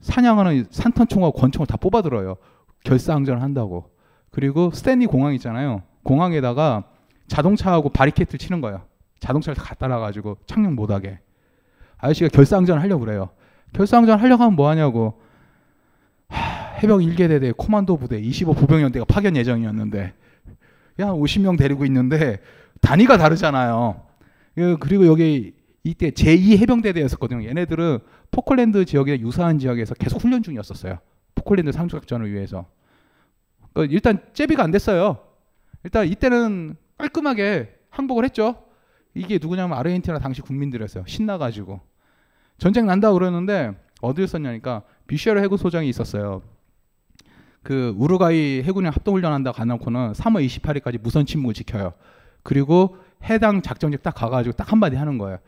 사냥하는 0.02 0.66
산탄총하고 0.70 1.40
권총을 1.40 1.66
다 1.66 1.78
뽑아들어요. 1.78 2.36
결사항전을 2.84 3.42
한다고. 3.42 3.90
그리고 4.30 4.72
스탠리 4.72 5.06
공항 5.06 5.34
있잖아요. 5.36 5.84
공항에다가 6.04 6.84
자동차하고 7.28 7.90
바리케이트를 7.90 8.38
치는 8.38 8.62
거예요. 8.62 8.82
자동차를 9.20 9.56
다 9.56 9.64
갖다 9.64 9.88
놔가지고 9.88 10.38
착륙 10.46 10.74
못하게. 10.74 11.20
아저씨가 11.98 12.28
결사항전을 12.30 12.82
하려고 12.82 13.06
그래요. 13.06 13.30
결사항전 13.74 14.20
하려고 14.20 14.44
하면 14.44 14.56
뭐 14.56 14.70
하냐고. 14.70 15.22
하, 16.28 16.76
해병 16.84 17.00
1계대대 17.00 17.56
코만도 17.56 17.98
부대 17.98 18.20
25 18.20 18.54
보병연대가 18.54 19.06
파견 19.06 19.38
예정이었는데 19.38 20.14
야 21.00 21.08
50명 21.08 21.58
데리고 21.58 21.86
있는데 21.86 22.40
단위가 22.84 23.18
다르잖아요. 23.18 24.02
그, 24.56 24.78
그리고 24.80 25.08
여기 25.08 25.56
이때 25.84 26.12
제2 26.12 26.58
해병대대였었거든요. 26.60 27.48
얘네들은 27.48 28.00
포클랜드 28.30 28.86
지역에 28.86 29.20
유사한 29.22 29.58
지역에서 29.58 29.96
계속 29.96 30.22
훈련 30.22 30.44
중이었었어요. 30.44 31.00
포클랜드 31.34 31.72
상륙작전을 31.72 32.32
위해서. 32.32 32.66
그러니까 33.74 33.94
일단 33.94 34.20
제비가 34.34 34.64
안 34.64 34.72
됐어요. 34.72 35.18
일단 35.84 36.08
이때는 36.08 36.76
깔끔하게 36.98 37.74
항복을 37.90 38.26
했죠. 38.26 38.64
이게 39.14 39.40
누구냐면 39.42 39.78
아르헨티나 39.78 40.20
당시 40.20 40.42
국민들이었어요. 40.42 41.06
신나가지고. 41.08 41.80
전쟁 42.58 42.86
난다 42.86 43.12
그러는데 43.14 43.74
어디에 44.02 44.28
썼냐니까 44.28 44.84
비쉐르 45.08 45.40
해군 45.42 45.58
소장이 45.58 45.88
있었어요. 45.90 46.42
그 47.62 47.94
우루과이 47.98 48.62
해군이 48.64 48.88
합동 48.90 49.16
훈련한다 49.16 49.54
가놓고는 49.54 50.12
3월 50.14 50.46
28일까지 50.46 51.02
무선 51.02 51.26
침묵을 51.26 51.54
지켜요. 51.54 51.94
그리고 52.44 52.98
해당 53.24 53.62
작전직 53.62 54.04
딱 54.04 54.14
가가지고 54.14 54.56
딱 54.56 54.72
한마디 54.72 54.96
하는 54.96 55.18
거예요. 55.18 55.40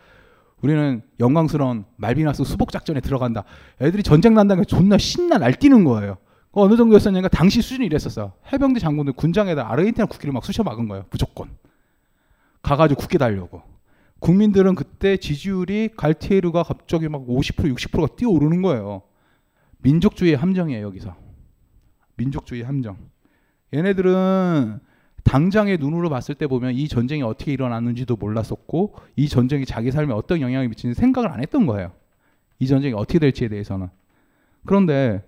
우리는 0.62 1.02
영광스러운 1.20 1.86
말비나스 1.98 2.44
수복 2.44 2.72
작전에 2.72 3.02
들어간다. 3.02 3.44
애들이 3.82 4.02
전쟁 4.02 4.34
난다는 4.34 4.64
게 4.64 4.68
존나 4.68 4.98
신나 4.98 5.38
날뛰는 5.38 5.84
거예요. 5.84 6.18
어느 6.54 6.78
정도였었냐니까 6.78 7.28
당시 7.28 7.62
수준이 7.62 7.86
이랬었어. 7.88 8.34
해병대 8.52 8.80
장군들 8.80 9.14
군장에다 9.14 9.70
아르헨티나 9.70 10.06
국기를 10.08 10.32
막 10.34 10.46
쑤셔 10.46 10.64
막은 10.64 10.88
거예요. 10.88 11.06
무조건. 11.10 11.50
가가지고 12.62 13.00
국기 13.02 13.18
달려고. 13.18 13.62
국민들은 14.20 14.76
그때 14.76 15.18
지지율이 15.18 15.90
갈티에르가 15.98 16.64
갑자기 16.64 17.10
막 17.10 17.28
50% 17.28 17.76
60%가 17.76 18.16
뛰어오르는 18.16 18.62
거예요. 18.62 19.04
민족주의 19.80 20.34
함정이에요 20.34 20.86
여기서. 20.88 21.16
민족주의 22.16 22.64
함정. 22.64 22.98
얘네들은 23.74 24.80
당장의 25.36 25.80
눈으로 25.80 26.10
봤을 26.10 26.34
때 26.34 26.48
보면 26.48 26.76
이 26.76 26.88
전쟁이 26.88 27.22
어떻게 27.22 27.52
일어났는지도 27.52 28.16
몰랐었고 28.16 28.96
이 29.18 29.28
전쟁이 29.28 29.66
자기 29.66 29.92
삶에 29.92 30.14
어떤 30.14 30.40
영향을 30.40 30.70
미치는지 30.70 30.98
생각을 30.98 31.30
안 31.30 31.42
했던 31.42 31.66
거예요. 31.66 31.92
이 32.60 32.68
전쟁이 32.68 32.94
어떻게 32.94 33.20
될지에 33.20 33.50
대해서는. 33.50 33.90
그런데 34.66 35.22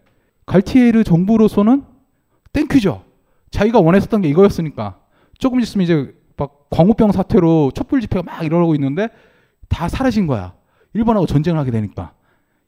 갈티에르 0.45 1.03
정부로서는 1.03 1.83
Thank 2.53 2.74
you죠. 2.74 3.03
자기가 3.51 3.81
원했었던 3.81 4.21
게 4.21 4.29
이거였으니까. 4.29 4.97
조금 5.39 5.59
있으면 5.59 5.83
이제 5.83 6.15
막 6.37 6.69
광우병 6.69 7.11
사태로 7.11 7.71
촛불 7.75 7.99
집회가 7.99 8.23
막 8.23 8.45
일어나고 8.45 8.75
있는데 8.75 9.09
다 9.67 9.89
사라진 9.89 10.25
거야. 10.25 10.53
일본하고 10.93 11.25
전쟁을 11.25 11.59
하게 11.59 11.71
되니까. 11.71 12.13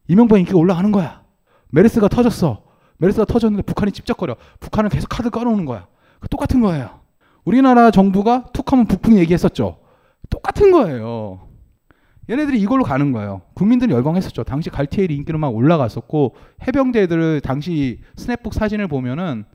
이명박 0.10 0.40
인기가 0.40 0.58
올라가는 0.58 0.92
거야. 0.92 1.24
메르스가 1.70 2.10
터졌어. 2.10 2.66
메르스가 2.98 3.24
터졌는데 3.24 3.64
북한이 3.64 3.94
찝쩍거려. 3.94 4.36
북한은 4.60 4.90
계속 4.90 5.08
카드 5.08 5.30
꺼놓는 5.30 5.64
거야. 5.64 5.88
똑같은 6.30 6.60
거예요. 6.60 6.99
우리나라 7.46 7.92
정부가 7.92 8.46
툭하면 8.54 8.86
북풍 8.88 9.18
얘기했었죠. 9.18 9.80
똑같은 10.30 10.72
거예요. 10.72 11.48
얘네들이 12.30 12.60
이걸로 12.62 12.84
가는 12.84 13.12
거예요. 13.12 13.42
국민들이 13.56 13.92
열광했었죠. 13.92 14.44
당시 14.44 14.70
갈티에리 14.70 15.16
인기는 15.16 15.40
막 15.40 15.56
올라갔었고 15.56 16.36
해병대들 16.68 17.42
당시 17.42 18.02
스냅북 18.16 18.54
사진을 18.54 18.88
보면은 18.88 19.46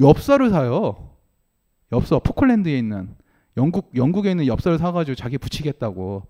엽서를 0.00 0.50
사요. 0.50 1.10
엽서 1.92 2.18
포클랜드에 2.18 2.76
있는 2.76 3.14
영국 3.56 3.92
영국에 3.94 4.30
있는 4.30 4.46
엽서를 4.46 4.78
사가지고 4.78 5.14
자기 5.14 5.38
붙이겠다고 5.38 6.24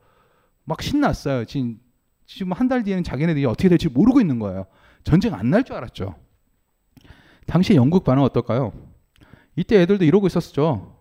막 0.64 0.82
신났어요. 0.82 1.44
지금 1.46 1.78
지금 2.26 2.53
한 2.53 2.68
달 2.68 2.82
뒤에는 2.82 3.03
자기네들이 3.03 3.46
어떻게 3.46 3.70
될지 3.70 3.88
모르고 3.88 4.20
있는 4.20 4.38
거예요. 4.38 4.66
전쟁 5.05 5.32
안 5.34 5.49
날 5.51 5.64
줄 5.64 5.76
알았죠. 5.76 6.14
당시 7.46 7.74
영국 7.74 8.05
반응 8.05 8.22
어떨까요? 8.24 8.72
이때 9.59 9.80
애들도 9.82 10.04
이러고 10.04 10.28
있었죠. 10.28 10.96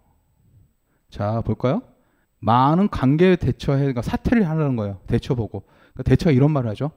자 1.11 1.41
볼까요? 1.41 1.83
많은 2.39 2.89
관계 2.89 3.35
대처해 3.35 3.77
그러니까 3.77 4.01
사퇴를 4.01 4.49
하는 4.49 4.75
거예요. 4.75 4.99
대처 5.05 5.35
보고. 5.35 5.61
그러니까 5.93 6.03
대처가 6.03 6.31
이런 6.31 6.49
말을 6.49 6.67
하죠. 6.71 6.89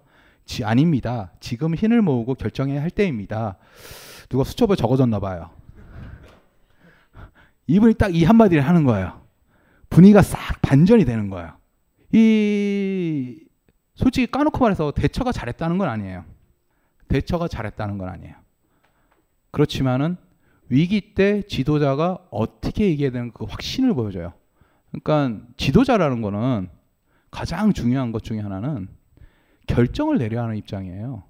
지 0.47 0.65
아닙니다. 0.65 1.33
지금 1.39 1.75
힘을 1.75 2.01
모으고 2.01 2.35
결정해야 2.35 2.81
할 2.81 2.91
때입니다. 2.91 3.59
누가 4.31 4.43
수첩에 4.43 4.75
적어줬나 4.75 5.21
봐요. 5.21 5.51
이분이 7.67 7.95
딱 7.95 8.11
이 8.11 8.25
한마디를 8.25 8.67
하는 8.67 8.85
거예요. 8.85 9.21
분위기가 9.91 10.23
싹 10.23 10.63
반전이 10.63 11.05
되는 11.05 11.29
거예요. 11.29 11.53
이 12.13 13.39
솔직히 13.97 14.31
까놓고 14.31 14.59
말해서 14.59 14.93
대처가 14.93 15.31
잘했다는 15.31 15.77
건 15.77 15.91
아니에요. 15.91 16.25
대처가 17.09 17.49
잘했다는 17.49 17.99
건 17.99 18.09
아니에요. 18.09 18.35
그렇지만은 19.51 20.17
위기 20.71 21.15
때 21.15 21.43
지도자가 21.43 22.27
어떻게 22.31 22.87
얘기해야 22.87 23.11
되는 23.11 23.33
그 23.33 23.45
확신을 23.45 23.93
보여줘요. 23.93 24.33
그러니까 24.91 25.45
지도자라는 25.57 26.23
거는 26.23 26.69
가장 27.31 27.73
중요한 27.73 28.13
것 28.13 28.23
중에 28.23 28.39
하나는 28.39 28.89
결정을 29.67 30.19
내려야 30.19 30.45
하는 30.45 30.57
입장이에요. 30.57 31.25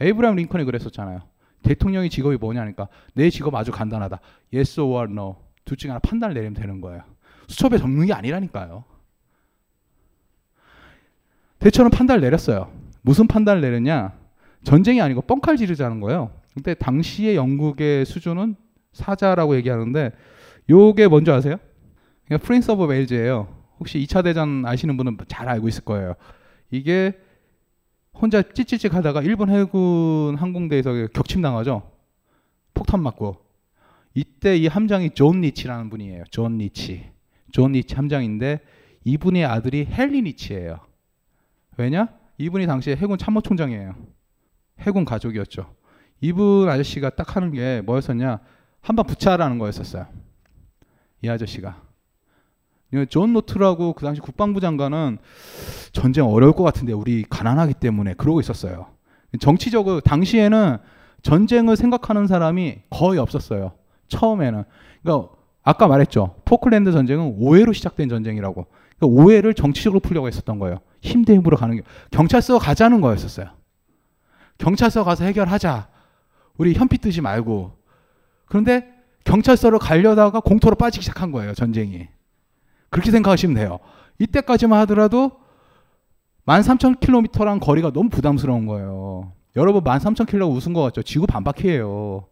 에이브라임 0.00 0.36
링컨이 0.36 0.64
그랬었잖아요. 0.64 1.20
대통령의 1.62 2.10
직업이 2.10 2.36
뭐냐니까 2.36 2.88
내 3.14 3.28
직업 3.30 3.54
아주 3.54 3.72
간단하다. 3.72 4.20
Yes 4.54 4.80
or 4.80 5.10
no. 5.10 5.36
둘 5.64 5.76
중에 5.76 5.90
하나 5.90 5.98
판단을 5.98 6.34
내리면 6.34 6.54
되는 6.54 6.80
거예요. 6.80 7.02
수첩에 7.48 7.78
적는 7.78 8.06
게 8.06 8.12
아니라니까요. 8.12 8.84
대처는 11.58 11.90
판단을 11.90 12.20
내렸어요. 12.20 12.70
무슨 13.02 13.26
판단을 13.26 13.60
내렸냐? 13.60 14.12
전쟁이 14.64 15.00
아니고 15.00 15.22
뻥칼 15.22 15.56
지르자는 15.56 16.00
거예요. 16.00 16.30
근데 16.56 16.72
당시의 16.72 17.36
영국의 17.36 18.06
수준은 18.06 18.56
사자라고 18.94 19.56
얘기하는데 19.56 20.12
요게 20.70 21.06
뭔지 21.08 21.30
아세요? 21.30 21.58
그냥 22.26 22.40
프린스 22.40 22.70
오브 22.70 22.86
웨일즈예요. 22.86 23.54
혹시 23.78 23.98
2차 23.98 24.24
대전 24.24 24.64
아시는 24.64 24.96
분은 24.96 25.18
잘 25.28 25.50
알고 25.50 25.68
있을 25.68 25.84
거예요. 25.84 26.14
이게 26.70 27.12
혼자 28.14 28.40
찌찌찌 28.40 28.88
하다가 28.88 29.20
일본 29.20 29.50
해군 29.50 30.34
항공대에서 30.36 31.08
격침 31.08 31.42
당하죠. 31.42 31.92
폭탄 32.72 33.02
맞고. 33.02 33.36
이때 34.14 34.56
이 34.56 34.66
함장이 34.66 35.10
존 35.10 35.42
리치라는 35.42 35.90
분이에요. 35.90 36.24
존 36.30 36.56
리치. 36.56 37.10
존 37.52 37.72
리치 37.72 37.94
함장인데 37.94 38.60
이분의 39.04 39.44
아들이 39.44 39.86
헨리 39.90 40.22
리치예요. 40.22 40.80
왜냐? 41.76 42.08
이분이 42.38 42.66
당시에 42.66 42.96
해군 42.96 43.18
참모총장이에요. 43.18 43.94
해군 44.80 45.04
가족이었죠. 45.04 45.75
이분 46.20 46.68
아저씨가 46.68 47.10
딱 47.10 47.36
하는 47.36 47.52
게 47.52 47.82
뭐였었냐? 47.84 48.38
한번 48.80 49.06
붙자라는 49.06 49.58
거였었어요. 49.58 50.06
이 51.22 51.28
아저씨가. 51.28 51.82
존 53.08 53.32
노트라고 53.32 53.92
그 53.94 54.04
당시 54.04 54.20
국방부 54.20 54.60
장관은 54.60 55.18
전쟁 55.92 56.26
어려울 56.26 56.52
것 56.52 56.62
같은데 56.62 56.92
우리 56.92 57.24
가난하기 57.28 57.74
때문에 57.74 58.14
그러고 58.14 58.40
있었어요. 58.40 58.86
정치적으로 59.40 60.00
당시에는 60.00 60.78
전쟁을 61.22 61.76
생각하는 61.76 62.26
사람이 62.26 62.82
거의 62.88 63.18
없었어요. 63.18 63.72
처음에는. 64.08 64.64
그러니까 65.02 65.28
아까 65.62 65.88
말했죠. 65.88 66.36
포클랜드 66.44 66.92
전쟁은 66.92 67.36
오해로 67.38 67.72
시작된 67.72 68.08
전쟁이라고. 68.08 68.66
그러니까 68.98 69.22
오해를 69.22 69.52
정치적으로 69.52 70.00
풀려고 70.00 70.28
했었던 70.28 70.58
거예요. 70.58 70.78
힘 71.02 71.18
대 71.18 71.34
힘으로 71.34 71.56
가는 71.56 71.76
게 71.76 71.82
경찰서 72.12 72.58
가자는 72.58 73.00
거였었어요. 73.00 73.48
경찰서 74.58 75.04
가서 75.04 75.24
해결하자. 75.24 75.88
우리 76.58 76.74
현피 76.74 76.98
뜨지 76.98 77.20
말고. 77.20 77.72
그런데 78.46 78.86
경찰서로 79.24 79.78
가려다가 79.78 80.40
공터로 80.40 80.76
빠지기 80.76 81.02
시작한 81.02 81.32
거예요. 81.32 81.54
전쟁이. 81.54 82.08
그렇게 82.90 83.10
생각하시면 83.10 83.56
돼요. 83.56 83.78
이때까지만 84.18 84.78
하더라도 84.80 85.32
13,000km란 86.46 87.60
거리가 87.60 87.90
너무 87.92 88.08
부담스러운 88.08 88.66
거예요. 88.66 89.32
여러분 89.56 89.82
13,000km가 89.82 90.48
웃은 90.48 90.72
것 90.72 90.82
같죠? 90.82 91.02
지구 91.02 91.26
반바퀴예요. 91.26 92.26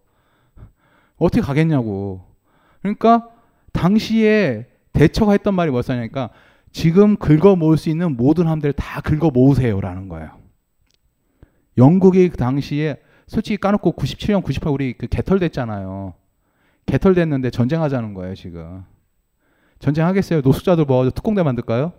어떻게 1.17 1.41
가겠냐고. 1.41 2.25
그러니까 2.81 3.29
당시에 3.73 4.67
대처가 4.93 5.33
했던 5.33 5.55
말이 5.55 5.71
뭐였냐니까 5.71 6.31
지금 6.73 7.17
긁어 7.17 7.57
모을 7.57 7.77
수 7.77 7.89
있는 7.89 8.17
모든 8.17 8.47
함대를 8.47 8.73
다 8.75 9.01
긁어 9.01 9.31
모으세요라는 9.31 10.09
거예요. 10.09 10.31
영국이 11.77 12.29
그 12.29 12.37
당시에 12.37 12.99
솔직히 13.27 13.57
까놓고 13.57 13.93
97년, 13.93 14.43
98 14.43 14.73
우리 14.73 14.93
그 14.93 15.07
개털됐잖아요. 15.07 16.15
개털됐는데 16.87 17.51
전쟁하자는 17.51 18.15
거예요 18.15 18.35
지금. 18.35 18.85
전쟁하겠어요? 19.79 20.41
노숙자들 20.43 20.85
모아서 20.85 21.11
특공대 21.11 21.43
만들까요? 21.43 21.93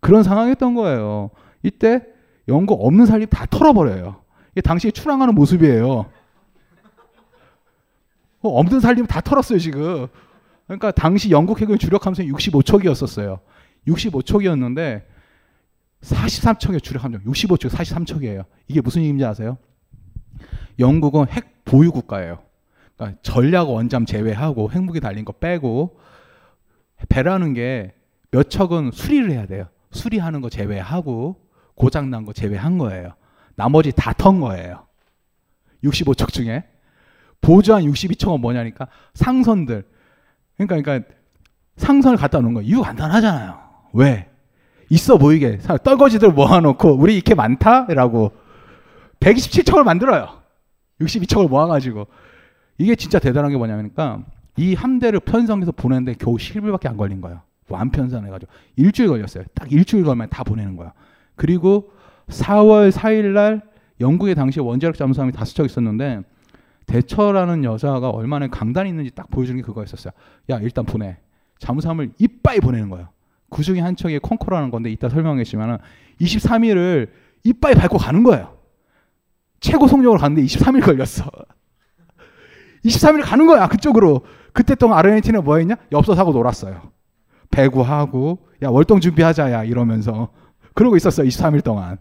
그런 0.00 0.22
상황이었던 0.22 0.74
거예요. 0.74 1.30
이때 1.62 2.02
영국 2.48 2.84
없는 2.84 3.06
살림 3.06 3.28
다 3.28 3.46
털어버려요. 3.46 4.22
이게 4.52 4.60
당시에 4.60 4.90
출항하는 4.90 5.34
모습이에요. 5.34 6.06
어, 8.42 8.48
없는 8.48 8.80
살림 8.80 9.06
다 9.06 9.20
털었어요 9.20 9.58
지금. 9.58 10.06
그러니까 10.66 10.90
당시 10.90 11.30
영국 11.30 11.60
해군 11.60 11.78
주력 11.78 12.06
함선이 12.06 12.30
65척이었었어요. 12.32 13.40
65척이었는데 13.88 15.02
43척의 16.02 16.82
주력 16.82 17.04
함정, 17.04 17.22
65척 17.22 17.70
43척이에요. 17.70 18.44
이게 18.68 18.80
무슨 18.80 19.02
얘기인지 19.02 19.24
아세요? 19.24 19.58
영국은 20.78 21.28
핵 21.28 21.64
보유 21.64 21.90
국가예요. 21.90 22.38
그러니까 22.96 23.18
전략 23.22 23.68
원잠 23.70 24.06
제외하고 24.06 24.70
핵무기 24.70 25.00
달린 25.00 25.24
거 25.24 25.32
빼고 25.32 25.98
배라는 27.08 27.54
게 27.54 27.92
몇 28.32 28.50
척은 28.50 28.90
수리를 28.92 29.30
해야 29.30 29.46
돼요. 29.46 29.68
수리하는 29.92 30.40
거 30.42 30.50
제외하고 30.50 31.40
고장 31.74 32.10
난 32.10 32.24
거 32.26 32.32
제외한 32.32 32.76
거예요. 32.76 33.14
나머지 33.54 33.92
다 33.92 34.12
턴 34.12 34.40
거예요. 34.40 34.84
65척 35.84 36.32
중에 36.32 36.64
보조한 37.40 37.84
62척은 37.84 38.40
뭐냐니까 38.40 38.88
상선들. 39.14 39.86
그러니까 40.56 40.82
그러니까 40.82 41.08
상선을 41.76 42.18
갖다 42.18 42.40
놓은 42.40 42.52
거 42.54 42.60
이유 42.62 42.82
간단하잖아요. 42.82 43.58
왜? 43.94 44.28
있어 44.88 45.18
보이게 45.18 45.58
떨거지들 45.58 46.32
모아놓고 46.32 46.94
우리 46.94 47.14
이렇게 47.14 47.34
많다라고 47.34 48.32
127척을 49.20 49.82
만들어요. 49.82 50.28
62척을 51.00 51.48
모아가지고 51.48 52.06
이게 52.78 52.94
진짜 52.94 53.18
대단한 53.18 53.50
게 53.50 53.56
뭐냐니까 53.56 54.20
이 54.56 54.74
함대를 54.74 55.20
편성해서 55.20 55.72
보내는데 55.72 56.14
겨우 56.18 56.36
10일밖에 56.36 56.86
안 56.86 56.96
걸린 56.96 57.20
거예요. 57.20 57.40
완편성해가지고 57.68 58.50
일주일 58.76 59.08
걸렸어요. 59.08 59.44
딱 59.54 59.70
일주일 59.72 60.04
걸면 60.04 60.28
다 60.30 60.44
보내는 60.44 60.76
거야. 60.76 60.92
그리고 61.34 61.90
4월 62.28 62.90
4일 62.90 63.32
날 63.32 63.62
영국의 64.00 64.34
당시 64.34 64.60
원자력 64.60 64.96
잠수함이 64.96 65.32
다섯 65.32 65.54
척 65.54 65.64
있었는데 65.64 66.22
대처라는 66.86 67.64
여자가 67.64 68.10
얼마나 68.10 68.46
강단이 68.46 68.88
있는지 68.88 69.10
딱 69.10 69.30
보여주는 69.30 69.56
게 69.56 69.62
그거였었어요. 69.62 70.12
야 70.50 70.58
일단 70.60 70.84
보내. 70.84 71.16
잠수함을 71.58 72.12
이빠이 72.18 72.60
보내는 72.60 72.90
거예요. 72.90 73.08
그 73.50 73.62
중에 73.62 73.80
한 73.80 73.96
척이 73.96 74.18
콩코라는 74.18 74.70
건데 74.70 74.90
이따 74.90 75.08
설명하겠지만 75.08 75.78
23일을 76.20 77.08
이빠이 77.44 77.74
밟고 77.74 77.98
가는 77.98 78.22
거예요. 78.22 78.56
최고 79.60 79.86
속력으로 79.86 80.18
갔는데 80.20 80.44
23일 80.46 80.84
걸렸어. 80.84 81.30
23일 82.84 83.22
가는 83.24 83.46
거야 83.46 83.68
그쪽으로. 83.68 84.24
그때 84.52 84.74
동안 84.74 84.98
아르헨티나 84.98 85.40
뭐 85.42 85.56
했냐? 85.58 85.76
엽서 85.92 86.14
사고 86.14 86.32
놀았어요. 86.32 86.92
배구하고 87.50 88.38
야 88.62 88.68
월동 88.68 89.00
준비하자 89.00 89.52
야 89.52 89.64
이러면서 89.64 90.30
그러고 90.74 90.96
있었어요 90.96 91.26
23일 91.28 91.62
동안. 91.62 91.98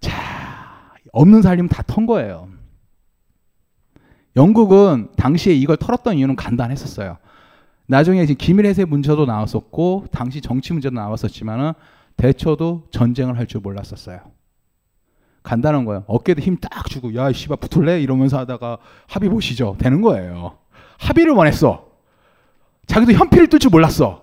자 0.00 0.12
없는 1.12 1.42
살림 1.42 1.68
다 1.68 1.82
턴 1.82 2.06
거예요. 2.06 2.48
영국은 4.36 5.10
당시에 5.16 5.52
이걸 5.54 5.76
털었던 5.76 6.16
이유는 6.16 6.36
간단했었어요. 6.36 7.18
나중에 7.86 8.22
이제 8.22 8.34
기밀 8.34 8.66
해세 8.66 8.84
문제도 8.84 9.24
나왔었고 9.24 10.06
당시 10.12 10.40
정치 10.40 10.72
문제도 10.72 10.94
나왔었지만은 10.94 11.72
대처도 12.16 12.84
전쟁을 12.90 13.36
할 13.38 13.46
줄 13.46 13.60
몰랐었어요. 13.60 14.20
간단한 15.42 15.84
거예요. 15.84 16.04
어깨도 16.06 16.40
힘 16.40 16.56
딱 16.58 16.88
주고 16.88 17.14
야 17.16 17.32
씨발 17.32 17.56
붙을래 17.58 18.00
이러면서 18.00 18.38
하다가 18.38 18.78
합의 19.08 19.28
보시죠. 19.28 19.76
되는 19.78 20.00
거예요. 20.00 20.58
합의를 20.98 21.32
원했어. 21.32 21.86
자기도 22.86 23.12
현피를 23.12 23.48
뜰 23.48 23.58
줄 23.58 23.70
몰랐어. 23.70 24.22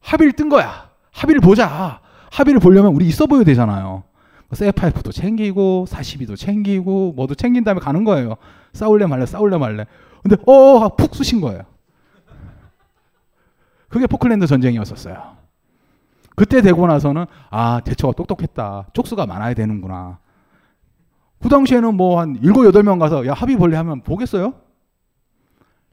합의를 0.00 0.32
뜬 0.32 0.48
거야. 0.48 0.88
합의를 1.12 1.40
보자. 1.40 2.00
합의를 2.30 2.60
보려면 2.60 2.94
우리 2.94 3.06
있어 3.08 3.26
보여야 3.26 3.44
되잖아요. 3.44 4.04
세파이프도 4.52 5.12
챙기고 5.12 5.86
42도 5.88 6.36
챙기고 6.36 7.12
뭐도 7.12 7.34
챙긴 7.34 7.62
다음에 7.62 7.80
가는 7.80 8.02
거예요. 8.04 8.36
싸울래 8.72 9.06
말래 9.06 9.26
싸울래 9.26 9.58
말래. 9.58 9.84
근데 10.22 10.36
어푹 10.46 11.14
쑤신 11.14 11.40
거예요. 11.40 11.62
그게 13.90 14.06
포클랜드 14.06 14.46
전쟁이었었어요. 14.46 15.36
그때 16.36 16.62
되고 16.62 16.86
나서는 16.86 17.26
아 17.50 17.80
대처가 17.84 18.14
똑똑했다. 18.14 18.86
쪽수가 18.94 19.26
많아야 19.26 19.52
되는구나. 19.52 20.18
그 21.42 21.48
당시에는 21.50 21.94
뭐 21.96 22.20
한 22.20 22.38
일곱 22.42 22.64
여덟 22.64 22.82
명 22.82 22.98
가서 22.98 23.26
야 23.26 23.34
합의 23.34 23.56
볼래 23.56 23.76
하면 23.76 24.00
보겠어요? 24.02 24.54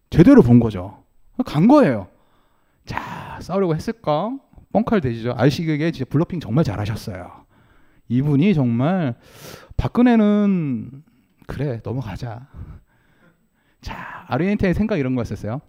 제대로 0.10 0.42
본 0.42 0.60
거죠. 0.62 1.04
간 1.46 1.68
거예요. 1.68 2.08
자, 2.86 3.38
싸우려고 3.42 3.76
했을까? 3.76 4.32
뻥칼 4.72 5.02
되죠. 5.02 5.34
알시그게 5.36 5.92
진짜 5.92 6.10
블러핑 6.10 6.40
정말 6.40 6.64
잘하셨어요. 6.64 7.46
이분이 8.08 8.54
정말 8.54 9.16
박근혜는 9.76 11.04
그래 11.46 11.82
넘어가자. 11.84 12.48
자, 13.82 14.26
아르헨티나의 14.28 14.74
생각 14.74 14.98
이런 14.98 15.16
거였었어요. 15.16 15.62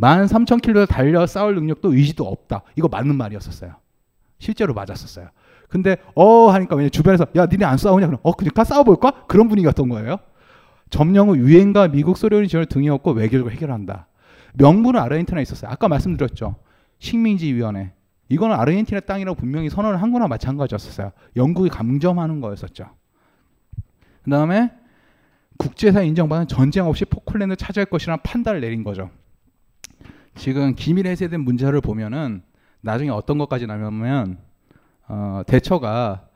13,000킬로 0.00 0.86
달려 0.86 1.26
싸울 1.26 1.54
능력도 1.54 1.94
의지도 1.94 2.26
없다. 2.26 2.62
이거 2.76 2.88
맞는 2.88 3.16
말이었었어요. 3.16 3.76
실제로 4.38 4.74
맞았었어요. 4.74 5.28
근데 5.68 5.96
어 6.14 6.50
하니까 6.50 6.76
왜냐 6.76 6.88
주변에서 6.90 7.26
야 7.36 7.46
니네 7.46 7.64
안 7.64 7.76
싸우냐 7.76 8.06
그럼 8.06 8.20
어 8.22 8.32
그러니까 8.32 8.64
싸워볼까 8.64 9.26
그런 9.26 9.48
분위기였던 9.48 9.88
거예요. 9.88 10.18
점령 10.90 11.28
후 11.28 11.36
유엔과 11.36 11.88
미국 11.88 12.16
소련이 12.16 12.48
등에 12.68 12.88
업고 12.88 13.12
외교적으로 13.12 13.52
해결한다. 13.52 14.06
명분은 14.54 15.00
아르헨티나에 15.00 15.42
있었어요. 15.42 15.70
아까 15.70 15.88
말씀드렸죠. 15.88 16.56
식민지 16.98 17.52
위원회. 17.52 17.92
이거는 18.28 18.56
아르헨티나 18.56 19.00
땅이라고 19.00 19.36
분명히 19.36 19.68
선언을 19.68 20.00
한 20.02 20.12
거나 20.12 20.28
마찬가지였었어요. 20.28 21.12
영국이 21.36 21.68
감점하는 21.68 22.40
거였었죠. 22.40 22.88
그 24.22 24.30
다음에 24.30 24.72
국제사 25.58 26.02
인정받은 26.02 26.48
전쟁 26.48 26.86
없이 26.86 27.04
포클랜드 27.04 27.56
차지할 27.56 27.86
것이라는 27.86 28.22
판단을 28.22 28.60
내린 28.60 28.84
거죠. 28.84 29.10
지금 30.36 30.74
기밀 30.74 31.06
해제된 31.06 31.40
문제를 31.40 31.80
보면은 31.80 32.42
나중에 32.80 33.10
어떤 33.10 33.38
것까지 33.38 33.66
나면 33.66 34.38
어, 35.08 35.42
대처가 35.46 36.28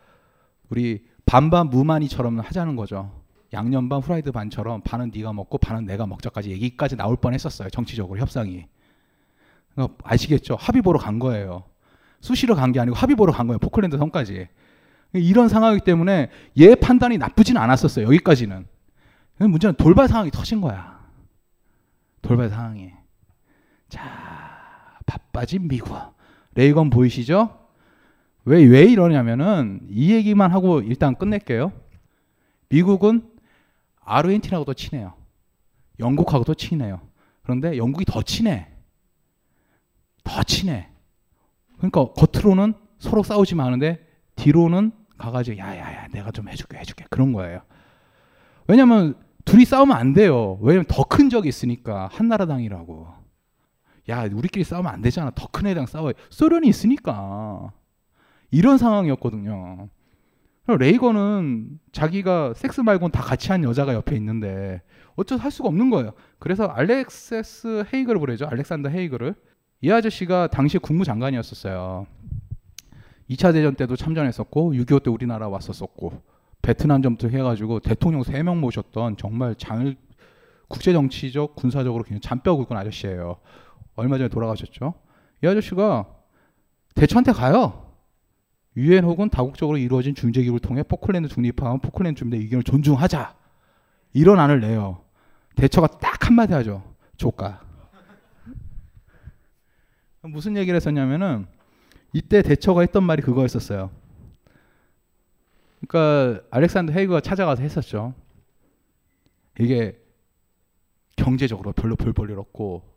우리 0.68 1.04
반반 1.26 1.68
무만이처럼 1.70 2.40
하자는 2.40 2.76
거죠. 2.76 3.12
양념 3.52 3.88
반 3.88 4.00
후라이드 4.00 4.32
반처럼 4.32 4.80
반은 4.82 5.10
네가 5.14 5.32
먹고 5.32 5.58
반은 5.58 5.84
내가 5.84 6.06
먹자까지 6.06 6.50
얘기까지 6.50 6.96
나올 6.96 7.16
뻔했었어요. 7.16 7.68
정치적으로 7.70 8.18
협상이. 8.18 8.66
아시겠죠? 10.02 10.56
합의 10.58 10.82
보러 10.82 10.98
간 10.98 11.18
거예요. 11.18 11.64
수시로 12.20 12.54
간 12.54 12.72
게 12.72 12.80
아니고 12.80 12.96
합의 12.96 13.16
보러 13.16 13.32
간 13.32 13.46
거예요. 13.46 13.58
포클랜드 13.58 13.96
섬까지. 13.98 14.48
이런 15.12 15.48
상황이기 15.48 15.84
때문에 15.84 16.30
얘 16.58 16.74
판단이 16.74 17.18
나쁘진 17.18 17.56
않았었어요. 17.56 18.06
여기까지는. 18.06 18.66
문제는 19.38 19.74
돌발 19.76 20.06
상황이 20.06 20.30
터진 20.30 20.60
거야. 20.60 21.00
돌발 22.22 22.50
상황이. 22.50 22.92
자, 23.90 24.98
바빠진 25.04 25.68
미국. 25.68 25.94
레이건 26.54 26.90
보이시죠? 26.90 27.58
왜, 28.44 28.64
왜 28.64 28.84
이러냐면은 28.84 29.80
이 29.90 30.12
얘기만 30.12 30.52
하고 30.52 30.80
일단 30.80 31.14
끝낼게요. 31.14 31.72
미국은 32.70 33.28
아르헨티나하고도 34.02 34.74
친해요. 34.74 35.12
영국하고도 35.98 36.54
친해요. 36.54 37.00
그런데 37.42 37.76
영국이 37.76 38.04
더 38.04 38.22
친해. 38.22 38.68
더 40.24 40.42
친해. 40.44 40.88
그러니까 41.76 42.06
겉으로는 42.12 42.74
서로 42.98 43.22
싸우지 43.22 43.54
마는데 43.54 44.06
뒤로는 44.36 44.92
가가지고 45.18 45.58
야야야 45.58 46.08
내가 46.08 46.30
좀 46.30 46.48
해줄게 46.48 46.78
해줄게 46.78 47.04
그런 47.10 47.32
거예요. 47.32 47.60
왜냐면 48.68 49.14
둘이 49.44 49.64
싸우면 49.64 49.96
안 49.96 50.12
돼요. 50.12 50.58
왜냐면 50.62 50.84
더 50.86 51.04
큰 51.04 51.28
적이 51.28 51.48
있으니까 51.48 52.08
한나라당이라고. 52.12 53.19
야 54.10 54.24
우리끼리 54.32 54.64
싸우면 54.64 54.92
안 54.92 55.00
되잖아. 55.02 55.30
더 55.34 55.46
큰 55.50 55.66
애랑 55.66 55.86
싸워요. 55.86 56.12
소련이 56.30 56.68
있으니까 56.68 57.72
이런 58.50 58.78
상황이었거든요. 58.78 59.88
레이건은 60.66 61.80
자기가 61.92 62.54
섹스 62.54 62.80
말고는 62.80 63.10
다 63.10 63.22
같이 63.22 63.50
한 63.50 63.64
여자가 63.64 63.94
옆에 63.94 64.14
있는데 64.16 64.82
어쩌서 65.16 65.42
할 65.42 65.50
수가 65.50 65.68
없는 65.68 65.90
거예요. 65.90 66.12
그래서 66.38 66.66
알렉세스 66.66 67.84
헤이그를 67.92 68.20
부르죠. 68.20 68.46
알렉산더 68.46 68.88
헤이그를. 68.90 69.34
이 69.82 69.90
아저씨가 69.90 70.46
당시 70.48 70.78
국무장관이었었어요. 70.78 72.06
2차 73.30 73.52
대전 73.52 73.74
때도 73.74 73.96
참전했었고 73.96 74.74
6.25 74.74 75.02
때 75.04 75.10
우리나라 75.10 75.48
왔었었고 75.48 76.22
베트남 76.62 77.02
전부터 77.02 77.28
해가지고 77.28 77.80
대통령 77.80 78.22
3명 78.22 78.58
모셨던 78.58 79.16
정말 79.16 79.54
장 79.56 79.94
국제 80.68 80.92
정치적 80.92 81.56
군사적으로 81.56 82.04
굉장히 82.04 82.20
잔뼈 82.20 82.54
굵은 82.56 82.76
아저씨예요. 82.76 83.38
얼마 84.00 84.16
전에 84.16 84.28
돌아가셨죠. 84.28 84.94
이 85.44 85.46
아저씨가 85.46 86.06
대처한테 86.94 87.32
가요. 87.32 87.94
유엔 88.76 89.04
혹은 89.04 89.28
다국적으로 89.28 89.76
이루어진 89.78 90.14
중재 90.14 90.42
기구를 90.42 90.60
통해 90.60 90.82
포클랜드 90.82 91.28
중립화하면 91.28 91.80
포클랜드 91.80 92.18
주민의 92.18 92.40
의견을 92.40 92.62
존중하자. 92.62 93.36
이런 94.14 94.40
안을 94.40 94.60
내요. 94.60 95.04
대처가 95.56 95.86
딱 95.98 96.26
한마디 96.26 96.54
하죠. 96.54 96.82
조까. 97.16 97.60
무슨 100.22 100.56
얘기를 100.56 100.74
했었냐면은 100.76 101.46
이때 102.12 102.42
대처가 102.42 102.80
했던 102.80 103.04
말이 103.04 103.22
그거였었어요. 103.22 103.90
그러니까 105.86 106.42
알렉산더 106.50 106.92
헤이그가 106.92 107.20
찾아가서 107.20 107.62
했었죠. 107.62 108.14
이게 109.58 109.98
경제적으로 111.16 111.72
별로 111.72 111.96
볼 111.96 112.12
볼일 112.12 112.38
없고 112.38 112.89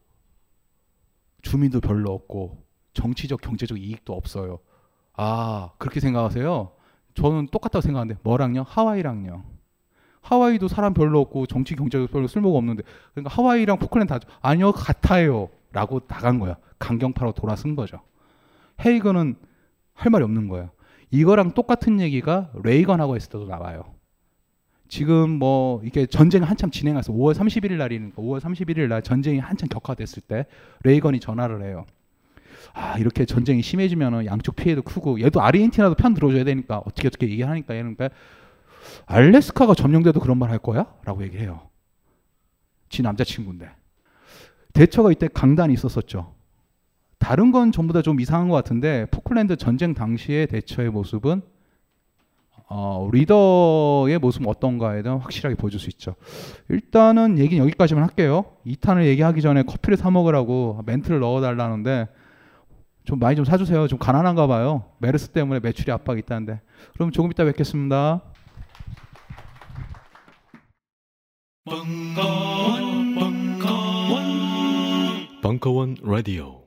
주민도 1.43 1.81
별로 1.81 2.11
없고 2.11 2.63
정치적 2.93 3.41
경제적 3.41 3.79
이익도 3.79 4.13
없어요. 4.13 4.59
아 5.15 5.69
그렇게 5.77 5.99
생각하세요? 5.99 6.71
저는 7.13 7.47
똑같다고 7.51 7.81
생각하는데 7.81 8.19
뭐랑요? 8.23 8.65
하와이랑요. 8.67 9.43
하와이도 10.21 10.67
사람 10.67 10.93
별로 10.93 11.19
없고 11.21 11.45
정치 11.45 11.75
경제적 11.75 12.09
별로 12.11 12.27
쓸모가 12.27 12.57
없는데 12.57 12.83
그러니까 13.13 13.35
하와이랑 13.35 13.77
포클랜드 13.77 14.11
다 14.11 14.19
아니요 14.41 14.71
같아요 14.71 15.49
라고 15.71 15.99
나간 16.01 16.39
거야. 16.39 16.57
강경파로 16.79 17.33
돌아선 17.33 17.75
거죠. 17.75 17.99
헤이건은 18.83 19.35
할 19.93 20.09
말이 20.09 20.23
없는 20.23 20.47
거예요. 20.47 20.71
이거랑 21.11 21.51
똑같은 21.51 21.99
얘기가 21.99 22.51
레이건하고 22.63 23.15
했을 23.15 23.29
때도 23.29 23.45
나와요. 23.45 23.92
지금 24.87 25.29
뭐 25.31 25.81
이게 25.83 26.05
전쟁 26.05 26.43
한참 26.43 26.69
진행해서 26.69 27.13
5월 27.13 27.33
31일 27.33 27.73
날이니까 27.77 28.21
5월 28.21 28.39
31일 28.39 28.87
날 28.87 29.01
전쟁이 29.01 29.39
한참 29.39 29.67
격화됐을 29.69 30.21
때 30.23 30.45
레이건이 30.83 31.19
전화를 31.19 31.63
해요. 31.63 31.85
아 32.73 32.97
이렇게 32.97 33.25
전쟁이 33.25 33.61
심해지면 33.61 34.25
양쪽 34.25 34.55
피해도 34.55 34.81
크고 34.83 35.21
얘도 35.21 35.41
아르헨티나도 35.41 35.95
편 35.95 36.13
들어줘야 36.13 36.43
되니까 36.43 36.79
어떻게 36.79 37.07
어떻게 37.07 37.29
얘기하니까 37.29 37.75
얘는 37.75 37.95
그러니까 37.95 38.15
알래스카가 39.05 39.73
점령돼도 39.75 40.19
그런 40.19 40.37
말 40.37 40.49
할 40.51 40.59
거야? 40.59 40.85
라고 41.05 41.23
얘기해요. 41.23 41.61
지 42.89 43.01
남자친구인데. 43.01 43.69
대처가 44.73 45.11
이때 45.11 45.27
강단이 45.27 45.73
있었었죠. 45.73 46.35
다른 47.19 47.51
건 47.51 47.71
전부 47.71 47.93
다 47.93 48.01
좀 48.01 48.19
이상한 48.19 48.49
것 48.49 48.55
같은데 48.55 49.05
포클랜드 49.11 49.55
전쟁 49.55 49.93
당시의 49.93 50.47
대처의 50.47 50.89
모습은 50.91 51.41
어, 52.75 53.07
리더의 53.11 54.17
모습은 54.17 54.47
어떤가에 54.47 55.03
대한 55.03 55.19
확실하게 55.19 55.53
보여줄 55.53 55.79
수 55.79 55.89
있죠. 55.91 56.15
일단은 56.69 57.37
얘기는 57.37 57.63
여기까지만 57.63 58.03
할게요. 58.03 58.45
2탄을 58.65 59.05
얘기하기 59.05 59.43
전에 59.43 59.61
커피를 59.61 59.95
사 59.95 60.09
먹으라고 60.09 60.81
멘트를 60.83 61.19
넣어달라는데 61.19 62.07
좀 63.05 63.19
많이 63.19 63.35
좀 63.35 63.45
사주세요. 63.45 63.87
좀 63.87 63.99
가난한가 63.99 64.47
봐요. 64.47 64.85
메르스 64.97 65.29
때문에 65.29 65.59
매출이 65.59 65.91
압박이 65.91 66.21
있다는데. 66.21 66.61
그럼 66.93 67.11
조금 67.11 67.29
이따 67.31 67.43
뵙겠습니다. 67.43 68.21
벙커원, 71.65 73.15
벙커원, 73.15 74.23
벙커원 75.43 75.97
라디오. 76.01 76.62